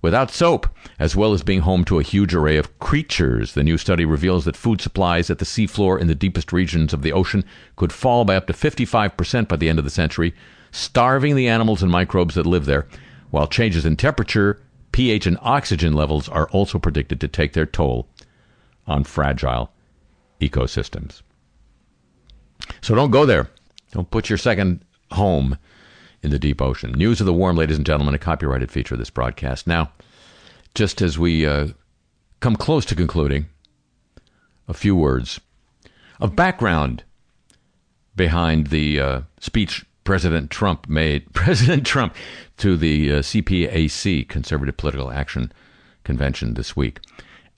without 0.01 0.29
soap, 0.29 0.67
as 0.99 1.15
well 1.15 1.33
as 1.33 1.41
being 1.41 1.61
home 1.61 1.83
to 1.83 1.97
a 1.97 2.03
huge 2.03 2.35
array 2.35 2.57
of 2.57 2.77
creatures. 2.77 3.53
The 3.53 3.63
new 3.63 3.75
study 3.75 4.05
reveals 4.05 4.45
that 4.45 4.55
food 4.55 4.79
supplies 4.79 5.31
at 5.31 5.39
the 5.39 5.45
seafloor 5.45 5.99
in 5.99 6.05
the 6.05 6.13
deepest 6.13 6.53
regions 6.53 6.93
of 6.93 7.01
the 7.01 7.11
ocean 7.11 7.43
could 7.75 7.91
fall 7.91 8.23
by 8.23 8.35
up 8.35 8.45
to 8.45 8.53
55% 8.53 9.47
by 9.47 9.55
the 9.55 9.67
end 9.67 9.79
of 9.79 9.85
the 9.85 9.89
century, 9.91 10.35
starving 10.71 11.35
the 11.35 11.47
animals 11.47 11.81
and 11.81 11.91
microbes 11.91 12.35
that 12.35 12.45
live 12.45 12.65
there, 12.65 12.87
while 13.31 13.47
changes 13.47 13.83
in 13.83 13.95
temperature, 13.95 14.61
pH, 14.91 15.25
and 15.25 15.39
oxygen 15.41 15.93
levels 15.93 16.29
are 16.29 16.49
also 16.49 16.77
predicted 16.77 17.19
to 17.19 17.27
take 17.27 17.53
their 17.53 17.65
toll 17.65 18.07
on 18.85 19.03
fragile 19.03 19.71
ecosystems. 20.39 21.23
So 22.81 22.95
don't 22.95 23.11
go 23.11 23.25
there. 23.25 23.49
Don't 23.91 24.09
put 24.11 24.29
your 24.29 24.37
second 24.37 24.83
home 25.11 25.57
in 26.21 26.31
the 26.31 26.39
deep 26.39 26.61
ocean. 26.61 26.91
News 26.93 27.19
of 27.19 27.25
the 27.25 27.33
Warm, 27.33 27.55
ladies 27.55 27.77
and 27.77 27.85
gentlemen, 27.85 28.15
a 28.15 28.19
copyrighted 28.19 28.71
feature 28.71 28.95
of 28.95 28.99
this 28.99 29.09
broadcast. 29.09 29.67
Now, 29.67 29.91
just 30.73 31.01
as 31.01 31.17
we 31.17 31.45
uh, 31.45 31.67
come 32.39 32.55
close 32.55 32.85
to 32.85 32.95
concluding, 32.95 33.45
a 34.67 34.73
few 34.73 34.95
words 34.95 35.39
of 36.19 36.35
background 36.35 37.03
behind 38.15 38.67
the 38.67 38.99
uh, 38.99 39.21
speech 39.39 39.85
President 40.03 40.49
Trump 40.49 40.87
made, 40.87 41.25
President 41.33 41.85
Trump, 41.85 42.15
to 42.57 42.77
the 42.77 43.11
uh, 43.11 43.15
CPAC, 43.19 44.27
Conservative 44.29 44.77
Political 44.77 45.11
Action 45.11 45.51
Convention 46.03 46.53
this 46.53 46.75
week. 46.75 46.99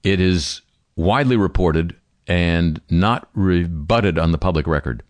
It 0.03 0.19
is 0.19 0.61
widely 0.95 1.37
reported 1.37 1.95
and 2.27 2.81
not 2.89 3.29
rebutted 3.33 4.17
on 4.17 4.31
the 4.31 4.37
public 4.37 4.67
record 4.67 5.03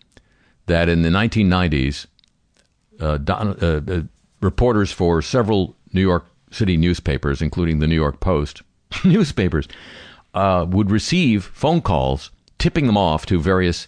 that 0.67 0.89
in 0.89 1.01
the 1.01 1.09
1990s, 1.09 2.05
uh, 2.99 3.17
Don, 3.17 3.49
uh, 3.61 3.81
uh, 3.87 4.01
reporters 4.41 4.91
for 4.91 5.21
several 5.21 5.75
New 5.93 6.01
York 6.01 6.25
City 6.51 6.77
newspapers, 6.77 7.41
including 7.41 7.79
the 7.79 7.87
New 7.87 7.95
York 7.95 8.19
Post, 8.19 8.61
newspapers, 9.03 9.67
uh, 10.33 10.65
would 10.69 10.91
receive 10.91 11.45
phone 11.45 11.81
calls 11.81 12.31
tipping 12.59 12.85
them 12.85 12.97
off 12.97 13.25
to 13.25 13.39
various 13.39 13.87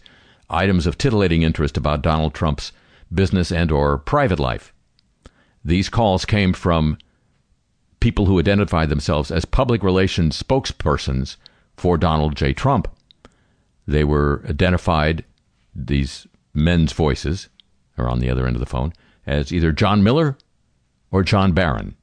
items 0.50 0.88
of 0.88 0.98
titillating 0.98 1.44
interest 1.44 1.78
about 1.78 2.02
Donald 2.02 2.34
Trump's 2.34 2.72
business 3.14 3.52
and 3.52 3.72
or 3.72 3.98
private 3.98 4.40
life. 4.40 4.74
These 5.64 5.90
calls 5.90 6.26
came 6.26 6.54
from 6.54 6.98
people 8.00 8.26
who 8.26 8.40
identified 8.40 8.90
themselves 8.90 9.30
as 9.32 9.46
public 9.46 9.84
relations 9.84 10.42
spokespersons 10.42 11.36
for 11.76 11.98
Donald 11.98 12.36
J. 12.36 12.54
Trump. 12.54 12.88
They 13.90 14.04
were 14.04 14.44
identified, 14.48 15.26
these 15.74 16.28
men's 16.54 16.94
voices 16.94 17.50
are 17.98 18.08
on 18.08 18.20
the 18.20 18.30
other 18.30 18.46
end 18.46 18.56
of 18.56 18.60
the 18.60 18.68
phone, 18.68 18.94
as 19.26 19.52
either 19.52 19.72
John 19.72 20.04
Miller 20.04 20.38
or 21.10 21.24
John 21.24 21.54
Barron. 21.54 21.96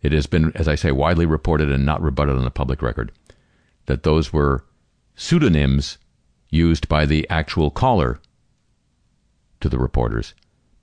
It 0.00 0.12
has 0.12 0.28
been, 0.28 0.52
as 0.54 0.68
I 0.68 0.76
say, 0.76 0.92
widely 0.92 1.26
reported 1.26 1.72
and 1.72 1.84
not 1.84 2.00
rebutted 2.00 2.36
on 2.36 2.44
the 2.44 2.52
public 2.52 2.82
record 2.82 3.10
that 3.86 4.04
those 4.04 4.32
were 4.32 4.64
pseudonyms 5.16 5.98
used 6.50 6.88
by 6.88 7.04
the 7.04 7.28
actual 7.28 7.72
caller 7.72 8.20
to 9.60 9.68
the 9.68 9.78
reporters, 9.78 10.34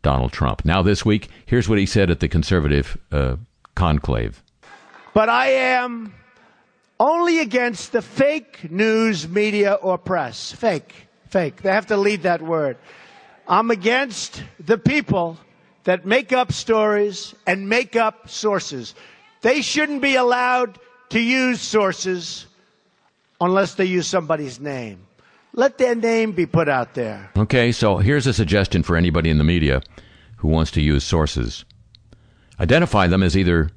Donald 0.02 0.34
Trump. 0.34 0.66
Now, 0.66 0.82
this 0.82 1.06
week, 1.06 1.30
here's 1.46 1.70
what 1.70 1.80
he 1.80 1.86
said 1.86 2.12
at 2.12 2.20
the 2.20 2.28
conservative 2.28 2.98
uh, 3.10 3.38
conclave. 3.76 4.44
But 5.14 5.30
I 5.30 5.48
am 5.48 6.14
only 7.00 7.40
against 7.40 7.92
the 7.92 8.02
fake 8.02 8.70
news 8.70 9.28
media 9.28 9.74
or 9.74 9.98
press. 9.98 10.52
Fake. 10.52 10.94
Fake. 11.30 11.62
They 11.62 11.72
have 11.72 11.88
to 11.88 11.98
lead 11.98 12.24
that 12.24 12.42
word. 12.42 12.78
I'm 13.48 13.72
against 13.72 14.44
the 14.60 14.78
people 14.78 15.38
that 15.84 16.06
make 16.06 16.34
up 16.34 16.52
stories 16.52 17.34
and 17.48 17.70
make 17.70 17.96
up 17.96 18.30
sources. 18.30 18.96
They 19.42 19.62
shouldn't 19.62 20.02
be 20.02 20.16
allowed 20.16 20.78
to 21.10 21.20
use 21.20 21.62
sources 21.62 22.46
unless 23.42 23.76
they 23.76 23.86
use 23.86 24.08
somebody's 24.08 24.60
name. 24.60 25.06
Let 25.54 25.78
their 25.78 25.96
name 25.96 26.34
be 26.34 26.46
put 26.46 26.70
out 26.70 26.94
there. 26.94 27.32
Okay, 27.36 27.72
so 27.72 27.98
here's 27.98 28.28
a 28.28 28.34
suggestion 28.34 28.84
for 28.84 28.96
anybody 28.96 29.30
in 29.30 29.40
the 29.40 29.44
media 29.44 29.82
who 30.38 30.48
wants 30.48 30.72
to 30.72 30.82
use 30.82 31.04
sources. 31.04 31.66
Identify 32.60 33.08
them 33.08 33.24
as 33.24 33.36
either 33.36 33.72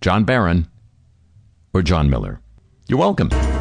John 0.00 0.24
Barron, 0.24 0.68
or 1.72 1.82
John 1.82 2.08
Miller. 2.08 2.40
You're 2.88 3.00
welcome. 3.00 3.55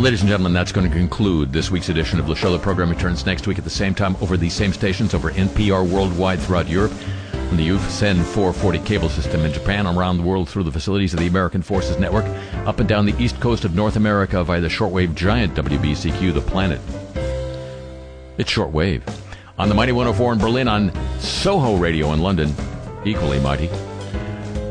Well, 0.00 0.06
ladies 0.06 0.22
and 0.22 0.30
gentlemen, 0.30 0.54
that's 0.54 0.72
going 0.72 0.88
to 0.88 0.96
conclude 0.96 1.52
this 1.52 1.70
week's 1.70 1.90
edition 1.90 2.18
of 2.18 2.26
the 2.26 2.34
show. 2.34 2.50
The 2.50 2.58
program 2.58 2.88
returns 2.88 3.26
next 3.26 3.46
week 3.46 3.58
at 3.58 3.64
the 3.64 3.68
same 3.68 3.94
time 3.94 4.16
over 4.22 4.38
these 4.38 4.54
same 4.54 4.72
stations 4.72 5.12
over 5.12 5.30
NPR 5.30 5.86
worldwide 5.86 6.40
throughout 6.40 6.70
Europe, 6.70 6.92
on 7.34 7.58
the 7.58 7.68
UFSN 7.68 8.24
440 8.24 8.78
cable 8.78 9.10
system 9.10 9.42
in 9.42 9.52
Japan, 9.52 9.86
around 9.86 10.16
the 10.16 10.22
world 10.22 10.48
through 10.48 10.62
the 10.62 10.72
facilities 10.72 11.12
of 11.12 11.20
the 11.20 11.26
American 11.26 11.60
Forces 11.60 11.98
Network, 11.98 12.24
up 12.66 12.80
and 12.80 12.88
down 12.88 13.04
the 13.04 13.14
east 13.22 13.38
coast 13.40 13.66
of 13.66 13.74
North 13.74 13.96
America 13.96 14.42
via 14.42 14.62
the 14.62 14.68
shortwave 14.68 15.14
giant 15.14 15.54
WBCQ, 15.54 16.32
the 16.32 16.40
planet. 16.40 16.80
It's 18.38 18.50
shortwave. 18.50 19.02
On 19.58 19.68
the 19.68 19.74
Mighty 19.74 19.92
104 19.92 20.32
in 20.32 20.38
Berlin, 20.38 20.66
on 20.66 20.92
Soho 21.18 21.76
Radio 21.76 22.14
in 22.14 22.20
London, 22.20 22.54
equally 23.04 23.38
mighty 23.38 23.68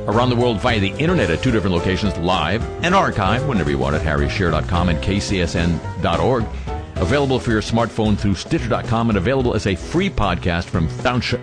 around 0.09 0.29
the 0.29 0.35
world 0.35 0.59
via 0.59 0.79
the 0.79 0.91
internet 0.97 1.29
at 1.29 1.43
two 1.43 1.51
different 1.51 1.75
locations, 1.75 2.17
live 2.17 2.63
and 2.83 2.95
archive 2.95 3.47
whenever 3.47 3.69
you 3.69 3.77
want 3.77 3.95
at 3.95 4.01
harryshearer.com 4.01 4.89
and 4.89 4.99
kcsn.org. 4.99 6.45
Available 6.95 7.39
for 7.39 7.51
your 7.51 7.61
smartphone 7.61 8.17
through 8.17 8.35
Stitcher.com 8.35 9.09
and 9.09 9.17
available 9.17 9.55
as 9.55 9.67
a 9.67 9.75
free 9.75 10.09
podcast 10.09 10.65
from 10.65 10.89
Fountain, 10.89 11.41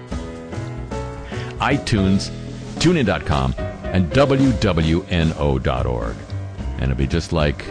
iTunes, 1.58 2.30
TuneIn.com, 2.76 3.54
and 3.84 4.10
WWNO.org. 4.12 6.16
And 6.74 6.82
it'll 6.82 6.94
be 6.94 7.06
just 7.06 7.32
like 7.32 7.64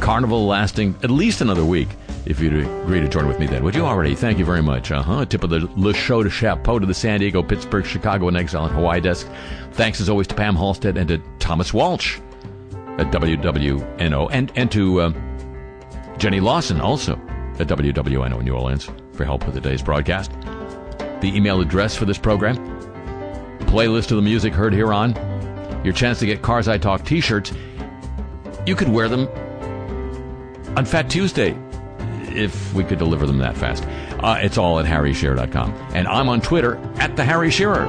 Carnival 0.00 0.46
lasting 0.46 0.94
at 1.02 1.10
least 1.10 1.40
another 1.40 1.64
week 1.64 1.88
if 2.26 2.40
you'd 2.40 2.54
agree 2.54 3.00
to 3.00 3.08
join 3.08 3.26
with 3.26 3.38
me 3.38 3.46
then. 3.46 3.62
Would 3.64 3.74
you 3.74 3.84
already? 3.84 4.14
Thank 4.14 4.38
you 4.38 4.44
very 4.44 4.62
much. 4.62 4.90
Uh 4.90 5.02
huh. 5.02 5.24
Tip 5.24 5.44
of 5.44 5.50
the 5.50 5.68
Le 5.76 5.94
Show 5.94 6.22
de 6.22 6.30
Chapeau 6.30 6.78
to 6.78 6.86
the 6.86 6.94
San 6.94 7.20
Diego, 7.20 7.42
Pittsburgh, 7.42 7.86
Chicago, 7.86 8.28
and 8.28 8.36
Exile 8.36 8.66
and 8.66 8.74
Hawaii 8.74 9.00
desk. 9.00 9.28
Thanks 9.72 10.00
as 10.00 10.08
always 10.08 10.26
to 10.28 10.34
Pam 10.34 10.56
Halstead 10.56 10.96
and 10.96 11.08
to 11.08 11.22
Thomas 11.38 11.72
Walsh 11.72 12.18
at 12.98 13.10
WWNO 13.12 14.28
and, 14.32 14.52
and 14.56 14.70
to 14.72 15.00
uh, 15.00 15.12
Jenny 16.18 16.40
Lawson 16.40 16.80
also 16.80 17.14
at 17.58 17.68
WWNO 17.68 18.42
New 18.42 18.54
Orleans 18.54 18.90
for 19.12 19.24
help 19.24 19.46
with 19.46 19.54
today's 19.54 19.82
broadcast. 19.82 20.32
The 21.20 21.32
email 21.34 21.60
address 21.60 21.96
for 21.96 22.04
this 22.04 22.18
program, 22.18 22.56
playlist 23.60 24.10
of 24.10 24.16
the 24.16 24.22
music 24.22 24.52
heard 24.52 24.72
here 24.72 24.92
on, 24.92 25.14
your 25.84 25.94
chance 25.94 26.18
to 26.18 26.26
get 26.26 26.42
Cars 26.42 26.68
I 26.68 26.78
Talk 26.78 27.04
t 27.04 27.20
shirts. 27.20 27.52
You 28.66 28.74
could 28.74 28.88
wear 28.88 29.08
them 29.08 29.28
on 30.76 30.84
Fat 30.84 31.08
Tuesday 31.08 31.56
if 32.38 32.72
we 32.74 32.84
could 32.84 32.98
deliver 32.98 33.26
them 33.26 33.38
that 33.38 33.56
fast. 33.56 33.84
Uh, 34.20 34.38
it's 34.40 34.58
all 34.58 34.78
at 34.78 34.86
harryshearer.com. 34.86 35.74
And 35.94 36.08
I'm 36.08 36.28
on 36.28 36.40
Twitter 36.40 36.76
at 36.96 37.16
the 37.16 37.24
Harry 37.24 37.50
Shearer. 37.50 37.86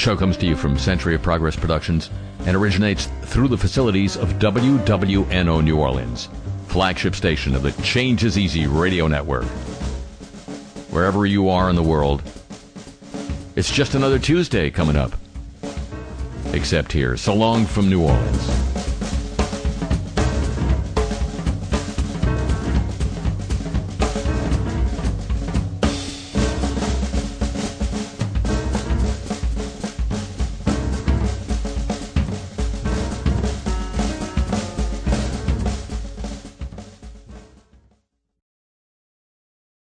Show 0.00 0.16
comes 0.16 0.38
to 0.38 0.46
you 0.46 0.56
from 0.56 0.78
Century 0.78 1.14
of 1.14 1.20
Progress 1.20 1.56
Productions 1.56 2.08
and 2.46 2.56
originates 2.56 3.06
through 3.20 3.48
the 3.48 3.58
facilities 3.58 4.16
of 4.16 4.32
WWNO 4.38 5.62
New 5.62 5.78
Orleans, 5.78 6.30
flagship 6.68 7.14
station 7.14 7.54
of 7.54 7.62
the 7.62 7.72
Change 7.82 8.24
is 8.24 8.38
Easy 8.38 8.66
radio 8.66 9.06
network. 9.06 9.44
Wherever 10.90 11.26
you 11.26 11.50
are 11.50 11.68
in 11.68 11.76
the 11.76 11.82
world, 11.82 12.22
it's 13.56 13.70
just 13.70 13.94
another 13.94 14.18
Tuesday 14.18 14.70
coming 14.70 14.96
up. 14.96 15.12
Except 16.54 16.90
here. 16.90 17.18
So 17.18 17.34
long 17.34 17.66
from 17.66 17.90
New 17.90 18.02
Orleans. 18.02 18.59